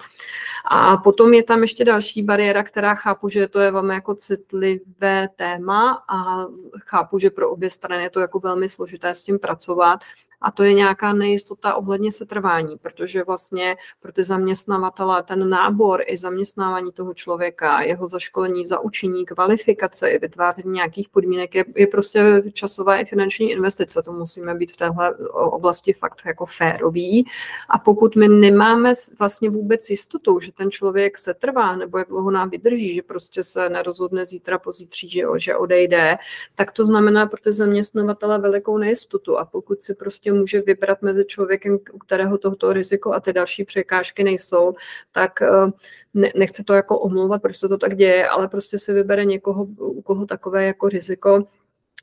A 0.71 0.97
potom 0.97 1.33
je 1.33 1.43
tam 1.43 1.61
ještě 1.61 1.85
další 1.85 2.23
bariéra, 2.23 2.63
která 2.63 2.95
chápu, 2.95 3.29
že 3.29 3.47
to 3.47 3.59
je 3.59 3.71
velmi 3.71 3.93
jako 3.93 4.15
citlivé 4.15 5.29
téma 5.35 6.03
a 6.09 6.45
chápu, 6.85 7.19
že 7.19 7.29
pro 7.29 7.49
obě 7.49 7.71
strany 7.71 8.03
je 8.03 8.09
to 8.09 8.19
jako 8.19 8.39
velmi 8.39 8.69
složité 8.69 9.09
s 9.09 9.23
tím 9.29 9.39
pracovat 9.39 9.99
a 10.41 10.51
to 10.51 10.63
je 10.63 10.73
nějaká 10.73 11.13
nejistota 11.13 11.75
ohledně 11.75 12.11
setrvání, 12.11 12.77
protože 12.77 13.23
vlastně 13.23 13.75
pro 13.99 14.11
ty 14.11 14.23
zaměstnavatele 14.23 15.23
ten 15.23 15.49
nábor 15.49 16.03
i 16.05 16.17
zaměstnávání 16.17 16.91
toho 16.91 17.13
člověka, 17.13 17.81
jeho 17.81 18.07
zaškolení, 18.07 18.65
zaučení, 18.65 19.25
kvalifikace 19.25 20.09
i 20.09 20.19
vytváření 20.19 20.71
nějakých 20.71 21.09
podmínek 21.09 21.55
je, 21.55 21.65
je 21.75 21.87
prostě 21.87 22.43
časová 22.53 22.97
i 22.97 23.05
finanční 23.05 23.51
investice. 23.51 24.01
To 24.03 24.11
musíme 24.11 24.55
být 24.55 24.71
v 24.71 24.77
téhle 24.77 25.15
oblasti 25.33 25.93
fakt 25.93 26.21
jako 26.25 26.45
férový. 26.45 27.25
A 27.69 27.79
pokud 27.79 28.15
my 28.15 28.27
nemáme 28.27 28.93
vlastně 29.19 29.49
vůbec 29.49 29.89
jistotu, 29.89 30.39
že 30.39 30.51
ten 30.51 30.71
člověk 30.71 31.17
se 31.17 31.33
trvá 31.33 31.75
nebo 31.75 31.97
jak 31.97 32.07
dlouho 32.07 32.31
nám 32.31 32.49
vydrží, 32.49 32.95
že 32.95 33.01
prostě 33.01 33.43
se 33.43 33.69
nerozhodne 33.69 34.25
zítra, 34.25 34.59
pozítří, 34.59 35.09
že, 35.09 35.23
že 35.37 35.55
odejde, 35.55 36.17
tak 36.55 36.71
to 36.71 36.85
znamená 36.85 37.25
pro 37.25 37.41
ty 37.41 37.51
zaměstnavatele 37.51 38.39
velikou 38.39 38.77
nejistotu. 38.77 39.37
A 39.37 39.45
pokud 39.45 39.81
si 39.81 39.95
prostě 39.95 40.28
prostě 40.29 40.39
může 40.39 40.61
vybrat 40.61 41.01
mezi 41.01 41.25
člověkem, 41.25 41.79
u 41.93 41.97
kterého 41.97 42.37
tohoto 42.37 42.73
riziko 42.73 43.13
a 43.13 43.19
ty 43.19 43.33
další 43.33 43.63
překážky 43.63 44.23
nejsou, 44.23 44.75
tak 45.11 45.41
eh, 45.41 45.47
ne, 46.13 46.31
nechce 46.35 46.63
to 46.63 46.73
jako 46.73 46.99
omlouvat, 46.99 47.41
proč 47.41 47.57
se 47.57 47.67
to 47.69 47.77
tak 47.77 47.95
děje, 47.95 48.27
ale 48.27 48.47
prostě 48.47 48.79
si 48.79 48.93
vybere 48.93 49.25
někoho, 49.25 49.63
u 49.77 50.01
koho 50.01 50.25
takové 50.25 50.65
jako 50.65 50.89
riziko 50.89 51.47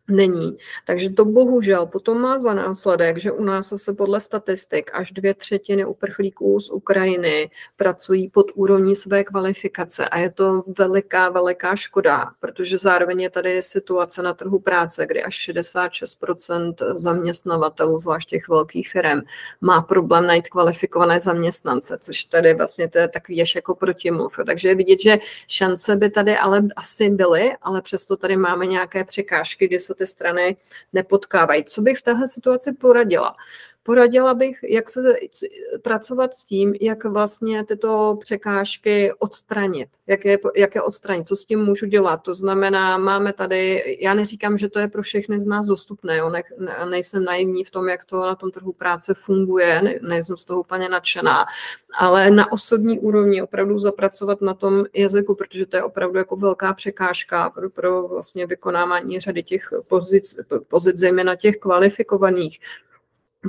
není. 0.08 0.56
Takže 0.86 1.10
to 1.10 1.24
bohužel 1.24 1.86
potom 1.86 2.20
má 2.20 2.38
za 2.38 2.54
následek, 2.54 3.18
že 3.18 3.32
u 3.32 3.44
nás 3.44 3.72
se 3.76 3.92
podle 3.92 4.20
statistik 4.20 4.90
až 4.94 5.12
dvě 5.12 5.34
třetiny 5.34 5.84
uprchlíků 5.84 6.60
z 6.60 6.70
Ukrajiny 6.70 7.50
pracují 7.76 8.28
pod 8.28 8.46
úrovní 8.54 8.96
své 8.96 9.24
kvalifikace 9.24 10.08
a 10.08 10.18
je 10.18 10.30
to 10.30 10.62
veliká, 10.78 11.28
veliká 11.28 11.76
škoda, 11.76 12.30
protože 12.40 12.78
zároveň 12.78 13.20
je 13.20 13.30
tady 13.30 13.62
situace 13.62 14.22
na 14.22 14.34
trhu 14.34 14.58
práce, 14.58 15.06
kdy 15.06 15.22
až 15.22 15.48
66% 15.48 16.74
zaměstnavatelů, 16.94 17.98
zvlášť 17.98 18.28
těch 18.28 18.48
velkých 18.48 18.90
firm, 18.90 19.20
má 19.60 19.82
problém 19.82 20.26
najít 20.26 20.48
kvalifikované 20.48 21.20
zaměstnance, 21.20 21.98
což 22.00 22.24
tady 22.24 22.54
vlastně 22.54 22.88
to 22.88 22.98
je 22.98 23.08
takový 23.08 23.42
až 23.42 23.54
jako 23.54 23.74
protimluv. 23.74 24.38
Takže 24.46 24.68
je 24.68 24.74
vidět, 24.74 25.00
že 25.00 25.18
šance 25.48 25.96
by 25.96 26.10
tady 26.10 26.36
ale 26.36 26.62
asi 26.76 27.10
byly, 27.10 27.52
ale 27.62 27.82
přesto 27.82 28.16
tady 28.16 28.36
máme 28.36 28.66
nějaké 28.66 29.04
překážky, 29.04 29.66
kdy 29.66 29.78
se 29.78 29.94
ty 29.96 30.06
strany 30.06 30.56
nepotkávají. 30.92 31.64
Co 31.64 31.82
bych 31.82 31.98
v 31.98 32.02
téhle 32.02 32.28
situaci 32.28 32.72
poradila? 32.72 33.36
Poradila 33.86 34.34
bych, 34.34 34.58
jak 34.68 34.90
se 34.90 35.00
pracovat 35.82 36.34
s 36.34 36.44
tím, 36.44 36.74
jak 36.80 37.04
vlastně 37.04 37.64
tyto 37.64 38.18
překážky 38.20 39.12
odstranit, 39.18 39.88
jak 40.06 40.24
je, 40.24 40.38
jak 40.56 40.74
je 40.74 40.82
odstranit, 40.82 41.26
co 41.26 41.36
s 41.36 41.44
tím 41.44 41.60
můžu 41.60 41.86
dělat. 41.86 42.16
To 42.16 42.34
znamená, 42.34 42.98
máme 42.98 43.32
tady, 43.32 43.96
já 44.00 44.14
neříkám, 44.14 44.58
že 44.58 44.68
to 44.68 44.78
je 44.78 44.88
pro 44.88 45.02
všechny 45.02 45.40
z 45.40 45.46
nás 45.46 45.66
dostupné, 45.66 46.16
jo, 46.16 46.30
ne, 46.30 46.42
ne, 46.58 46.76
nejsem 46.90 47.24
naivní 47.24 47.64
v 47.64 47.70
tom, 47.70 47.88
jak 47.88 48.04
to 48.04 48.20
na 48.20 48.34
tom 48.34 48.50
trhu 48.50 48.72
práce 48.72 49.14
funguje, 49.14 49.82
ne, 49.82 49.98
nejsem 50.02 50.36
z 50.36 50.44
toho 50.44 50.60
úplně 50.60 50.88
nadšená, 50.88 51.46
ale 51.98 52.30
na 52.30 52.52
osobní 52.52 52.98
úrovni 52.98 53.42
opravdu 53.42 53.78
zapracovat 53.78 54.40
na 54.40 54.54
tom 54.54 54.84
jazyku, 54.94 55.34
protože 55.34 55.66
to 55.66 55.76
je 55.76 55.82
opravdu 55.82 56.18
jako 56.18 56.36
velká 56.36 56.74
překážka 56.74 57.50
pro, 57.50 57.70
pro 57.70 58.08
vlastně 58.08 58.46
vykonávání 58.46 59.20
řady 59.20 59.42
těch 59.42 59.72
pozic, 59.88 60.36
pozic 60.68 60.96
zejména 60.96 61.36
těch 61.36 61.56
kvalifikovaných 61.56 62.60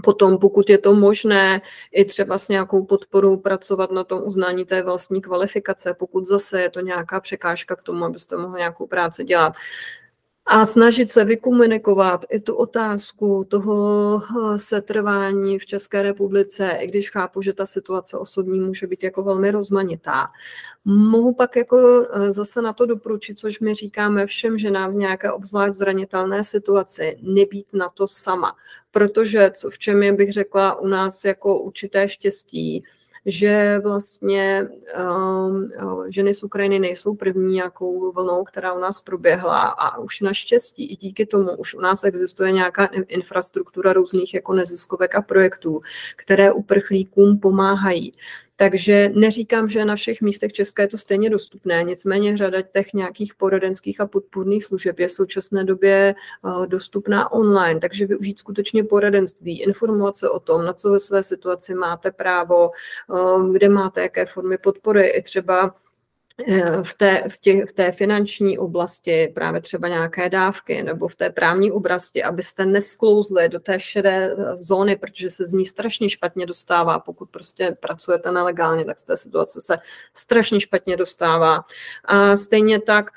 Potom, 0.04 0.38
pokud 0.38 0.70
je 0.70 0.78
to 0.78 0.93
možné, 0.93 1.62
i 1.91 2.06
třeba 2.06 2.38
s 2.38 2.48
nějakou 2.48 2.86
podporou 2.86 3.38
pracovat 3.38 3.91
na 3.91 4.04
tom 4.04 4.22
uznání 4.26 4.66
té 4.66 4.84
vlastní 4.84 5.22
kvalifikace, 5.22 5.93
pokud 5.93 6.26
zase 6.26 6.62
je 6.62 6.70
to 6.70 6.80
nějaká 6.80 7.20
překážka 7.20 7.76
k 7.76 7.84
tomu, 7.84 8.06
abyste 8.06 8.38
mohli 8.38 8.60
nějakou 8.60 8.88
práci 8.88 9.24
dělat 9.24 9.54
a 10.50 10.66
snažit 10.66 11.12
se 11.12 11.24
vykomunikovat 11.26 12.26
i 12.30 12.39
tu 12.39 12.56
otázku 12.56 13.45
toho 13.48 14.22
eh, 14.22 14.60
setrvání 14.60 15.60
v 15.60 15.66
České 15.66 16.04
republice, 16.04 16.78
i 16.82 16.88
když 16.88 17.10
chápu, 17.10 17.41
že 17.41 17.54
ta 17.54 17.66
situace 17.66 18.18
osobní 18.18 18.60
může 18.60 18.88
být 18.88 19.04
jako 19.04 19.24
velmi 19.24 19.52
rozmanitá. 19.52 20.28
Mohu 20.86 21.34
pak 21.34 21.56
jako 21.56 22.08
eh, 22.14 22.32
zase 22.32 22.62
na 22.62 22.74
to 22.74 22.86
doporučit, 22.86 23.39
což 23.39 23.60
my 23.60 23.74
říkáme 23.74 24.26
všem 24.26 24.58
ženám 24.58 24.91
v 24.91 24.95
nějaké 24.95 25.32
obzvlášť 25.32 25.74
zranitelné 25.74 26.43
situaci, 26.43 27.18
nebýt 27.22 27.74
na 27.74 27.89
to 27.89 28.08
sama. 28.08 28.56
Protože 28.98 29.52
co 29.54 29.70
v 29.70 29.78
čem 29.78 30.04
je, 30.04 30.14
bych 30.14 30.34
řekla, 30.34 30.80
u 30.80 30.88
nás 30.88 31.26
jako 31.26 31.60
určité 31.60 32.10
štěstí, 32.10 32.84
že 33.26 33.80
vlastně 33.84 34.68
um, 35.00 35.72
ženy 36.08 36.34
z 36.34 36.43
Ukrajiny 36.43 36.80
nejsou 36.80 37.16
první 37.16 37.54
nějakou 37.54 38.12
vlnou, 38.12 38.43
která 38.43 38.74
u 38.74 38.80
nás 38.80 39.02
proběhla 39.02 39.62
a 39.62 39.98
už 39.98 40.22
naštěstí 40.22 40.91
i 40.91 40.95
díky 40.95 41.26
tomu 41.26 41.56
už 41.58 41.76
u 41.76 41.82
nás 41.82 42.04
existuje 42.04 42.52
nějaká 42.52 42.86
infrastruktura 43.08 43.93
různých 43.93 44.34
jako 44.34 44.54
neziskovek 44.54 45.16
a 45.16 45.22
projektů, 45.22 45.82
které 46.16 46.52
uprchlíkům 46.52 47.39
pomáhají. 47.39 48.12
Takže 48.60 49.10
neříkám, 49.14 49.70
že 49.70 49.86
na 49.86 49.95
všech 49.95 50.22
místech 50.22 50.53
České 50.53 50.84
je 50.84 50.88
to 50.88 50.97
stejně 50.97 51.30
dostupné, 51.30 51.84
nicméně 51.84 52.38
řada 52.38 52.62
těch 52.62 52.93
nějakých 52.93 53.36
poradenských 53.36 54.01
a 54.01 54.08
podpůrných 54.08 54.64
služeb 54.64 54.99
je 54.99 55.08
v 55.08 55.12
současné 55.12 55.64
době 55.64 56.16
eh, 56.16 56.68
dostupná 56.68 57.32
online, 57.32 57.80
takže 57.80 58.05
využít 58.05 58.39
skutečně 58.39 58.84
poradenství, 58.84 59.62
informovat 59.62 60.18
se 60.18 60.30
o 60.30 60.39
tom, 60.39 60.66
na 60.66 60.74
co 60.74 60.91
ve 60.91 60.99
své 60.99 61.24
situaci 61.24 61.76
máte 61.76 62.12
právo, 62.12 62.72
eh, 62.72 63.51
kde 63.51 63.70
máte 63.70 64.01
jaké 64.01 64.26
formy 64.26 64.58
podpory, 64.58 65.08
i 65.08 65.22
třeba 65.22 65.76
v 66.83 66.93
té, 66.97 67.23
v, 67.29 67.38
tě, 67.38 67.65
v 67.65 67.73
té 67.73 67.91
finanční 67.91 68.57
oblasti, 68.57 69.31
právě 69.35 69.61
třeba 69.61 69.88
nějaké 69.88 70.29
dávky, 70.29 70.83
nebo 70.83 71.07
v 71.07 71.15
té 71.15 71.29
právní 71.29 71.71
oblasti, 71.71 72.23
abyste 72.23 72.65
nesklouzli 72.65 73.49
do 73.49 73.59
té 73.59 73.79
šedé 73.79 74.35
eh, 74.38 74.57
zóny, 74.57 74.95
protože 74.95 75.29
se 75.29 75.45
z 75.45 75.53
ní 75.53 75.65
strašně 75.65 76.09
špatně 76.09 76.45
dostává. 76.45 76.99
Pokud 76.99 77.29
prostě 77.29 77.77
pracujete 77.79 78.31
nelegálně, 78.31 78.85
tak 78.85 78.99
z 78.99 79.03
té 79.03 79.17
situace 79.17 79.59
se 79.61 79.77
strašně 80.13 80.61
špatně 80.61 80.97
dostává. 80.97 81.65
A 82.05 82.35
stejně 82.38 82.79
tak 82.79 83.11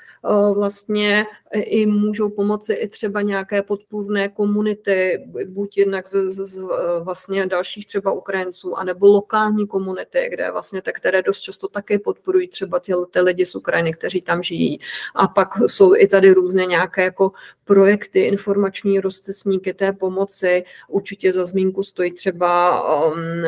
vlastně 0.53 1.25
i 1.53 1.85
můžou 1.85 2.29
pomoci 2.29 2.73
i 2.73 2.87
třeba 2.87 3.21
nějaké 3.21 3.61
podpůrné 3.61 4.29
komunity, 4.29 5.27
buď 5.45 5.77
jednak 5.77 6.07
z, 6.07 6.31
z, 6.31 6.45
z 6.45 6.59
vlastně 6.99 7.47
dalších 7.47 7.87
třeba 7.87 8.11
Ukrajinců, 8.11 8.77
anebo 8.77 9.07
lokální 9.07 9.67
komunity, 9.67 10.27
kde 10.31 10.51
vlastně 10.51 10.81
te, 10.81 10.91
které 10.91 11.21
dost 11.21 11.41
často 11.41 11.67
také 11.67 11.99
podporují 11.99 12.47
třeba 12.47 12.79
ty, 12.79 12.93
ty 13.11 13.21
lidi 13.21 13.45
z 13.45 13.55
Ukrajiny, 13.55 13.93
kteří 13.93 14.21
tam 14.21 14.43
žijí. 14.43 14.79
A 15.15 15.27
pak 15.27 15.49
jsou 15.67 15.95
i 15.95 16.07
tady 16.07 16.31
různé 16.31 16.65
nějaké 16.65 17.03
jako 17.03 17.31
projekty, 17.63 18.19
informační 18.19 18.99
rozcesníky 18.99 19.73
té 19.73 19.93
pomoci. 19.93 20.63
Určitě 20.87 21.31
za 21.31 21.45
zmínku 21.45 21.83
stojí 21.83 22.11
třeba 22.11 22.81
um, 23.05 23.41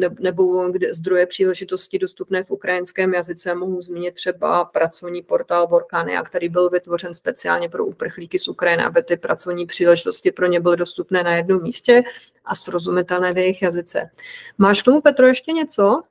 ne, 0.00 0.08
nebo 0.20 0.72
zdroje 0.90 1.26
příležitosti 1.26 1.98
dostupné 1.98 2.44
v 2.44 2.50
ukrajinském 2.50 3.14
jazyce. 3.14 3.54
Mohu 3.54 3.82
zmínit 3.82 4.14
třeba 4.14 4.64
pracovní 4.64 5.22
portál 5.22 5.66
Vorkania, 5.66 6.22
který 6.22 6.48
byl 6.48 6.70
vytvořen 6.70 7.14
speciálně 7.14 7.68
pro 7.68 7.86
uprchlíky 7.86 8.38
z 8.38 8.48
Ukrajiny, 8.48 8.84
aby 8.84 9.02
ty 9.02 9.16
pracovní 9.16 9.66
příležitosti 9.66 10.32
pro 10.32 10.46
ně 10.46 10.60
byly 10.60 10.76
dostupné 10.76 11.22
na 11.22 11.36
jednom 11.36 11.62
místě 11.62 12.02
a 12.44 12.54
srozumitelné 12.54 13.32
v 13.32 13.38
jejich 13.38 13.62
jazyce. 13.62 14.10
Máš 14.58 14.82
k 14.82 14.84
tomu, 14.84 15.00
Petro, 15.00 15.26
ještě 15.26 15.52
něco? 15.52 16.02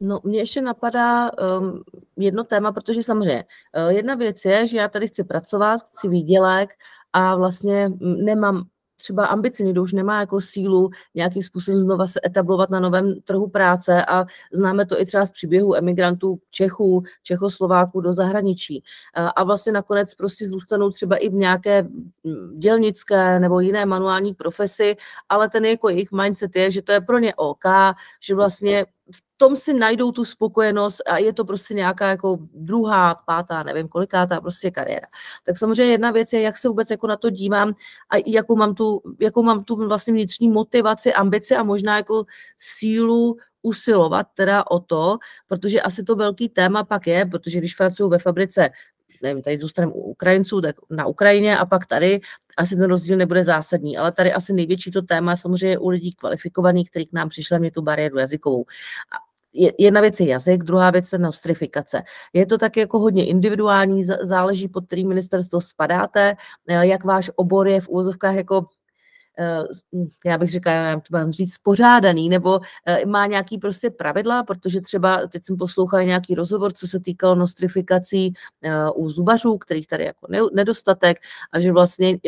No, 0.00 0.20
mě 0.24 0.38
ještě 0.38 0.60
napadá 0.60 1.30
um, 1.32 1.82
jedno 2.16 2.44
téma, 2.44 2.72
protože 2.72 3.02
samozřejmě 3.02 3.44
uh, 3.76 3.92
jedna 3.92 4.14
věc 4.14 4.44
je, 4.44 4.66
že 4.68 4.78
já 4.78 4.88
tady 4.88 5.08
chci 5.08 5.24
pracovat, 5.24 5.80
chci 5.82 6.08
výdělek 6.08 6.70
a 7.12 7.36
vlastně 7.36 7.92
nemám 8.00 8.64
třeba 8.98 9.26
ambici, 9.26 9.64
někdo 9.64 9.82
už 9.82 9.92
nemá 9.92 10.20
jako 10.20 10.40
sílu 10.40 10.90
nějakým 11.14 11.42
způsobem 11.42 11.78
znova 11.78 12.06
se 12.06 12.20
etablovat 12.26 12.70
na 12.70 12.80
novém 12.80 13.20
trhu 13.20 13.48
práce 13.48 14.04
a 14.04 14.24
známe 14.52 14.86
to 14.86 15.00
i 15.00 15.06
třeba 15.06 15.26
z 15.26 15.30
příběhu 15.30 15.76
emigrantů 15.76 16.38
Čechů, 16.50 17.02
Čechoslováků 17.22 18.00
do 18.00 18.12
zahraničí. 18.12 18.82
A 19.36 19.44
vlastně 19.44 19.72
nakonec 19.72 20.14
prostě 20.14 20.48
zůstanou 20.48 20.90
třeba 20.90 21.16
i 21.16 21.28
v 21.28 21.34
nějaké 21.34 21.82
mm, 21.82 22.58
dělnické 22.58 23.40
nebo 23.40 23.60
jiné 23.60 23.86
manuální 23.86 24.34
profesi, 24.34 24.96
ale 25.28 25.48
ten 25.48 25.64
jako 25.64 25.88
jejich 25.88 26.12
mindset 26.12 26.56
je, 26.56 26.70
že 26.70 26.82
to 26.82 26.92
je 26.92 27.00
pro 27.00 27.18
ně 27.18 27.34
OK, 27.34 27.64
že 28.20 28.34
vlastně 28.34 28.86
v 29.12 29.22
tom 29.36 29.56
si 29.56 29.74
najdou 29.74 30.12
tu 30.12 30.24
spokojenost 30.24 31.02
a 31.06 31.18
je 31.18 31.32
to 31.32 31.44
prostě 31.44 31.74
nějaká 31.74 32.08
jako 32.08 32.38
druhá, 32.54 33.14
pátá, 33.26 33.62
nevím 33.62 33.88
kolikátá 33.88 34.40
prostě 34.40 34.70
kariéra. 34.70 35.06
Tak 35.44 35.58
samozřejmě 35.58 35.92
jedna 35.92 36.10
věc 36.10 36.32
je, 36.32 36.40
jak 36.40 36.58
se 36.58 36.68
vůbec 36.68 36.90
jako 36.90 37.06
na 37.06 37.16
to 37.16 37.30
dívám 37.30 37.74
a 38.10 38.16
jakou 38.26 38.56
mám 38.56 38.74
tu, 38.74 39.02
jakou 39.20 39.42
mám 39.42 39.64
tu 39.64 39.88
vlastně 39.88 40.12
vnitřní 40.12 40.48
motivaci, 40.48 41.14
ambici 41.14 41.56
a 41.56 41.62
možná 41.62 41.96
jako 41.96 42.24
sílu 42.58 43.36
usilovat 43.62 44.26
teda 44.34 44.64
o 44.70 44.80
to, 44.80 45.18
protože 45.46 45.80
asi 45.80 46.02
to 46.04 46.16
velký 46.16 46.48
téma 46.48 46.84
pak 46.84 47.06
je, 47.06 47.26
protože 47.26 47.58
když 47.58 47.74
pracuju 47.74 48.08
ve 48.08 48.18
fabrice 48.18 48.70
nevím, 49.22 49.42
tady 49.42 49.58
zůstaneme 49.58 49.92
u 49.92 50.00
Ukrajinců, 50.00 50.60
tak 50.60 50.76
na 50.90 51.06
Ukrajině 51.06 51.58
a 51.58 51.66
pak 51.66 51.86
tady 51.86 52.20
asi 52.56 52.76
ten 52.76 52.84
rozdíl 52.84 53.16
nebude 53.16 53.44
zásadní, 53.44 53.98
ale 53.98 54.12
tady 54.12 54.32
asi 54.32 54.52
největší 54.52 54.90
to 54.90 55.02
téma 55.02 55.36
samozřejmě 55.36 55.78
u 55.78 55.88
lidí 55.88 56.12
kvalifikovaných, 56.12 56.90
kteří 56.90 57.06
k 57.06 57.12
nám 57.12 57.28
přišli, 57.28 57.58
mě 57.58 57.70
tu 57.70 57.82
bariéru 57.82 58.18
jazykovou. 58.18 58.64
Jedna 59.78 60.00
věc 60.00 60.20
je 60.20 60.26
jazyk, 60.26 60.64
druhá 60.64 60.90
věc 60.90 61.12
je 61.12 61.18
nostrifikace. 61.18 62.02
Je 62.32 62.46
to 62.46 62.58
tak 62.58 62.76
jako 62.76 62.98
hodně 62.98 63.26
individuální, 63.26 64.04
záleží 64.04 64.68
pod 64.68 64.86
kterým 64.86 65.08
ministerstvo 65.08 65.60
spadáte, 65.60 66.36
jak 66.68 67.04
váš 67.04 67.30
obor 67.36 67.68
je 67.68 67.80
v 67.80 67.88
úvozovkách 67.88 68.34
jako 68.34 68.62
Eh, 68.62 68.77
já 70.24 70.38
bych 70.38 70.50
řekla, 70.50 70.72
já 70.72 70.94
to 70.94 71.02
mám 71.10 71.30
říct, 71.30 71.54
spořádaný, 71.54 72.28
nebo 72.28 72.60
eh, 72.86 73.06
má 73.06 73.26
nějaký 73.26 73.58
prostě 73.58 73.90
pravidla, 73.90 74.42
protože 74.42 74.80
třeba 74.80 75.26
teď 75.26 75.42
jsem 75.44 75.56
poslouchala 75.56 76.02
nějaký 76.02 76.34
rozhovor, 76.34 76.72
co 76.72 76.86
se 76.86 77.00
týkalo 77.00 77.34
nostrifikací 77.34 78.32
eh, 78.62 78.90
u 78.94 79.10
zubařů, 79.10 79.58
kterých 79.58 79.86
tady 79.86 80.04
jako 80.04 80.26
nedostatek 80.52 81.18
a 81.52 81.60
že 81.60 81.72
vlastně 81.72 82.18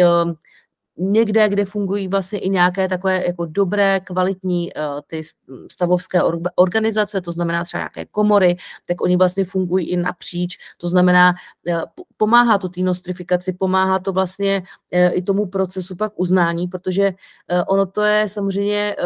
někde, 0.97 1.49
kde 1.49 1.64
fungují 1.64 2.09
vlastně 2.09 2.38
i 2.38 2.49
nějaké 2.49 2.88
takové 2.88 3.26
jako 3.26 3.47
dobré, 3.47 4.01
kvalitní 4.01 4.72
uh, 4.72 4.82
ty 5.07 5.22
stavovské 5.70 6.20
organizace, 6.55 7.20
to 7.20 7.32
znamená 7.32 7.64
třeba 7.64 7.80
nějaké 7.80 8.05
komory, 8.05 8.57
tak 8.86 9.01
oni 9.01 9.16
vlastně 9.16 9.45
fungují 9.45 9.88
i 9.91 9.97
napříč, 9.97 10.59
to 10.78 10.88
znamená, 10.88 11.34
uh, 11.66 11.82
pomáhá 12.16 12.59
to 12.59 12.68
té 12.68 12.80
nostrifikaci, 12.80 13.53
pomáhá 13.53 13.99
to 13.99 14.12
vlastně 14.12 14.62
uh, 14.93 15.11
i 15.12 15.22
tomu 15.22 15.47
procesu 15.47 15.97
pak 15.97 16.12
uznání, 16.16 16.68
protože 16.68 17.12
ono 17.68 17.86
to 17.86 18.03
je 18.03 18.28
samozřejmě 18.28 18.97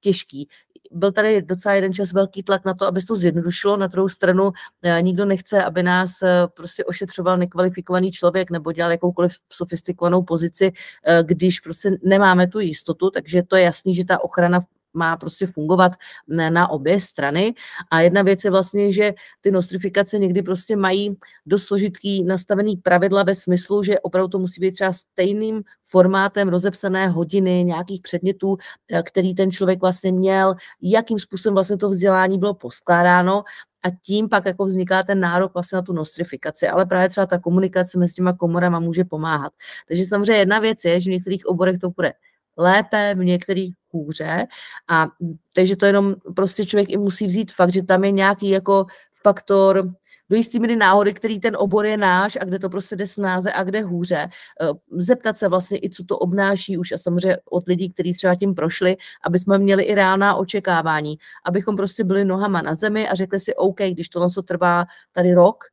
těžký 0.00 0.48
byl 0.94 1.12
tady 1.12 1.42
docela 1.42 1.74
jeden 1.74 1.92
čas 1.92 2.12
velký 2.12 2.42
tlak 2.42 2.64
na 2.64 2.74
to, 2.74 2.86
aby 2.86 3.00
se 3.00 3.06
to 3.06 3.16
zjednodušilo. 3.16 3.76
Na 3.76 3.86
druhou 3.86 4.08
stranu 4.08 4.52
eh, 4.82 5.02
nikdo 5.02 5.24
nechce, 5.24 5.64
aby 5.64 5.82
nás 5.82 6.22
eh, 6.22 6.46
prostě 6.56 6.84
ošetřoval 6.84 7.38
nekvalifikovaný 7.38 8.12
člověk 8.12 8.50
nebo 8.50 8.72
dělal 8.72 8.90
jakoukoliv 8.90 9.32
sofistikovanou 9.52 10.22
pozici, 10.22 10.72
eh, 11.04 11.22
když 11.22 11.60
prostě 11.60 11.90
nemáme 12.02 12.46
tu 12.46 12.60
jistotu, 12.60 13.10
takže 13.10 13.42
to 13.42 13.56
je 13.56 13.62
jasný, 13.62 13.94
že 13.94 14.04
ta 14.04 14.24
ochrana 14.24 14.60
má 14.94 15.16
prostě 15.16 15.46
fungovat 15.46 15.92
na 16.28 16.70
obě 16.70 17.00
strany. 17.00 17.54
A 17.90 18.00
jedna 18.00 18.22
věc 18.22 18.44
je 18.44 18.50
vlastně, 18.50 18.92
že 18.92 19.14
ty 19.40 19.50
nostrifikace 19.50 20.18
někdy 20.18 20.42
prostě 20.42 20.76
mají 20.76 21.16
dost 21.46 21.64
složitký 21.64 22.24
nastavený 22.24 22.76
pravidla 22.76 23.22
ve 23.22 23.34
smyslu, 23.34 23.82
že 23.82 24.00
opravdu 24.00 24.28
to 24.28 24.38
musí 24.38 24.60
být 24.60 24.72
třeba 24.72 24.92
stejným 24.92 25.62
formátem 25.82 26.48
rozepsané 26.48 27.08
hodiny 27.08 27.64
nějakých 27.64 28.02
předmětů, 28.02 28.56
eh, 28.92 29.02
který 29.02 29.34
ten 29.34 29.50
člověk 29.50 29.80
vlastně 29.80 30.12
měl, 30.12 30.54
jakým 30.82 31.18
způsobem 31.18 31.54
vlastně 31.54 31.76
to 31.76 31.90
vzdělání 31.90 32.38
bylo 32.38 32.54
poskládáno 32.54 33.44
a 33.82 33.90
tím 33.90 34.28
pak 34.28 34.46
jako 34.46 34.64
vzniká 34.64 35.02
ten 35.02 35.20
nárok 35.20 35.54
vlastně 35.54 35.76
na 35.76 35.82
tu 35.82 35.92
nostrifikaci, 35.92 36.68
ale 36.68 36.86
právě 36.86 37.08
třeba 37.08 37.26
ta 37.26 37.38
komunikace 37.38 37.98
mezi 37.98 38.14
těma 38.14 38.32
komorama 38.32 38.80
může 38.80 39.04
pomáhat. 39.04 39.52
Takže 39.88 40.04
samozřejmě 40.04 40.36
jedna 40.36 40.58
věc 40.58 40.84
je, 40.84 41.00
že 41.00 41.10
v 41.10 41.12
některých 41.12 41.46
oborech 41.46 41.78
to 41.78 41.90
bude 41.90 42.12
lépe, 42.56 43.14
v 43.14 43.24
některých 43.24 43.74
hůře. 43.92 44.46
A 44.88 45.08
takže 45.54 45.76
to 45.76 45.86
jenom 45.86 46.14
prostě 46.36 46.66
člověk 46.66 46.90
i 46.90 46.96
musí 46.96 47.26
vzít 47.26 47.52
fakt, 47.52 47.72
že 47.72 47.82
tam 47.82 48.04
je 48.04 48.10
nějaký 48.10 48.48
jako 48.48 48.86
faktor 49.22 49.92
do 50.30 50.36
jistý 50.36 50.60
míry 50.60 50.76
náhody, 50.76 51.14
který 51.14 51.40
ten 51.40 51.56
obor 51.56 51.86
je 51.86 51.96
náš 51.96 52.38
a 52.40 52.44
kde 52.44 52.58
to 52.58 52.68
prostě 52.68 52.96
jde 52.96 53.06
snáze 53.06 53.52
a 53.52 53.64
kde 53.64 53.80
hůře. 53.80 54.28
Eh, 54.60 54.66
zeptat 54.90 55.38
se 55.38 55.48
vlastně 55.48 55.78
i, 55.78 55.90
co 55.90 56.04
to 56.04 56.18
obnáší 56.18 56.78
už 56.78 56.92
a 56.92 56.98
samozřejmě 56.98 57.36
od 57.50 57.68
lidí, 57.68 57.92
kteří 57.92 58.14
třeba 58.14 58.34
tím 58.34 58.54
prošli, 58.54 58.96
aby 59.24 59.38
jsme 59.38 59.58
měli 59.58 59.82
i 59.82 59.94
reálná 59.94 60.34
očekávání, 60.34 61.16
abychom 61.44 61.76
prostě 61.76 62.04
byli 62.04 62.24
nohama 62.24 62.62
na 62.62 62.74
zemi 62.74 63.08
a 63.08 63.14
řekli 63.14 63.40
si, 63.40 63.54
OK, 63.54 63.80
když 63.80 64.08
tohle 64.08 64.28
trvá 64.44 64.84
tady 65.12 65.34
rok, 65.34 65.64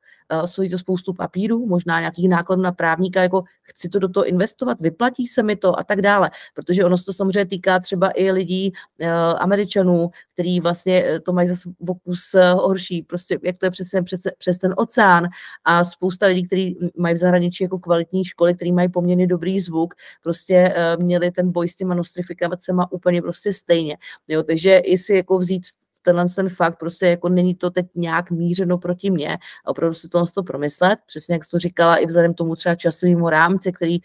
stojí 0.46 0.70
to 0.70 0.78
spoustu 0.78 1.14
papíru, 1.14 1.66
možná 1.66 2.00
nějakých 2.00 2.30
nákladů 2.30 2.62
na 2.62 2.72
právníka, 2.72 3.22
jako 3.22 3.44
chci 3.62 3.90
to 3.90 4.00
do 4.00 4.10
toho 4.10 4.26
investovat, 4.26 4.82
vyplatí 4.82 5.28
se 5.28 5.44
mi 5.44 5.56
to 5.56 5.80
a 5.80 5.84
tak 5.84 6.02
dále, 6.02 6.32
protože 6.54 6.86
ono 6.86 6.98
se 6.98 7.06
to 7.06 7.14
samozřejmě 7.14 7.46
týká 7.46 7.80
třeba 7.80 8.12
i 8.16 8.32
lidí, 8.32 8.74
uh, 9.02 9.08
američanů, 9.40 10.10
který 10.34 10.60
vlastně 10.60 11.04
eh, 11.06 11.20
to 11.20 11.34
mají 11.34 11.48
zase 11.48 11.70
v 11.80 11.92
okus 11.92 12.36
horší, 12.54 13.02
prostě 13.02 13.40
jak 13.44 13.58
to 13.58 13.66
je 13.66 13.72
přes, 13.72 13.88
přes, 14.04 14.22
přes 14.38 14.58
ten 14.58 14.74
oceán 14.78 15.28
a 15.66 15.84
spousta 15.84 16.26
lidí, 16.26 16.48
kteří 16.48 16.78
mají 16.98 17.16
v 17.16 17.18
zahraničí 17.18 17.64
jako 17.64 17.80
kvalitní 17.80 18.26
školy, 18.26 18.54
který 18.56 18.72
mají 18.72 18.90
poměrně 18.90 19.28
dobrý 19.28 19.60
zvuk, 19.60 19.94
prostě 20.24 20.74
měli 21.00 21.32
ten 21.32 21.52
boj 21.52 21.70
s 21.70 21.76
těma 21.76 21.96
nostrifikacemi 21.96 22.82
úplně 22.92 23.22
prostě 23.22 23.54
stejně. 23.54 23.98
Jo, 24.28 24.44
takže 24.44 24.82
jestli 24.86 25.16
jako 25.16 25.38
vzít 25.38 25.64
tenhle 26.02 26.26
ten 26.36 26.50
fakt 26.50 26.80
prostě 26.80 27.08
jako 27.08 27.30
není 27.30 27.56
to 27.56 27.70
teď 27.70 27.86
nějak 27.96 28.32
mířeno 28.32 28.78
proti 28.78 29.12
mně 29.12 29.38
a 29.66 29.70
opravdu 29.70 29.94
si 29.94 30.10
to 30.10 30.26
to 30.26 30.44
promyslet, 30.44 31.00
přesně 31.06 31.36
jak 31.36 31.44
jsi 31.44 31.50
to 31.50 31.60
říkala, 31.60 31.96
i 31.96 32.06
vzhledem 32.06 32.34
tomu 32.34 32.56
třeba 32.56 32.76
časovému 32.76 33.30
rámci, 33.30 33.72
který 33.72 33.98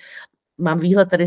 mám 0.59 0.79
výhled 0.79 1.11
tady 1.11 1.27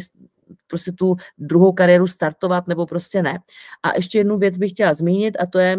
prostě 0.68 0.92
tu 0.92 1.16
druhou 1.38 1.72
kariéru 1.74 2.08
startovat 2.08 2.68
nebo 2.68 2.86
prostě 2.86 3.22
ne. 3.22 3.40
A 3.84 3.96
ještě 3.96 4.18
jednu 4.18 4.38
věc 4.38 4.58
bych 4.58 4.72
chtěla 4.72 4.94
zmínit 4.94 5.38
a 5.40 5.46
to 5.46 5.60
je, 5.60 5.78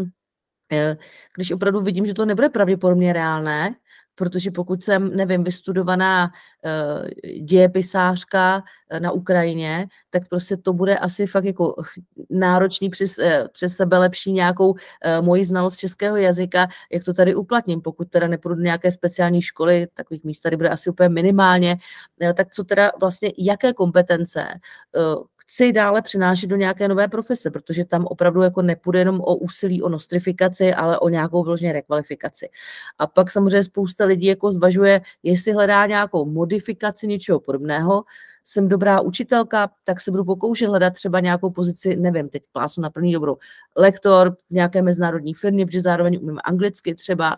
eh, 0.73 0.97
když 1.37 1.53
opravdu 1.53 1.81
vidím, 1.81 2.07
že 2.07 2.15
to 2.15 2.25
nebude 2.25 2.49
pravděpodobně 2.49 3.13
reálné, 3.13 3.75
protože 4.19 4.51
pokud 4.51 4.83
jsem, 4.83 5.17
nevím, 5.17 5.45
vystudovaná 5.45 6.31
uh, 6.65 7.09
dějepisářka 7.43 8.63
uh, 8.93 9.01
na 9.01 9.13
Ukrajině, 9.13 9.87
tak 10.11 10.29
prostě 10.29 10.57
to 10.57 10.73
bude 10.73 10.99
asi 10.99 11.27
fakt 11.27 11.45
jako 11.45 11.75
náročný 12.31 12.91
přes, 12.91 13.19
uh, 13.19 13.25
přes 13.53 13.77
sebe 13.77 13.99
lepší 13.99 14.33
nějakou 14.33 14.75
moji 15.21 15.45
znalost 15.45 15.77
českého 15.77 16.17
jazyka, 16.17 16.69
jak 16.93 17.05
to 17.05 17.13
tady 17.15 17.35
uplatním. 17.35 17.81
Pokud 17.81 18.09
teda 18.09 18.29
nepůjdu 18.29 18.55
do 18.55 18.63
nějaké 18.63 18.93
speciální 18.93 19.43
školy, 19.43 19.87
takových 19.95 20.25
míst 20.25 20.41
tady 20.41 20.57
bude 20.57 20.69
asi 20.69 20.91
úplně 20.91 21.09
minimálně, 21.09 21.79
tak 22.35 22.49
co 22.55 22.65
teda 22.65 22.91
vlastně, 23.01 23.33
jaké 23.39 23.73
kompetence 23.73 24.47
chci 25.51 25.73
dále 25.73 26.03
přinášet 26.03 26.47
do 26.47 26.57
nějaké 26.57 26.89
nové 26.89 27.09
profese, 27.09 27.51
protože 27.51 27.85
tam 27.85 28.05
opravdu 28.07 28.43
jako 28.43 28.63
nepůjde 28.63 28.99
jenom 28.99 29.21
o 29.21 29.37
úsilí 29.37 29.83
o 29.83 29.89
nostrifikaci, 29.89 30.75
ale 30.75 30.99
o 30.99 31.09
nějakou 31.09 31.45
vložně 31.45 31.73
rekvalifikaci. 31.73 32.49
A 32.99 33.07
pak 33.07 33.31
samozřejmě 33.31 33.65
spousta 33.65 34.05
lidí 34.05 34.27
jako 34.27 34.53
zvažuje, 34.53 35.01
jestli 35.23 35.53
hledá 35.53 35.87
nějakou 35.87 36.25
modifikaci 36.31 37.07
něčeho 37.07 37.41
podobného, 37.41 38.05
jsem 38.45 38.69
dobrá 38.69 39.01
učitelka, 39.01 39.71
tak 39.85 40.01
se 40.01 40.11
budu 40.11 40.25
pokoušet 40.25 40.69
hledat 40.69 40.95
třeba 40.95 41.21
nějakou 41.21 41.51
pozici, 41.51 41.97
nevím, 41.97 42.29
teď 42.29 42.43
plásu 42.53 42.81
na 42.81 42.91
první 42.91 43.13
dobrou, 43.13 43.37
lektor 43.79 44.31
v 44.31 44.51
nějaké 44.51 44.83
mezinárodní 44.83 45.35
firmě, 45.35 45.67
protože 45.67 45.81
zároveň 45.81 46.19
umím 46.23 46.39
anglicky 46.45 46.95
třeba, 46.95 47.37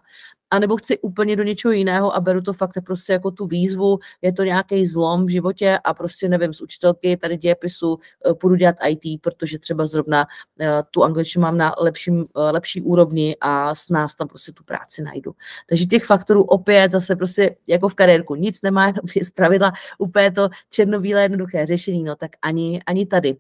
anebo 0.50 0.76
chci 0.76 0.98
úplně 0.98 1.36
do 1.36 1.42
něčeho 1.42 1.72
jiného 1.72 2.14
a 2.14 2.20
beru 2.20 2.40
to 2.40 2.52
fakt 2.52 2.78
prostě 2.84 3.12
jako 3.12 3.30
tu 3.30 3.46
výzvu, 3.46 3.98
je 4.22 4.32
to 4.32 4.44
nějaký 4.44 4.86
zlom 4.86 5.26
v 5.26 5.28
životě 5.28 5.78
a 5.84 5.94
prostě 5.94 6.28
nevím, 6.28 6.52
z 6.52 6.60
učitelky 6.60 7.16
tady 7.16 7.36
dějepisu 7.36 7.98
eh, 8.30 8.34
půjdu 8.34 8.56
dělat 8.56 8.76
IT, 8.88 9.22
protože 9.22 9.58
třeba 9.58 9.86
zrovna 9.86 10.26
eh, 10.60 10.82
tu 10.90 11.04
angličtinu 11.04 11.42
mám 11.42 11.56
na 11.56 11.74
lepším, 11.78 12.24
eh, 12.36 12.40
lepší 12.40 12.82
úrovni 12.82 13.36
a 13.40 13.74
s 13.74 13.88
nás 13.88 14.14
tam 14.14 14.28
prostě 14.28 14.52
tu 14.52 14.64
práci 14.64 15.02
najdu. 15.02 15.34
Takže 15.68 15.86
těch 15.86 16.04
faktorů 16.04 16.42
opět 16.42 16.92
zase 16.92 17.16
prostě 17.16 17.56
jako 17.68 17.88
v 17.88 17.94
kariérku 17.94 18.34
nic 18.34 18.62
nemá, 18.62 18.86
jenom 18.86 19.00
z 19.22 19.30
pravidla 19.30 19.72
úplně 19.98 20.30
to 20.30 20.48
černobílé 20.70 21.22
jednoduché 21.22 21.66
řešení, 21.66 22.02
no 22.02 22.16
tak 22.16 22.30
ani, 22.42 22.82
ani 22.86 23.06
tady. 23.06 23.36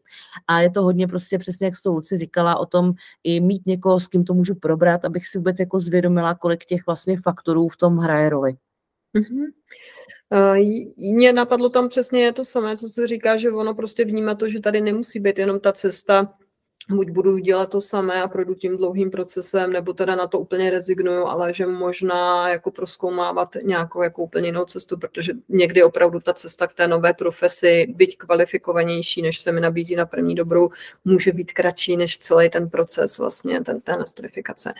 A 0.48 0.60
je 0.60 0.70
to 0.70 0.82
hodně 0.82 1.06
prostě 1.06 1.38
přesně, 1.38 1.66
jak 1.66 1.76
jsi 1.76 1.88
Luci 1.88 2.16
říkala, 2.16 2.58
o 2.58 2.66
tom 2.66 2.89
i 3.24 3.40
mít 3.40 3.66
někoho, 3.66 4.00
s 4.00 4.08
kým 4.08 4.24
to 4.24 4.34
můžu 4.34 4.54
probrat, 4.54 5.04
abych 5.04 5.28
si 5.28 5.38
vůbec 5.38 5.60
jako 5.60 5.78
zvědomila, 5.78 6.34
kolik 6.34 6.64
těch 6.64 6.86
vlastně 6.86 7.20
faktorů 7.20 7.68
v 7.68 7.76
tom 7.76 7.96
hraje 7.96 8.28
roli. 8.28 8.52
Mm-hmm. 9.18 9.46
Mně 11.14 11.32
napadlo 11.32 11.68
tam 11.68 11.88
přesně 11.88 12.32
to 12.32 12.44
samé, 12.44 12.76
co 12.76 12.88
se 12.88 13.06
říká, 13.06 13.36
že 13.36 13.50
ono 13.50 13.74
prostě 13.74 14.04
vnímá 14.04 14.34
to, 14.34 14.48
že 14.48 14.60
tady 14.60 14.80
nemusí 14.80 15.20
být 15.20 15.38
jenom 15.38 15.60
ta 15.60 15.72
cesta 15.72 16.34
buď 16.90 17.10
budu 17.10 17.38
dělat 17.38 17.70
to 17.70 17.80
samé 17.80 18.22
a 18.22 18.28
projdu 18.28 18.54
tím 18.54 18.76
dlouhým 18.76 19.10
procesem, 19.10 19.72
nebo 19.72 19.92
teda 19.92 20.16
na 20.16 20.26
to 20.26 20.38
úplně 20.38 20.70
rezignuju, 20.70 21.26
ale 21.26 21.54
že 21.54 21.66
možná 21.66 22.48
jako 22.48 22.70
proskoumávat 22.70 23.48
nějakou 23.62 24.02
jako 24.02 24.22
úplně 24.22 24.48
jinou 24.48 24.64
cestu, 24.64 24.98
protože 24.98 25.32
někdy 25.48 25.82
opravdu 25.82 26.20
ta 26.20 26.32
cesta 26.32 26.66
k 26.66 26.72
té 26.72 26.88
nové 26.88 27.14
profesi, 27.14 27.86
byť 27.96 28.18
kvalifikovanější, 28.18 29.22
než 29.22 29.38
se 29.38 29.52
mi 29.52 29.60
nabízí 29.60 29.96
na 29.96 30.06
první 30.06 30.34
dobrou, 30.34 30.70
může 31.04 31.32
být 31.32 31.52
kratší 31.52 31.96
než 31.96 32.18
celý 32.18 32.50
ten 32.50 32.68
proces 32.68 33.18
vlastně, 33.18 33.60
ten, 33.60 33.80
té 33.80 33.96
nostrifikace. 33.96 34.72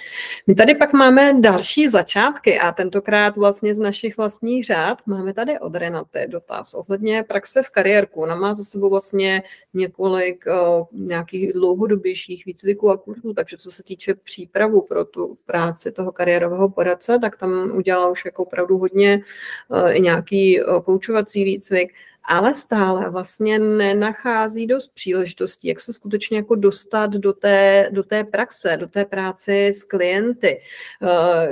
My 0.46 0.54
tady 0.54 0.74
pak 0.74 0.92
máme 0.92 1.40
další 1.40 1.88
začátky 1.88 2.58
a 2.58 2.72
tentokrát 2.72 3.36
vlastně 3.36 3.74
z 3.74 3.78
našich 3.78 4.16
vlastních 4.16 4.64
řád 4.64 4.98
máme 5.06 5.34
tady 5.34 5.58
od 5.58 5.74
Renaty 5.74 6.26
dotaz 6.28 6.74
ohledně 6.74 7.22
praxe 7.22 7.62
v 7.62 7.70
kariérku. 7.70 8.20
Ona 8.20 8.34
má 8.34 8.54
za 8.54 8.64
sebou 8.64 8.90
vlastně 8.90 9.42
několik 9.74 10.44
uh, 10.46 10.86
nějakých 10.92 11.52
dlouhodobějších 12.00 12.44
výcviků 12.44 12.90
a 12.90 12.96
kurzů, 12.96 13.34
takže 13.34 13.56
co 13.56 13.70
se 13.70 13.82
týče 13.82 14.14
přípravu 14.14 14.82
pro 14.82 15.04
tu 15.04 15.38
práci 15.46 15.92
toho 15.92 16.12
kariérového 16.12 16.68
poradce, 16.68 17.18
tak 17.20 17.36
tam 17.36 17.72
udělala 17.74 18.10
už 18.10 18.24
jako 18.24 18.42
opravdu 18.42 18.78
hodně 18.78 19.22
uh, 19.68 19.96
i 19.96 20.00
nějaký 20.00 20.62
uh, 20.62 20.80
koučovací 20.80 21.44
výcvik 21.44 21.92
ale 22.24 22.54
stále 22.54 23.10
vlastně 23.10 23.58
nenachází 23.58 24.66
dost 24.66 24.94
příležitostí, 24.94 25.68
jak 25.68 25.80
se 25.80 25.92
skutečně 25.92 26.36
jako 26.36 26.54
dostat 26.54 27.10
do 27.10 27.32
té, 27.32 27.88
do 27.92 28.02
té 28.02 28.24
praxe, 28.24 28.76
do 28.76 28.86
té 28.86 29.04
práce 29.04 29.66
s 29.66 29.84
klienty, 29.84 30.60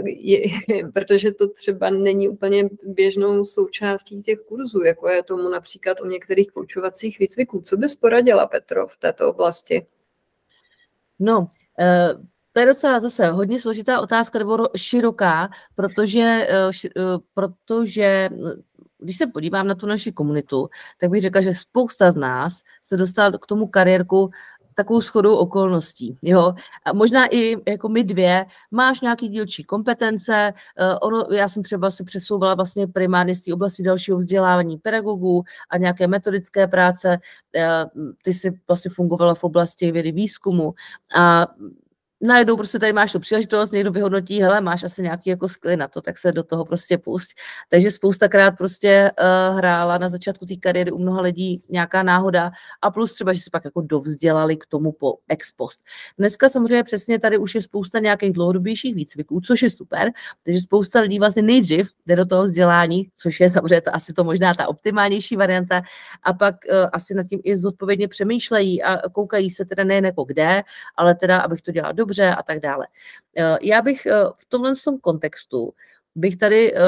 je, 0.05 0.41
protože 0.93 1.33
to 1.33 1.49
třeba 1.49 1.91
není 1.91 2.29
úplně 2.29 2.69
běžnou 2.83 3.45
součástí 3.45 4.23
těch 4.23 4.41
kurzů, 4.41 4.85
jako 4.85 5.09
je 5.09 5.23
tomu 5.23 5.49
například 5.49 6.01
o 6.01 6.07
některých 6.07 6.51
koučovacích 6.51 7.19
výcviků. 7.19 7.61
Co 7.61 7.77
bys 7.77 7.95
poradila, 7.95 8.47
Petro, 8.47 8.87
v 8.87 8.97
této 8.97 9.31
oblasti? 9.31 9.87
No, 11.19 11.49
uh 11.79 12.25
to 12.59 12.61
je 12.61 12.67
docela 12.67 13.01
zase 13.01 13.31
hodně 13.31 13.61
složitá 13.61 14.01
otázka 14.01 14.39
nebo 14.39 14.69
široká, 14.77 15.49
protože, 15.75 16.49
protože 17.35 18.29
když 18.99 19.17
se 19.17 19.27
podívám 19.27 19.67
na 19.67 19.75
tu 19.75 19.87
naši 19.87 20.13
komunitu, 20.13 20.69
tak 21.01 21.11
bych 21.11 21.23
řekla, 21.23 21.41
že 21.41 21.55
spousta 21.55 22.11
z 22.11 22.17
nás 22.17 22.63
se 22.83 22.97
dostala 22.97 23.39
k 23.39 23.47
tomu 23.47 23.67
kariérku 23.67 24.31
takovou 24.79 25.01
schodou 25.01 25.37
okolností. 25.37 26.19
Jo? 26.23 26.55
A 26.85 26.93
možná 26.93 27.35
i 27.35 27.57
jako 27.71 27.89
my 27.89 28.05
dvě, 28.05 28.47
máš 28.71 29.01
nějaký 29.01 29.29
dílčí 29.29 29.65
kompetence, 29.65 30.55
uh, 30.81 30.99
ono, 31.03 31.27
já 31.31 31.49
jsem 31.49 31.63
třeba 31.63 31.91
se 31.91 32.05
přesouvala 32.05 32.55
vlastně 32.55 32.87
primárně 32.87 33.35
z 33.35 33.41
té 33.41 33.55
oblasti 33.55 33.83
dalšího 33.83 34.19
vzdělávání 34.19 34.77
pedagogů 34.79 35.43
a 35.71 35.79
nějaké 35.79 36.07
metodické 36.07 36.67
práce, 36.67 37.19
uh, 37.57 38.13
ty 38.23 38.35
si 38.35 38.61
vlastně 38.69 38.91
fungovala 38.95 39.35
v 39.35 39.45
oblasti 39.45 39.93
vědy 39.93 40.13
výzkumu 40.13 40.75
a 41.17 41.47
najednou 42.21 42.57
prostě 42.57 42.79
tady 42.79 42.93
máš 42.93 43.13
tu 43.13 43.21
příležitost, 43.21 43.71
někdo 43.71 43.93
vyhodnotí, 43.93 44.43
hele, 44.43 44.61
máš 44.61 44.85
asi 44.85 45.03
nějaký 45.03 45.31
jako 45.31 45.49
skly 45.49 45.77
na 45.77 45.89
to, 45.89 46.01
tak 46.01 46.19
se 46.19 46.33
do 46.33 46.43
toho 46.43 46.65
prostě 46.65 46.99
pust. 46.99 47.31
Takže 47.69 47.91
spoustakrát 47.91 48.57
prostě 48.59 49.11
uh, 49.21 49.57
hrála 49.57 49.99
na 49.99 50.09
začátku 50.09 50.47
té 50.47 50.57
kariéry 50.57 50.93
u 50.93 50.99
mnoha 50.99 51.21
lidí 51.21 51.63
nějaká 51.71 52.03
náhoda 52.03 52.51
a 52.83 52.91
plus 52.91 53.13
třeba, 53.13 53.33
že 53.33 53.41
se 53.41 53.51
pak 53.53 53.65
jako 53.65 53.81
dovzdělali 53.81 54.57
k 54.57 54.67
tomu 54.67 54.93
po 54.93 55.15
ex 55.29 55.53
post. 55.53 55.81
Dneska 56.19 56.49
samozřejmě 56.49 56.85
přesně 56.85 57.19
tady 57.19 57.39
už 57.39 57.55
je 57.55 57.63
spousta 57.63 57.99
nějakých 57.99 58.33
dlouhodobějších 58.33 58.95
výcviků, 58.95 59.41
což 59.41 59.63
je 59.63 59.71
super, 59.71 60.11
takže 60.43 60.61
spousta 60.61 61.01
lidí 61.01 61.19
vlastně 61.19 61.43
nejdřív 61.43 61.91
jde 62.07 62.17
do 62.17 62.27
toho 62.27 62.43
vzdělání, 62.43 63.09
což 63.17 63.41
je 63.41 63.51
samozřejmě 63.51 63.81
to, 63.81 63.95
asi 63.95 64.13
to 64.13 64.25
možná 64.25 64.55
ta 64.55 64.69
optimálnější 64.69 65.37
varianta 65.37 65.83
a 66.23 66.33
pak 66.33 66.55
uh, 66.71 66.89
asi 66.93 67.15
nad 67.15 67.27
tím 67.27 67.41
i 67.45 67.57
zodpovědně 67.57 68.09
přemýšlejí 68.09 68.83
a 68.83 69.09
koukají 69.09 69.51
se 69.51 69.65
teda 69.65 69.85
nejen 69.85 70.05
jako 70.05 70.25
kde, 70.25 70.63
ale 70.97 71.15
teda, 71.15 71.39
abych 71.39 71.63
to 71.63 71.73
dělala 71.73 71.93
dobře 71.93 72.08
a 72.35 72.43
tak 72.43 72.61
dále. 72.61 72.87
Eh, 73.37 73.59
já 73.63 73.83
bych 73.83 74.07
eh, 74.07 74.13
v 74.37 74.47
tomhle 74.49 74.73
kontextu 75.01 75.75
bych 76.15 76.37
tady 76.37 76.73
uh, 76.73 76.79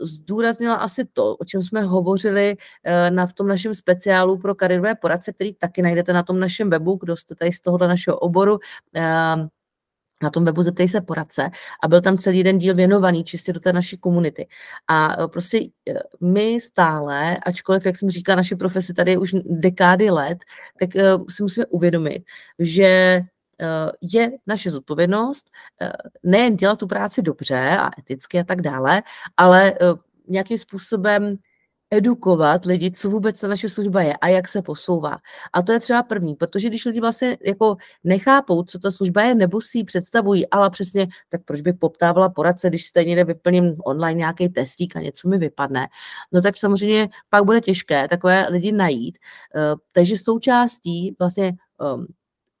zdůraznila 0.00 0.74
asi 0.74 1.04
to, 1.12 1.36
o 1.36 1.44
čem 1.44 1.62
jsme 1.62 1.82
hovořili 1.82 2.56
na 3.10 3.26
v 3.26 3.32
tom 3.32 3.48
našem 3.48 3.74
speciálu 3.74 4.38
pro 4.38 4.54
kariérové 4.54 4.94
poradce, 4.94 5.32
který 5.32 5.54
taky 5.54 5.82
najdete 5.82 6.12
na 6.12 6.22
tom 6.22 6.40
našem 6.40 6.70
webu, 6.70 6.98
kdo 7.00 7.16
jste 7.16 7.34
tady 7.34 7.52
z 7.52 7.60
tohohle 7.60 7.88
našeho 7.88 8.18
oboru. 8.18 8.58
Na 10.22 10.30
tom 10.32 10.44
webu 10.44 10.62
Zeptej 10.62 10.88
se 10.88 11.00
poradce 11.00 11.50
a 11.82 11.88
byl 11.88 12.00
tam 12.00 12.18
celý 12.18 12.38
jeden 12.38 12.58
díl 12.58 12.74
věnovaný 12.74 13.24
čistě 13.24 13.52
do 13.52 13.60
té 13.60 13.72
naší 13.72 13.98
komunity. 13.98 14.46
A 14.88 15.26
prostě 15.26 15.60
my 16.20 16.60
stále, 16.60 17.36
ačkoliv, 17.36 17.86
jak 17.86 17.96
jsem 17.96 18.10
říkala, 18.10 18.36
naše 18.36 18.56
profese 18.56 18.94
tady 18.94 19.16
už 19.16 19.34
dekády 19.44 20.10
let, 20.10 20.38
tak 20.80 20.90
si 21.28 21.42
musíme 21.42 21.66
uvědomit, 21.66 22.22
že 22.58 23.20
Eh, 23.20 23.39
je 24.00 24.32
naše 24.46 24.70
zodpovědnost 24.70 25.50
eh, 25.80 25.92
nejen 26.22 26.56
dělat 26.56 26.78
tu 26.78 26.86
práci 26.86 27.22
dobře 27.22 27.76
a 27.80 27.90
eticky 27.98 28.38
a 28.38 28.44
tak 28.44 28.62
dále, 28.62 29.02
ale 29.36 29.72
eh, 29.72 29.76
nějakým 30.28 30.58
způsobem 30.58 31.36
edukovat 31.90 32.64
lidi, 32.64 32.90
co 32.90 33.10
vůbec 33.10 33.40
ta 33.40 33.48
naše 33.48 33.68
služba 33.68 34.02
je 34.02 34.16
a 34.16 34.28
jak 34.28 34.48
se 34.48 34.62
posouvá. 34.62 35.16
A 35.52 35.62
to 35.62 35.72
je 35.72 35.80
třeba 35.80 36.02
první, 36.02 36.34
protože 36.34 36.68
když 36.68 36.84
lidi 36.84 37.00
vlastně 37.00 37.38
jako 37.44 37.76
nechápou, 38.04 38.62
co 38.62 38.78
ta 38.78 38.90
služba 38.90 39.22
je, 39.22 39.34
nebo 39.34 39.60
si 39.60 39.78
ji 39.78 39.84
představují, 39.84 40.48
ale 40.48 40.70
přesně, 40.70 41.08
tak 41.28 41.40
proč 41.44 41.60
by 41.60 41.72
poptávala 41.72 42.28
poradce, 42.28 42.68
když 42.68 42.86
stejně 42.86 43.16
nevyplním 43.16 43.76
online 43.84 44.18
nějaký 44.18 44.48
testík 44.48 44.96
a 44.96 45.00
něco 45.00 45.28
mi 45.28 45.38
vypadne, 45.38 45.88
no 46.32 46.42
tak 46.42 46.56
samozřejmě 46.56 47.08
pak 47.28 47.44
bude 47.44 47.60
těžké 47.60 48.08
takové 48.08 48.46
lidi 48.48 48.72
najít. 48.72 49.18
Takže 49.92 50.16
součástí 50.18 51.16
vlastně 51.18 51.56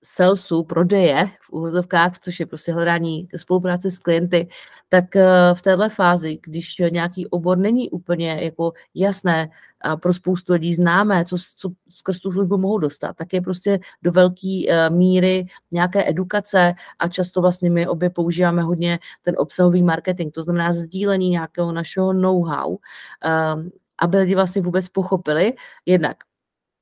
salesu, 0.04 0.62
prodeje 0.62 1.30
v 1.40 1.50
úvozovkách, 1.50 2.18
což 2.18 2.40
je 2.40 2.46
prostě 2.46 2.72
hledání 2.72 3.28
spolupráce 3.36 3.90
s 3.90 3.98
klienty, 3.98 4.48
tak 4.88 5.16
eh, 5.16 5.26
v 5.54 5.62
téhle 5.62 5.88
fázi, 5.88 6.38
když 6.46 6.78
nějaký 6.90 7.26
obor 7.26 7.58
není 7.58 7.90
úplně 7.90 8.38
jako 8.42 8.72
jasné 8.94 9.50
a 9.80 9.96
pro 9.96 10.14
spoustu 10.14 10.52
lidí 10.52 10.74
známé, 10.74 11.24
co, 11.24 11.36
co 11.56 11.70
skrz 11.90 12.18
tu 12.18 12.32
službu 12.32 12.58
mohou 12.58 12.78
dostat, 12.78 13.16
tak 13.16 13.32
je 13.32 13.40
prostě 13.40 13.80
do 14.02 14.12
velké 14.12 14.62
eh, 14.68 14.90
míry 14.90 15.46
nějaké 15.70 16.08
edukace 16.08 16.74
a 16.98 17.08
často 17.08 17.40
vlastně 17.40 17.70
my 17.70 17.88
obě 17.88 18.10
používáme 18.10 18.62
hodně 18.62 18.98
ten 19.22 19.34
obsahový 19.38 19.82
marketing, 19.82 20.32
to 20.32 20.42
znamená 20.42 20.72
sdílení 20.72 21.28
nějakého 21.28 21.72
našeho 21.72 22.12
know-how, 22.12 22.76
eh, 23.24 23.70
aby 23.98 24.18
lidi 24.18 24.34
vlastně 24.34 24.62
vůbec 24.62 24.88
pochopili 24.88 25.52
jednak 25.86 26.16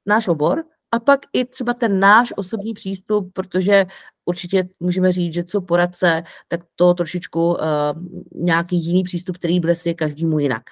náš 0.07 0.29
obor, 0.29 0.65
a 0.93 0.99
pak 0.99 1.21
i 1.33 1.45
třeba 1.45 1.75
ten 1.75 2.01
náš 2.01 2.33
osobní 2.37 2.75
přístup, 2.75 3.31
protože 3.33 3.87
určitě 4.25 4.69
můžeme 4.81 5.13
říct, 5.13 5.35
že 5.35 5.45
co 5.45 5.61
poradce, 5.61 6.23
tak 6.49 6.61
to 6.77 6.95
trošičku 6.95 7.49
uh, 7.49 7.59
nějaký 8.35 8.77
jiný 8.77 9.03
přístup, 9.03 9.37
který 9.39 9.61
bude 9.61 9.75
si 9.75 9.95
každému 9.95 10.39
jinak. 10.39 10.63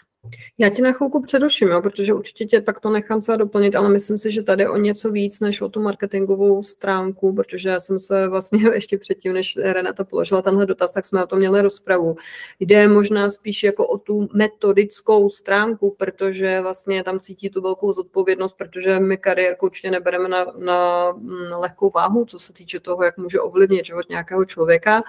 Já 0.59 0.69
ti 0.69 0.83
na 0.83 0.93
chvilku 0.93 1.23
předuším, 1.23 1.69
jo, 1.69 1.83
protože 1.83 2.15
určitě 2.15 2.45
tě 2.45 2.61
pak 2.61 2.81
to 2.81 2.91
nechám 2.91 3.23
se 3.23 3.37
doplnit, 3.37 3.77
ale 3.77 3.89
myslím 3.89 4.19
si, 4.19 4.31
že 4.31 4.43
tady 4.43 4.69
o 4.69 4.77
něco 4.77 5.11
víc 5.11 5.41
než 5.41 5.61
o 5.61 5.69
tu 5.69 5.83
marketingovou 5.83 6.63
stránku, 6.63 7.35
protože 7.35 7.69
já 7.69 7.81
jsem 7.81 7.99
se 7.99 8.29
vlastně 8.29 8.61
ještě 8.75 8.99
předtím, 8.99 9.33
než 9.33 9.57
Renata 9.57 10.05
položila 10.05 10.43
tenhle 10.43 10.67
dotaz, 10.67 10.93
tak 10.93 11.07
jsme 11.07 11.25
o 11.25 11.27
tom 11.27 11.39
měli 11.39 11.63
rozpravu. 11.63 12.17
Jde 12.61 12.89
možná 12.89 13.29
spíš 13.29 13.63
jako 13.63 13.87
o 13.87 13.99
tu 13.99 14.29
metodickou 14.35 15.31
stránku, 15.31 15.95
protože 15.99 16.61
vlastně 16.61 17.05
tam 17.05 17.19
cítí 17.19 17.51
tu 17.51 17.63
velkou 17.63 17.93
zodpovědnost, 17.93 18.53
protože 18.53 19.01
my 19.01 19.17
kariérku 19.17 19.67
určitě 19.67 19.91
nebereme 19.91 20.29
na, 20.29 20.45
na, 20.59 21.13
na 21.51 21.59
lehkou 21.59 21.91
váhu, 21.91 22.25
co 22.25 22.39
se 22.39 22.53
týče 22.53 22.81
toho, 22.81 23.05
jak 23.05 23.19
může 23.19 23.41
ovlivnit 23.41 23.87
život 23.87 24.09
nějakého 24.09 24.45
člověka. 24.45 25.03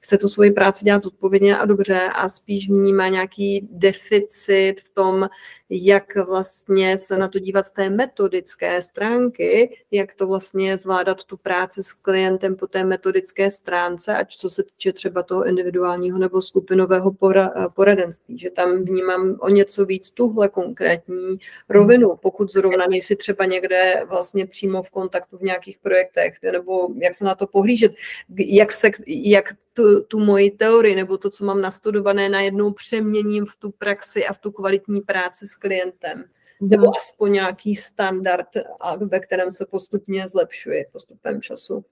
Chce 0.00 0.18
tu 0.18 0.28
svoji 0.28 0.50
práci 0.50 0.84
dělat 0.84 1.02
zodpovědně 1.02 1.58
a 1.58 1.64
dobře 1.64 2.00
a 2.14 2.28
spíš 2.28 2.68
vnímá 2.68 3.08
nějaký 3.08 3.68
deficit 3.72 4.61
posílit 4.62 4.80
v 4.80 4.88
tom, 4.94 5.28
jak 5.74 6.16
vlastně 6.16 6.98
se 6.98 7.16
na 7.16 7.28
to 7.28 7.38
dívat 7.38 7.66
z 7.66 7.70
té 7.70 7.90
metodické 7.90 8.82
stránky, 8.82 9.76
jak 9.90 10.14
to 10.14 10.26
vlastně 10.26 10.76
zvládat 10.76 11.24
tu 11.24 11.36
práci 11.36 11.82
s 11.82 11.92
klientem 11.92 12.56
po 12.56 12.66
té 12.66 12.84
metodické 12.84 13.50
stránce, 13.50 14.16
ať 14.16 14.36
co 14.36 14.50
se 14.50 14.62
týče 14.62 14.92
třeba 14.92 15.22
toho 15.22 15.46
individuálního 15.46 16.18
nebo 16.18 16.40
skupinového 16.40 17.16
poradenství, 17.74 18.38
že 18.38 18.50
tam 18.50 18.84
vnímám 18.84 19.36
o 19.40 19.48
něco 19.48 19.84
víc 19.86 20.10
tuhle 20.10 20.48
konkrétní 20.48 21.38
rovinu, 21.68 22.16
pokud 22.22 22.52
zrovna 22.52 22.86
nejsi 22.86 23.16
třeba 23.16 23.44
někde 23.44 24.04
vlastně 24.08 24.46
přímo 24.46 24.82
v 24.82 24.90
kontaktu 24.90 25.38
v 25.38 25.42
nějakých 25.42 25.78
projektech, 25.78 26.34
nebo 26.52 26.88
jak 27.02 27.14
se 27.14 27.24
na 27.24 27.34
to 27.34 27.46
pohlížet, 27.46 27.92
jak, 28.38 28.72
se, 28.72 28.90
jak 29.06 29.54
tu, 29.72 30.02
tu 30.02 30.18
moji 30.18 30.50
teorii 30.50 30.96
nebo 30.96 31.18
to, 31.18 31.30
co 31.30 31.44
mám 31.44 31.60
nastudované, 31.60 32.28
najednou 32.28 32.72
přeměním 32.72 33.46
v 33.46 33.56
tu 33.58 33.70
praxi 33.70 34.26
a 34.26 34.32
v 34.32 34.38
tu 34.38 34.50
kvalitní 34.50 35.00
práci 35.00 35.46
s 35.46 35.56
klientem. 35.62 36.24
Mm. 36.60 36.68
Nebo 36.68 36.96
aspoň 36.96 37.32
nějaký 37.32 37.76
standard, 37.76 38.48
ve 38.98 39.20
kterém 39.20 39.50
se 39.50 39.66
postupně 39.66 40.28
zlepšuje 40.28 40.86
postupem 40.92 41.42
času 41.42 41.84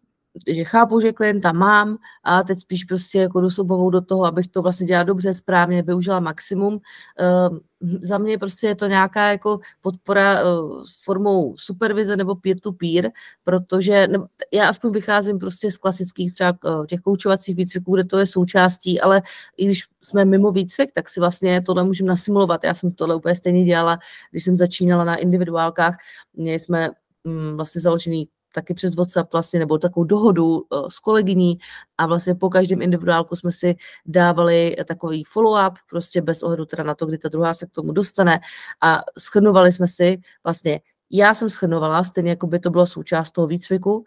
že 0.49 0.65
chápu, 0.65 1.01
že 1.01 1.13
klienta 1.13 1.53
mám 1.53 1.99
a 2.25 2.43
teď 2.43 2.59
spíš 2.59 2.85
prostě 2.85 3.19
jako 3.19 3.41
jdu 3.41 3.51
s 3.51 3.65
do 3.91 4.01
toho, 4.01 4.25
abych 4.25 4.49
to 4.49 4.63
vlastně 4.63 4.87
dělala 4.87 5.05
dobře, 5.05 5.35
správně, 5.35 5.83
využila 5.83 6.21
maximum. 6.21 6.75
Uh, 6.75 7.59
za 8.03 8.19
mě 8.19 8.39
prostě 8.39 8.67
je 8.67 8.75
to 8.75 8.87
nějaká 8.87 9.31
jako 9.31 9.61
podpora 9.81 10.45
uh, 10.45 10.85
formou 11.03 11.55
supervize 11.57 12.17
nebo 12.17 12.35
peer-to-peer, 12.35 13.11
protože 13.43 14.09
já 14.53 14.69
aspoň 14.69 14.93
vycházím 14.93 15.39
prostě 15.39 15.73
z 15.73 15.79
klasických 15.79 16.35
třeba 16.35 16.59
uh, 16.65 16.87
těch 16.87 17.01
koučovacích 17.01 17.57
výcviků, 17.57 17.95
kde 17.95 18.05
to 18.05 18.19
je 18.19 18.27
součástí, 18.27 19.01
ale 19.01 19.23
i 19.57 19.65
když 19.65 19.83
jsme 20.03 20.25
mimo 20.25 20.53
výcvik, 20.53 20.93
tak 20.93 21.09
si 21.09 21.21
vlastně 21.21 21.61
tohle 21.63 21.85
můžeme 21.85 22.09
nasimulovat. 22.09 22.65
Já 22.65 22.75
jsem 22.75 22.93
tohle 22.93 23.15
úplně 23.15 23.35
stejně 23.35 23.65
dělala, 23.65 23.99
když 24.31 24.45
jsem 24.45 24.57
začínala 24.57 25.05
na 25.05 25.17
individuálkách. 25.17 25.97
Měli 26.35 26.59
jsme 26.59 26.91
mm, 27.25 27.57
vlastně 27.57 27.81
založený 27.81 28.29
taky 28.55 28.75
přes 28.75 28.95
WhatsApp 28.95 29.33
vlastně, 29.33 29.59
nebo 29.59 29.79
takovou 29.79 30.05
dohodu 30.05 30.59
uh, 30.59 30.89
s 30.89 30.99
kolegyní 30.99 31.59
a 31.99 32.07
vlastně 32.07 32.35
po 32.35 32.51
každém 32.51 32.83
individuálku 32.83 33.37
jsme 33.37 33.53
si 33.53 33.75
dávali 34.07 34.77
takový 34.89 35.25
follow-up, 35.25 35.75
prostě 35.91 36.23
bez 36.23 36.43
ohledu 36.43 36.67
teda 36.67 36.83
na 36.83 36.95
to, 36.95 37.07
kdy 37.07 37.19
ta 37.19 37.29
druhá 37.29 37.55
se 37.55 37.67
k 37.67 37.71
tomu 37.71 37.93
dostane 37.93 38.41
a 38.81 39.03
schrnovali 39.19 39.73
jsme 39.73 39.89
si 39.89 40.21
vlastně, 40.45 40.81
já 41.11 41.35
jsem 41.35 41.51
schrnovala, 41.51 42.05
stejně 42.05 42.31
jako 42.31 42.47
by 42.47 42.59
to 42.59 42.71
bylo 42.71 42.87
součást 42.87 43.31
toho 43.31 43.47
výcviku, 43.47 43.97
uh, 43.97 44.05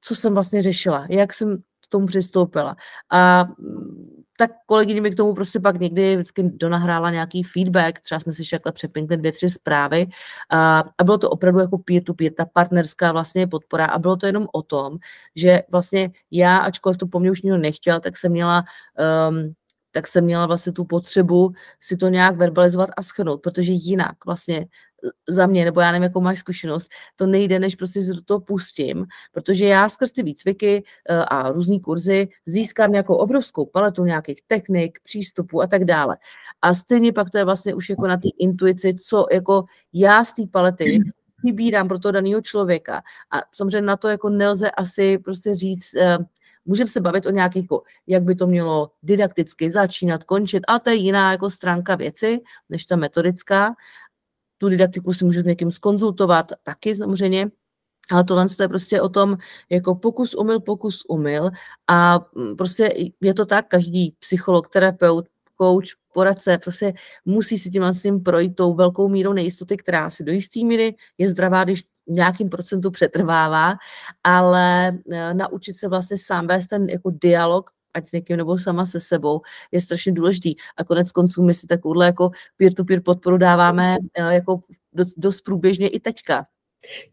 co 0.00 0.14
jsem 0.14 0.34
vlastně 0.34 0.62
řešila, 0.62 1.06
jak 1.08 1.32
jsem 1.32 1.56
k 1.56 1.88
tomu 1.88 2.06
přistoupila. 2.06 2.76
A 3.10 3.44
tak 4.38 4.50
kolegyně 4.66 5.00
mi 5.00 5.10
k 5.10 5.16
tomu 5.16 5.34
prostě 5.34 5.60
pak 5.60 5.80
někdy 5.80 6.16
vždycky 6.16 6.42
donahrála 6.42 7.10
nějaký 7.10 7.42
feedback, 7.42 8.00
třeba 8.00 8.20
jsme 8.20 8.34
si 8.34 8.44
šakle 8.44 8.72
přepinkli 8.72 9.16
dvě, 9.16 9.32
tři 9.32 9.50
zprávy 9.50 10.06
a, 10.50 10.84
a 10.98 11.04
bylo 11.04 11.18
to 11.18 11.30
opravdu 11.30 11.60
jako 11.60 11.78
peer-to-peer, 11.78 12.32
ta 12.32 12.46
partnerská 12.46 13.12
vlastně 13.12 13.46
podpora 13.46 13.86
a 13.86 13.98
bylo 13.98 14.16
to 14.16 14.26
jenom 14.26 14.46
o 14.52 14.62
tom, 14.62 14.98
že 15.36 15.62
vlastně 15.70 16.10
já, 16.30 16.58
ačkoliv 16.58 16.98
to 16.98 17.06
po 17.06 17.20
mně 17.20 17.30
už 17.30 17.42
nikdo 17.42 17.58
nechtěl, 17.58 18.00
tak 18.00 18.16
jsem 18.16 18.32
měla 18.32 18.64
um, 19.30 19.54
tak 19.92 20.06
jsem 20.06 20.24
měla 20.24 20.46
vlastně 20.46 20.72
tu 20.72 20.84
potřebu 20.84 21.52
si 21.80 21.96
to 21.96 22.08
nějak 22.08 22.36
verbalizovat 22.36 22.90
a 22.96 23.02
schrnout, 23.02 23.42
protože 23.42 23.72
jinak 23.72 24.24
vlastně 24.26 24.66
za 25.28 25.46
mě, 25.46 25.64
nebo 25.64 25.80
já 25.80 25.92
nevím, 25.92 26.02
jakou 26.02 26.20
máš 26.20 26.38
zkušenost, 26.38 26.90
to 27.16 27.26
nejde, 27.26 27.58
než 27.58 27.76
prostě 27.76 28.02
se 28.02 28.14
do 28.14 28.22
toho 28.22 28.40
pustím, 28.40 29.06
protože 29.32 29.64
já 29.64 29.88
skrz 29.88 30.12
ty 30.12 30.22
výcviky 30.22 30.84
eh, 31.08 31.16
a 31.16 31.52
různý 31.52 31.80
kurzy 31.80 32.28
získám 32.46 32.92
nějakou 32.92 33.14
obrovskou 33.14 33.66
paletu 33.66 34.04
nějakých 34.04 34.42
technik, 34.46 34.98
přístupů 35.02 35.62
a 35.62 35.66
tak 35.66 35.84
dále. 35.84 36.16
A 36.62 36.74
stejně 36.74 37.12
pak 37.12 37.30
to 37.30 37.38
je 37.38 37.44
vlastně 37.44 37.74
už 37.74 37.90
jako 37.90 38.06
na 38.06 38.16
té 38.16 38.28
intuici, 38.38 38.94
co 38.94 39.26
jako 39.32 39.64
já 39.92 40.24
z 40.24 40.34
té 40.34 40.42
palety 40.50 41.00
vybírám 41.44 41.88
pro 41.88 41.98
toho 41.98 42.12
daného 42.12 42.40
člověka. 42.40 43.02
A 43.30 43.42
samozřejmě 43.52 43.86
na 43.86 43.96
to 43.96 44.08
jako 44.08 44.30
nelze 44.30 44.70
asi 44.70 45.18
prostě 45.18 45.54
říct, 45.54 45.94
eh, 45.94 46.18
můžeme 46.64 46.88
se 46.88 47.00
bavit 47.00 47.26
o 47.26 47.30
nějakých, 47.30 47.62
jako, 47.62 47.82
jak 48.06 48.22
by 48.22 48.34
to 48.34 48.46
mělo 48.46 48.90
didakticky 49.02 49.70
začínat, 49.70 50.24
končit, 50.24 50.62
a 50.68 50.78
to 50.78 50.90
je 50.90 50.96
jiná 50.96 51.32
jako 51.32 51.50
stránka 51.50 51.94
věci, 51.94 52.40
než 52.68 52.86
ta 52.86 52.96
metodická, 52.96 53.74
tu 54.64 54.68
didaktiku 54.68 55.12
si 55.12 55.24
můžu 55.24 55.40
s 55.40 55.44
někým 55.44 55.70
skonzultovat, 55.70 56.52
taky 56.62 56.96
samozřejmě, 56.96 57.50
ale 58.10 58.24
tohle 58.24 58.46
je 58.60 58.68
prostě 58.68 59.00
o 59.00 59.08
tom, 59.08 59.36
jako 59.70 59.94
pokus 59.94 60.34
umyl, 60.34 60.60
pokus 60.60 61.04
umyl. 61.08 61.50
A 61.88 62.20
mm, 62.34 62.56
prostě 62.56 62.94
je 63.20 63.34
to 63.34 63.46
tak, 63.46 63.68
každý 63.68 64.16
psycholog, 64.18 64.68
terapeut, 64.68 65.26
coach, 65.60 65.86
poradce, 66.14 66.58
prostě 66.58 66.92
musí 67.24 67.58
si 67.58 67.70
tím 67.70 67.82
vlastně 67.82 68.12
projít 68.18 68.56
tou 68.56 68.74
velkou 68.74 69.08
mírou 69.08 69.32
nejistoty, 69.32 69.76
která 69.76 70.10
si 70.10 70.24
do 70.24 70.32
jisté 70.32 70.60
míry 70.64 70.94
je 71.18 71.28
zdravá, 71.28 71.64
když 71.64 71.82
nějakým 72.06 72.48
procentu 72.48 72.90
přetrvává, 72.90 73.74
ale 74.24 74.88
e, 74.88 75.34
naučit 75.34 75.78
se 75.78 75.88
vlastně 75.88 76.18
sám 76.18 76.46
vést 76.46 76.66
ten 76.66 76.88
jako 76.88 77.10
dialog 77.10 77.70
ať 77.94 78.08
s 78.08 78.12
někým 78.12 78.36
nebo 78.36 78.58
sama 78.58 78.86
se 78.86 79.00
sebou, 79.00 79.40
je 79.72 79.80
strašně 79.80 80.12
důležitý. 80.12 80.54
A 80.76 80.84
konec 80.84 81.12
konců 81.12 81.42
my 81.42 81.54
si 81.54 81.66
takovouhle 81.66 82.06
jako 82.06 82.30
peer-to-peer 82.56 83.00
podporu 83.00 83.36
dáváme 83.36 83.96
eh, 84.14 84.34
jako 84.34 84.60
dost, 84.92 85.14
dost 85.16 85.40
průběžně 85.40 85.88
i 85.88 86.00
teďka. 86.00 86.44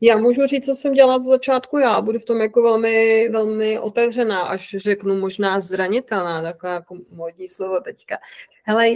Já 0.02 0.18
můžu 0.18 0.46
říct, 0.46 0.66
co 0.66 0.74
jsem 0.74 0.94
dělala 0.94 1.20
z 1.20 1.26
začátku 1.26 1.78
já. 1.78 2.02
Budu 2.02 2.20
v 2.20 2.26
tom 2.26 2.42
jako 2.42 2.62
velmi, 2.62 3.30
velmi 3.30 3.80
otevřená, 3.80 4.42
až 4.42 4.76
řeknu 4.80 5.20
možná 5.20 5.60
zranitelná, 5.60 6.42
taková 6.42 6.74
jako 6.74 6.98
modní 7.12 7.48
slovo 7.48 7.80
teďka. 7.80 8.18
Hele, 8.64 8.88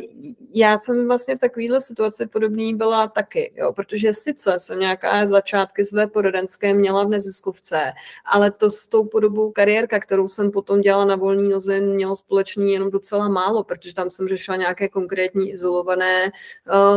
já 0.53 0.77
jsem 0.77 1.07
vlastně 1.07 1.35
v 1.35 1.39
takovéhle 1.39 1.81
situaci 1.81 2.27
podobný 2.27 2.75
byla 2.75 3.07
taky, 3.07 3.53
jo, 3.55 3.73
protože 3.73 4.13
sice 4.13 4.53
jsem 4.57 4.79
nějaká 4.79 5.27
začátky 5.27 5.85
své 5.85 6.07
poradenské 6.07 6.73
měla 6.73 7.03
v 7.03 7.09
neziskovce, 7.09 7.93
ale 8.25 8.51
to 8.51 8.71
s 8.71 8.87
tou 8.87 9.05
podobou 9.05 9.51
kariérka, 9.51 9.99
kterou 9.99 10.27
jsem 10.27 10.51
potom 10.51 10.81
dělala 10.81 11.05
na 11.05 11.15
volný 11.15 11.49
noze, 11.49 11.79
mělo 11.79 12.15
společný 12.15 12.73
jenom 12.73 12.91
docela 12.91 13.27
málo, 13.29 13.63
protože 13.63 13.93
tam 13.93 14.09
jsem 14.09 14.27
řešila 14.27 14.57
nějaké 14.57 14.89
konkrétní 14.89 15.51
izolované 15.51 16.31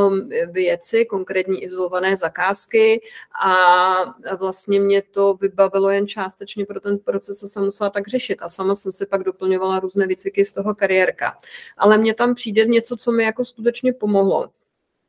um, 0.07 0.29
věci, 0.53 1.05
konkrétní 1.05 1.63
izolované 1.63 2.17
zakázky 2.17 3.01
a 3.45 3.57
vlastně 4.37 4.81
mě 4.81 5.03
to 5.03 5.35
vybavilo 5.35 5.91
jen 5.91 6.09
částečně 6.09 6.67
pro 6.67 6.81
ten 6.81 6.99
proces, 6.99 7.39
co 7.39 7.47
jsem 7.47 7.65
musela 7.65 7.91
tak 7.91 8.09
řešit 8.09 8.39
a 8.43 8.49
sama 8.49 8.75
jsem 8.75 8.93
si 8.93 9.07
pak 9.07 9.25
doplňovala 9.25 9.81
různé 9.81 10.07
výcviky 10.07 10.45
z 10.45 10.53
toho 10.53 10.75
kariérka. 10.75 11.39
Ale 11.77 11.99
mě 11.99 12.15
tam 12.15 12.35
přijde 12.35 12.58
něco, 12.67 12.97
co 12.97 13.13
mi 13.13 13.25
jako 13.25 13.45
skutečně 13.45 13.93
pomohlo. 13.93 14.51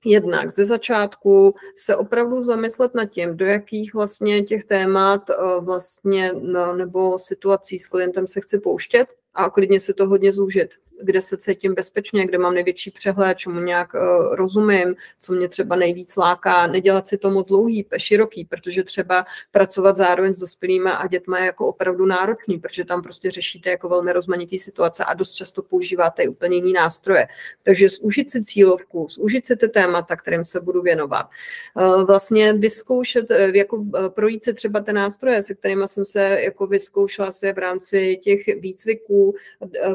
Jednak 0.06 0.50
ze 0.50 0.66
začátku 0.66 1.56
se 1.76 1.95
opravdu 1.95 2.43
zamyslet 2.43 2.95
nad 2.95 3.06
tím, 3.06 3.38
do 3.38 3.45
jakých 3.45 3.93
vlastně 3.93 4.43
těch 4.43 4.64
témat 4.64 5.30
eh, 5.30 5.36
vlastně 5.60 6.34
no, 6.34 6.76
nebo 6.76 7.20
situací 7.20 7.80
s 7.80 7.88
klientem 7.88 8.28
se 8.28 8.41
chci 8.41 8.60
pouštět 8.60 9.06
a 9.34 9.50
klidně 9.50 9.80
si 9.80 9.93
to 9.93 10.08
hodně 10.08 10.32
zúžit 10.32 10.70
kde 11.02 11.22
se 11.22 11.38
cítím 11.38 11.74
bezpečně, 11.74 12.26
kde 12.26 12.38
mám 12.38 12.54
největší 12.54 12.91
přehled, 12.91 13.38
čemu 13.38 13.60
nějak 13.60 13.93
uh, 13.93 14.36
rozumím, 14.36 14.95
co 15.20 15.34
mě 15.34 15.47
třeba 15.47 15.76
nejvíc 15.76 16.16
láká, 16.16 16.68
nedělat 16.68 17.08
si 17.08 17.18
to 17.18 17.30
moc 17.30 17.47
dlouhý, 17.47 17.86
široký, 17.97 18.45
protože 18.45 18.84
třeba 18.84 19.26
pracovat 19.52 19.95
zároveň 19.95 20.34
s 20.34 20.39
dospělými 20.39 20.89
a 20.89 21.08
dětmi 21.08 21.38
je 21.39 21.45
jako 21.45 21.68
opravdu 21.68 22.06
náročný, 22.06 22.58
protože 22.58 22.86
tam 22.86 23.02
prostě 23.02 23.32
řešíte 23.32 23.70
jako 23.70 23.89
velmi 23.89 24.14
rozmanitý 24.14 24.60
situace 24.60 25.06
a 25.06 25.14
dost 25.14 25.34
často 25.34 25.62
používáte 25.62 26.24
i 26.24 26.28
úplně 26.28 26.56
jiný 26.56 26.74
nástroje. 26.74 27.28
Takže 27.64 27.89
zúžit 27.89 28.30
si 28.30 28.43
cílovku, 28.43 29.08
zúžit 29.10 29.45
si 29.45 29.56
ty 29.56 29.70
témata, 29.70 30.16
kterým 30.16 30.45
se 30.45 30.62
budu 30.62 30.82
věnovat. 30.82 31.30
Uh, 31.74 32.04
vlastně 32.04 32.54
vyzkoušet, 32.54 33.32
uh, 33.32 33.38
jako 33.38 33.86
projít 34.10 34.43
si 34.43 34.54
třeba 34.54 34.80
ty 34.80 34.93
nástroje, 34.93 35.43
se 35.43 35.56
kterými 35.56 35.88
jsem 35.88 36.06
se 36.06 36.41
jako 36.41 36.68
vyzkoušela 36.68 37.32
se 37.32 37.54
v 37.54 37.58
rámci 37.58 38.18
těch 38.24 38.39
výcviků, 38.60 39.36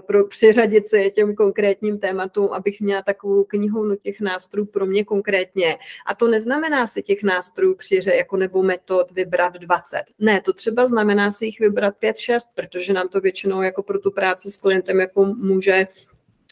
pro, 0.06 0.26
přiřadit 0.26 0.88
si 0.94 1.10
těm 1.10 1.34
konkrétním 1.34 1.98
tématům, 1.98 2.48
abych 2.52 2.80
měla 2.80 3.02
takovou 3.02 3.44
knihovnu 3.44 3.96
těch 3.96 4.20
nástrojů 4.20 4.66
pro 4.66 4.86
mě 4.86 5.04
konkrétně. 5.04 5.76
A 6.06 6.14
to 6.14 6.28
neznamená 6.28 6.86
si 6.86 7.02
těch 7.02 7.22
nástrojů 7.22 7.74
přiře 7.74 8.14
jako 8.14 8.36
nebo 8.36 8.62
metod 8.62 9.10
vybrat 9.10 9.52
20. 9.52 10.02
Ne, 10.18 10.40
to 10.40 10.52
třeba 10.52 10.86
znamená 10.86 11.30
si 11.30 11.44
jich 11.44 11.60
vybrat 11.60 11.94
5-6, 12.02 12.38
protože 12.54 12.92
nám 12.92 13.08
to 13.08 13.20
většinou 13.20 13.62
jako 13.62 13.82
pro 13.82 13.98
tu 13.98 14.10
práci 14.10 14.50
s 14.50 14.56
klientem 14.56 15.00
jako 15.00 15.24
může 15.24 15.86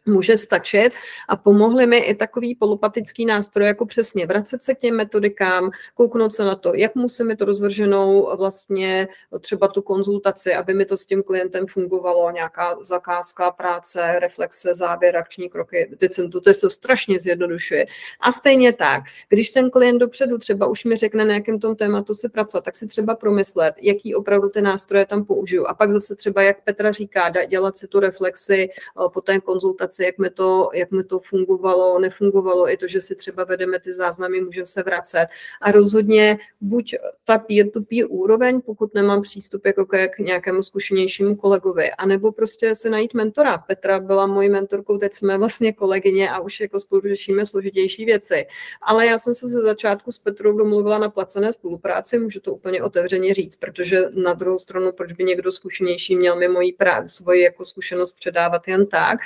může 0.07 0.37
stačit 0.37 0.93
a 1.29 1.37
pomohly 1.37 1.87
mi 1.87 1.99
i 1.99 2.15
takový 2.15 2.55
polopatický 2.55 3.27
nástroj, 3.27 3.67
jako 3.67 3.87
přesně 3.87 4.27
vracet 4.27 4.63
se 4.63 4.75
k 4.75 4.79
těm 4.79 4.97
metodikám, 4.97 5.71
kouknout 5.95 6.35
se 6.35 6.45
na 6.45 6.57
to, 6.57 6.75
jak 6.75 6.95
musím 6.95 7.27
mi 7.27 7.37
to 7.37 7.45
rozvrženou 7.45 8.37
vlastně 8.37 9.09
třeba 9.41 9.69
tu 9.69 9.83
konzultaci, 9.83 10.55
aby 10.55 10.75
mi 10.75 10.85
to 10.85 10.97
s 10.97 11.07
tím 11.07 11.23
klientem 11.23 11.67
fungovalo, 11.67 12.31
nějaká 12.31 12.77
zakázka, 12.81 13.51
práce, 13.51 14.19
reflexe, 14.19 14.75
závěr, 14.75 15.17
akční 15.17 15.49
kroky, 15.49 15.97
teď 15.99 16.13
jsem 16.13 16.31
to, 16.31 16.41
teď 16.41 16.61
to 16.61 16.71
strašně 16.71 17.21
zjednodušuje. 17.21 17.87
A 18.21 18.33
stejně 18.33 18.73
tak, 18.73 19.03
když 19.29 19.51
ten 19.51 19.71
klient 19.71 19.99
dopředu 19.99 20.39
třeba 20.39 20.67
už 20.67 20.85
mi 20.85 20.97
řekne, 20.97 21.25
na 21.25 21.35
jakém 21.35 21.61
tom 21.61 21.77
tématu 21.77 22.15
si 22.15 22.29
pracovat, 22.29 22.65
tak 22.65 22.77
si 22.77 22.87
třeba 22.87 23.15
promyslet, 23.15 23.75
jaký 23.81 24.15
opravdu 24.15 24.49
ty 24.49 24.63
nástroje 24.63 25.07
tam 25.07 25.25
použiju. 25.25 25.67
A 25.67 25.75
pak 25.75 25.93
zase 25.93 26.17
třeba, 26.17 26.43
jak 26.43 26.65
Petra 26.65 26.93
říká, 26.93 27.29
dělat 27.47 27.77
si 27.77 27.89
tu 27.89 28.01
reflexi 28.01 28.69
po 29.13 29.21
té 29.21 29.41
konzultaci 29.41 29.91
prezentace, 29.93 30.05
jak 30.05 30.18
mi 30.18 30.30
to, 30.30 30.70
jak 30.74 30.90
mi 30.90 31.05
to 31.05 31.18
fungovalo, 31.18 31.99
nefungovalo, 31.99 32.72
i 32.72 32.76
to, 32.76 32.86
že 32.86 33.01
si 33.01 33.14
třeba 33.14 33.45
vedeme 33.45 33.80
ty 33.80 33.93
záznamy, 33.93 34.40
můžeme 34.40 34.66
se 34.66 34.82
vracet. 34.82 35.26
A 35.61 35.72
rozhodně 35.72 36.38
buď 36.61 36.95
ta 37.24 37.38
peer-to-peer 37.38 38.07
úroveň, 38.09 38.61
pokud 38.61 38.95
nemám 38.95 39.22
přístup 39.22 39.66
jako 39.66 39.86
k 39.86 40.18
nějakému 40.18 40.62
zkušenějšímu 40.62 41.36
kolegovi, 41.36 41.90
anebo 41.90 42.32
prostě 42.32 42.74
se 42.74 42.90
najít 42.90 43.14
mentora. 43.14 43.59
Petra 43.59 44.01
byla 44.01 44.26
mojí 44.26 44.49
mentorkou, 44.49 44.99
teď 44.99 45.14
jsme 45.14 45.38
vlastně 45.38 45.72
kolegyně 45.72 46.30
a 46.30 46.40
už 46.40 46.61
jako 46.61 46.80
spolu 46.80 47.03
řešíme 47.03 47.47
složitější 47.47 48.05
věci. 48.05 48.47
Ale 48.82 49.07
já 49.07 49.18
jsem 49.18 49.34
se 49.34 49.49
ze 49.49 49.61
začátku 49.61 50.12
s 50.12 50.18
Petrou 50.18 50.59
domluvila 50.59 50.99
na 50.99 51.11
placené 51.11 51.53
spolupráci, 51.53 52.18
můžu 52.18 52.40
to 52.40 52.55
úplně 52.55 52.82
otevřeně 52.82 53.34
říct, 53.34 53.57
protože 53.57 54.03
na 54.14 54.34
druhou 54.34 54.59
stranu, 54.59 54.93
proč 54.93 55.12
by 55.12 55.24
někdo 55.24 55.53
zkušenější 55.53 56.16
měl 56.16 56.36
mi 56.36 56.49
moji 56.49 56.72
práci, 56.72 57.22
svoji 57.22 57.43
jako 57.43 57.64
zkušenost 57.64 58.12
předávat 58.12 58.68
jen 58.68 58.86
tak. 58.86 59.18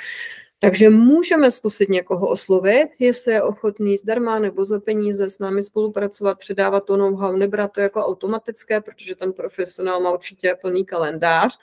Takže 0.59 0.89
můžeme 0.89 1.51
zkusit 1.51 1.89
někoho 1.89 2.29
oslovit, 2.29 2.89
jestli 2.99 3.33
je 3.33 3.43
ochotný 3.43 3.97
zdarma 3.97 4.39
nebo 4.39 4.65
za 4.65 4.79
peníze 4.79 5.29
s 5.29 5.39
námi 5.39 5.63
spolupracovat, 5.63 6.39
předávat 6.39 6.85
to 6.85 6.97
know-how, 6.97 7.37
nebrat 7.37 7.71
to 7.71 7.81
jako 7.81 8.05
automatické, 8.05 8.81
protože 8.81 9.15
ten 9.15 9.33
profesionál 9.33 10.01
má 10.01 10.11
určitě 10.11 10.57
plný 10.61 10.85
kalendář, 10.85 11.59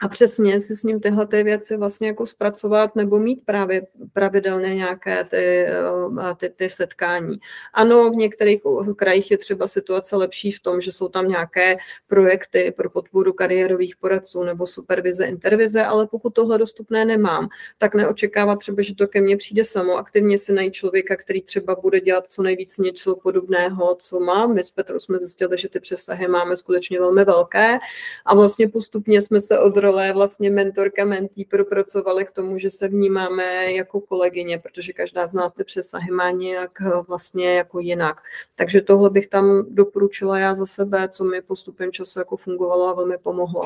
a 0.00 0.08
přesně 0.08 0.60
si 0.60 0.76
s 0.76 0.82
ním 0.82 1.00
tyhle 1.00 1.26
ty 1.26 1.42
věci 1.42 1.76
vlastně 1.76 2.08
jako 2.08 2.26
zpracovat 2.26 2.96
nebo 2.96 3.18
mít 3.18 3.44
právě 3.44 3.86
pravidelně 4.12 4.74
nějaké 4.74 5.24
ty, 5.24 5.36
eh, 5.36 6.34
ty, 6.36 6.50
ty 6.50 6.68
setkání. 6.70 7.38
Ano, 7.74 8.10
v 8.10 8.14
některých 8.14 8.60
krajích 8.96 9.30
je 9.30 9.38
třeba 9.38 9.66
situace 9.66 10.16
lepší 10.16 10.52
v 10.52 10.60
tom, 10.60 10.80
že 10.80 10.92
jsou 10.92 11.08
tam 11.08 11.28
nějaké 11.28 11.76
projekty 12.06 12.74
pro 12.76 12.90
podporu 12.90 13.32
kariérových 13.32 13.96
poradců 13.96 14.44
nebo 14.44 14.66
supervize, 14.66 15.24
intervize, 15.24 15.84
ale 15.84 16.06
pokud 16.06 16.34
tohle 16.34 16.58
dostupné 16.58 17.04
nemám, 17.04 17.48
tak 17.78 17.94
neočekávat 17.94 18.58
třeba, 18.58 18.82
že 18.82 18.94
to 18.94 19.08
ke 19.08 19.20
mně 19.20 19.36
přijde 19.36 19.64
samo. 19.64 19.96
Aktivně 19.96 20.38
si 20.38 20.52
najít 20.52 20.74
člověka, 20.74 21.16
který 21.16 21.42
třeba 21.42 21.74
bude 21.74 22.00
dělat 22.00 22.26
co 22.26 22.42
nejvíc 22.42 22.78
něco 22.78 23.16
podobného, 23.16 23.96
co 24.00 24.20
mám. 24.20 24.54
My 24.54 24.64
s 24.64 24.70
Petrou 24.70 24.98
jsme 24.98 25.18
zjistili, 25.18 25.58
že 25.58 25.68
ty 25.68 25.80
přesahy 25.80 26.28
máme 26.28 26.56
skutečně 26.56 27.00
velmi 27.00 27.24
velké 27.24 27.78
a 28.24 28.34
vlastně 28.34 28.68
postupně 28.68 29.20
jsme 29.20 29.40
se 29.40 29.58
od 29.58 29.76
role 29.86 30.12
vlastně 30.12 30.50
mentorka, 30.50 31.04
mentý 31.04 31.44
propracovali 31.44 32.24
k 32.24 32.32
tomu, 32.32 32.58
že 32.58 32.70
se 32.70 32.88
vnímáme 32.88 33.72
jako 33.72 34.00
kolegyně, 34.00 34.58
protože 34.58 34.92
každá 34.92 35.26
z 35.26 35.34
nás 35.34 35.52
ty 35.52 35.64
přesahy 35.64 36.10
má 36.10 36.30
nějak 36.30 36.80
eh, 36.80 36.90
vlastně 37.08 37.54
jako 37.54 37.78
jinak. 37.78 38.20
Takže 38.54 38.80
tohle 38.80 39.10
bych 39.10 39.26
tam 39.28 39.64
doporučila 39.68 40.38
já 40.38 40.54
za 40.54 40.66
sebe, 40.66 41.08
co 41.08 41.24
mi 41.24 41.42
postupem 41.42 41.92
času 41.92 42.18
jako 42.18 42.36
fungovalo 42.36 42.88
a 42.88 42.94
velmi 42.94 43.18
pomohlo. 43.18 43.62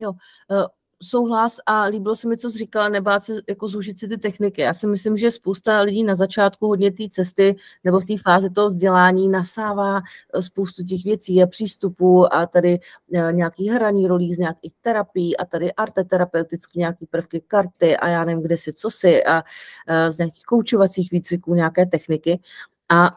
Jo, 0.00 0.12
eh, 0.50 0.66
souhlas 1.02 1.56
a 1.66 1.82
líbilo 1.82 2.16
se 2.16 2.28
mi, 2.28 2.36
co 2.36 2.50
jsi 2.50 2.58
říkala, 2.58 2.88
nebát 2.88 3.24
se 3.24 3.32
jako 3.48 3.68
zúžit 3.68 3.98
si 3.98 4.08
ty 4.08 4.18
techniky. 4.18 4.62
Já 4.62 4.74
si 4.74 4.86
myslím, 4.86 5.16
že 5.16 5.30
spousta 5.30 5.80
lidí 5.80 6.04
na 6.04 6.14
začátku 6.14 6.66
hodně 6.66 6.92
té 6.92 7.08
cesty 7.10 7.56
nebo 7.84 8.00
v 8.00 8.04
té 8.04 8.14
fázi 8.22 8.50
toho 8.50 8.68
vzdělání 8.68 9.28
nasává 9.28 10.00
eh, 10.34 10.42
spoustu 10.42 10.84
těch 10.84 11.04
věcí 11.04 11.42
a 11.42 11.46
přístupů 11.46 12.34
a 12.34 12.46
tady 12.46 12.78
eh, 13.14 13.32
nějaký 13.32 13.68
hraní 13.68 14.06
rolí 14.06 14.34
z 14.34 14.38
nějakých 14.38 14.72
terapií 14.80 15.36
a 15.36 15.44
tady 15.44 15.72
arteterapeuticky 15.72 16.78
nějaký 16.78 17.06
prvky 17.06 17.40
karty 17.40 17.96
a 17.96 18.08
já 18.08 18.24
nevím, 18.24 18.42
kde 18.42 18.58
si, 18.58 18.72
co 18.72 18.90
si 18.90 19.24
a 19.24 19.42
eh, 19.88 20.12
z 20.12 20.18
nějakých 20.18 20.44
koučovacích 20.44 21.10
výcviků 21.10 21.54
nějaké 21.54 21.86
techniky. 21.86 22.40
A 22.88 23.10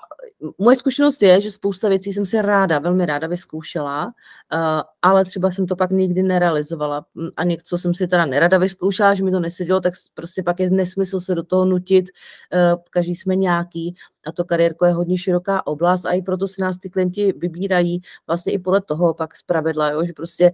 moje 0.57 0.75
zkušenost 0.75 1.21
je, 1.21 1.41
že 1.41 1.51
spousta 1.51 1.89
věcí 1.89 2.13
jsem 2.13 2.25
si 2.25 2.41
ráda, 2.41 2.79
velmi 2.79 3.05
ráda 3.05 3.27
vyzkoušela, 3.27 4.05
uh, 4.05 4.11
ale 5.01 5.25
třeba 5.25 5.51
jsem 5.51 5.67
to 5.67 5.75
pak 5.75 5.91
nikdy 5.91 6.23
nerealizovala. 6.23 7.05
A 7.37 7.43
něco 7.43 7.77
jsem 7.77 7.93
si 7.93 8.07
teda 8.07 8.25
nerada 8.25 8.57
vyzkoušela, 8.57 9.13
že 9.13 9.23
mi 9.23 9.31
to 9.31 9.39
nesedělo, 9.39 9.81
tak 9.81 9.93
prostě 10.13 10.43
pak 10.43 10.59
je 10.59 10.69
nesmysl 10.69 11.19
se 11.19 11.35
do 11.35 11.43
toho 11.43 11.65
nutit. 11.65 12.05
Uh, 12.53 12.81
každý 12.89 13.15
jsme 13.15 13.35
nějaký 13.35 13.95
a 14.29 14.31
to 14.31 14.45
kariérko 14.45 14.85
je 14.85 14.93
hodně 14.93 15.17
široká 15.17 15.67
oblast 15.67 16.05
a 16.05 16.11
i 16.11 16.21
proto 16.21 16.47
si 16.47 16.61
nás 16.61 16.79
ty 16.79 16.89
klienti 16.89 17.33
vybírají 17.37 18.01
vlastně 18.27 18.53
i 18.53 18.59
podle 18.59 18.81
toho 18.81 19.13
pak 19.13 19.35
z 19.35 19.43
pravidla, 19.43 19.91
jo, 19.91 20.05
že 20.05 20.13
prostě 20.13 20.51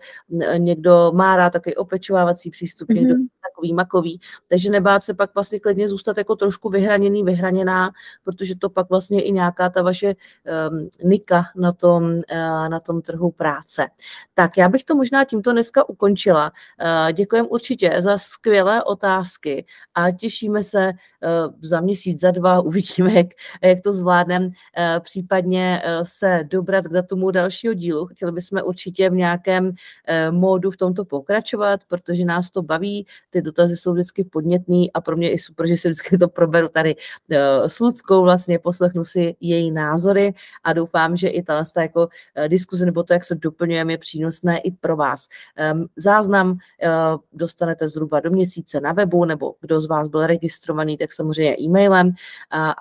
někdo 0.57 1.11
má 1.15 1.35
rád 1.35 1.49
takový 1.49 1.75
opečovávací 1.75 2.49
přístup, 2.49 2.89
mm-hmm. 2.89 2.95
někdo 2.95 3.13
mhm. 3.13 3.27
takový 3.49 3.73
makový, 3.73 4.19
takže 4.47 4.69
nebát 4.69 5.03
se 5.03 5.13
pak 5.13 5.35
vlastně 5.35 5.59
klidně 5.59 5.87
zůstat 5.87 6.17
jako 6.17 6.35
trošku 6.35 6.69
vyhraněný, 6.69 7.23
vyhraněná, 7.23 7.91
protože 8.23 8.55
to 8.55 8.69
pak 8.69 8.89
vlastně 8.89 9.21
i 9.21 9.31
nějaká 9.31 9.69
ta 9.69 9.81
vaše 9.81 10.15
um, 10.69 10.89
nika 11.03 11.43
na 11.55 11.71
tom, 11.71 12.03
uh, 12.03 12.21
na 12.69 12.79
tom 12.79 13.01
trhu 13.01 13.31
práce. 13.31 13.87
Tak 14.33 14.57
já 14.57 14.69
bych 14.69 14.83
to 14.83 14.95
možná 14.95 15.23
tímto 15.23 15.51
dneska 15.51 15.89
ukončila. 15.89 16.51
Uh, 16.51 17.11
děkujeme 17.11 17.47
určitě 17.47 17.95
za 17.99 18.17
skvělé 18.17 18.83
otázky 18.83 19.65
a 19.95 20.11
těšíme 20.11 20.63
se 20.63 20.87
uh, 20.87 21.53
za 21.61 21.81
měsíc, 21.81 22.19
za 22.19 22.31
dva, 22.31 22.61
uvidíme, 22.61 23.13
jak, 23.13 23.27
jak 23.67 23.81
to 23.81 23.93
zvládneme, 23.93 24.49
eh, 24.77 24.99
případně 24.99 25.81
eh, 25.83 26.05
se 26.05 26.43
dobrat 26.43 26.85
k 26.85 26.93
datumu 26.93 27.31
dalšího 27.31 27.73
dílu. 27.73 28.05
Chtěli 28.05 28.31
bychom 28.31 28.61
určitě 28.63 29.09
v 29.09 29.13
nějakém 29.13 29.71
eh, 30.07 30.31
módu 30.31 30.71
v 30.71 30.77
tomto 30.77 31.05
pokračovat, 31.05 31.79
protože 31.87 32.25
nás 32.25 32.49
to 32.49 32.61
baví, 32.61 33.07
ty 33.29 33.41
dotazy 33.41 33.77
jsou 33.77 33.93
vždycky 33.93 34.23
podnětný 34.23 34.91
a 34.91 35.01
pro 35.01 35.17
mě 35.17 35.31
i 35.31 35.37
super, 35.37 35.67
že 35.67 35.77
si 35.77 35.89
vždycky 35.89 36.17
to 36.17 36.27
proberu 36.27 36.67
tady 36.67 36.95
s 37.67 37.79
Ludskou, 37.79 38.21
vlastně 38.21 38.59
poslechnu 38.59 39.03
si 39.03 39.35
její 39.39 39.71
názory 39.71 40.33
a 40.63 40.73
doufám, 40.73 41.17
že 41.17 41.27
i 41.27 41.43
ta 41.43 41.63
jako 41.77 42.07
diskuze 42.47 42.85
nebo 42.85 43.03
to, 43.03 43.13
jak 43.13 43.23
se 43.23 43.35
doplňujeme, 43.35 43.93
je 43.93 43.97
přínosné 43.97 44.59
i 44.59 44.71
pro 44.71 44.95
vás. 44.95 45.27
Ehm, 45.55 45.85
záznam 45.95 46.57
dostanete 47.33 47.87
zhruba 47.87 48.19
do 48.19 48.31
měsíce 48.31 48.81
na 48.81 48.93
webu, 48.93 49.25
nebo 49.25 49.55
kdo 49.61 49.81
z 49.81 49.87
vás 49.87 50.07
byl 50.07 50.27
registrovaný, 50.27 50.97
tak 50.97 51.13
samozřejmě 51.13 51.55
e-mailem 51.61 52.11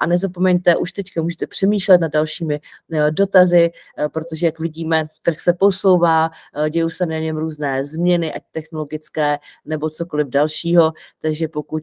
a 0.01 0.07
nezapomeňte 0.07 0.64
už 0.77 0.93
teďka 0.93 1.23
můžete 1.23 1.47
přemýšlet 1.47 2.01
nad 2.01 2.13
dalšími 2.13 2.61
eh, 2.93 3.11
dotazy, 3.11 3.71
eh, 3.99 4.09
protože 4.09 4.47
jak 4.47 4.59
vidíme, 4.59 5.07
trh 5.23 5.41
se 5.41 5.53
posouvá, 5.53 6.31
eh, 6.55 6.71
dějí 6.71 6.91
se 6.91 7.07
na 7.07 7.19
něm 7.19 7.37
různé 7.37 7.85
změny, 7.87 8.35
ať 8.35 8.43
technologické 8.53 9.39
nebo 9.65 9.91
cokoliv 9.91 10.27
dalšího, 10.27 10.93
takže 11.21 11.49
pokud 11.49 11.83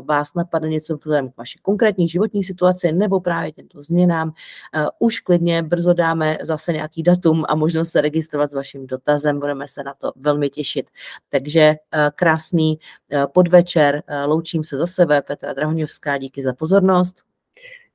vás 0.00 0.34
napadne 0.34 0.68
něco 0.68 0.96
vzhledem 0.96 1.30
k 1.30 1.36
vaší 1.36 1.58
konkrétní 1.62 2.08
životní 2.08 2.44
situaci 2.44 2.92
nebo 2.92 3.20
právě 3.20 3.52
těmto 3.52 3.82
změnám, 3.82 4.32
už 4.98 5.20
klidně 5.20 5.62
brzo 5.62 5.92
dáme 5.92 6.38
zase 6.42 6.72
nějaký 6.72 7.02
datum 7.02 7.44
a 7.48 7.54
možnost 7.54 7.90
se 7.90 8.00
registrovat 8.00 8.50
s 8.50 8.54
vaším 8.54 8.86
dotazem, 8.86 9.40
budeme 9.40 9.68
se 9.68 9.82
na 9.82 9.94
to 9.94 10.12
velmi 10.16 10.50
těšit. 10.50 10.90
Takže 11.28 11.74
krásný 12.14 12.78
podvečer, 13.32 14.02
loučím 14.26 14.64
se 14.64 14.76
za 14.76 14.86
sebe, 14.86 15.22
Petra 15.22 15.52
Drahoňovská, 15.52 16.18
díky 16.18 16.42
za 16.42 16.52
pozornost. 16.52 17.24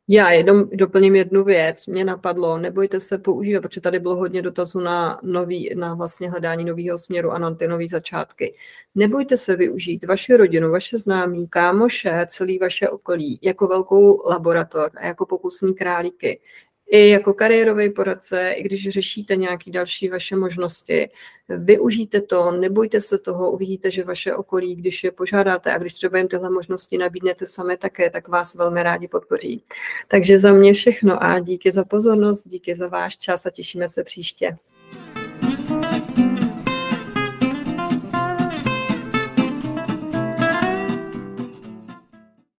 Já 0.09 0.29
jenom 0.31 0.69
doplním 0.73 1.15
jednu 1.15 1.43
věc. 1.43 1.87
Mě 1.87 2.05
napadlo, 2.05 2.57
nebojte 2.57 2.99
se 2.99 3.17
používat, 3.17 3.61
protože 3.61 3.81
tady 3.81 3.99
bylo 3.99 4.15
hodně 4.15 4.41
dotazů 4.41 4.79
na, 4.79 5.19
nový, 5.23 5.75
na 5.75 5.93
vlastně 5.93 6.29
hledání 6.29 6.65
nového 6.65 6.97
směru 6.97 7.31
a 7.31 7.37
na 7.37 7.55
ty 7.55 7.67
nové 7.67 7.87
začátky. 7.87 8.55
Nebojte 8.95 9.37
se 9.37 9.55
využít 9.55 10.05
vaši 10.05 10.37
rodinu, 10.37 10.71
vaše 10.71 10.97
známí, 10.97 11.47
kámoše, 11.47 12.25
celý 12.27 12.59
vaše 12.59 12.89
okolí 12.89 13.39
jako 13.41 13.67
velkou 13.67 14.29
laboratoř 14.29 14.91
a 14.97 15.05
jako 15.05 15.25
pokusní 15.25 15.75
králíky 15.75 16.39
i 16.87 17.09
jako 17.09 17.33
kariérový 17.33 17.89
poradce, 17.89 18.51
i 18.51 18.63
když 18.63 18.89
řešíte 18.89 19.35
nějaké 19.35 19.71
další 19.71 20.09
vaše 20.09 20.35
možnosti, 20.35 21.09
využijte 21.49 22.21
to, 22.21 22.51
nebojte 22.51 23.01
se 23.01 23.17
toho, 23.17 23.51
uvidíte, 23.51 23.91
že 23.91 24.03
vaše 24.03 24.35
okolí, 24.35 24.75
když 24.75 25.03
je 25.03 25.11
požádáte 25.11 25.73
a 25.73 25.77
když 25.77 25.93
třeba 25.93 26.17
jim 26.17 26.27
tyhle 26.27 26.49
možnosti 26.49 26.97
nabídnete 26.97 27.45
sami 27.45 27.77
také, 27.77 28.09
tak 28.09 28.27
vás 28.27 28.55
velmi 28.55 28.83
rádi 28.83 29.07
podpoří. 29.07 29.63
Takže 30.07 30.37
za 30.37 30.53
mě 30.53 30.73
všechno 30.73 31.23
a 31.23 31.39
díky 31.39 31.71
za 31.71 31.85
pozornost, 31.85 32.47
díky 32.47 32.75
za 32.75 32.87
váš 32.87 33.17
čas 33.17 33.45
a 33.45 33.49
těšíme 33.49 33.89
se 33.89 34.03
příště. 34.03 34.57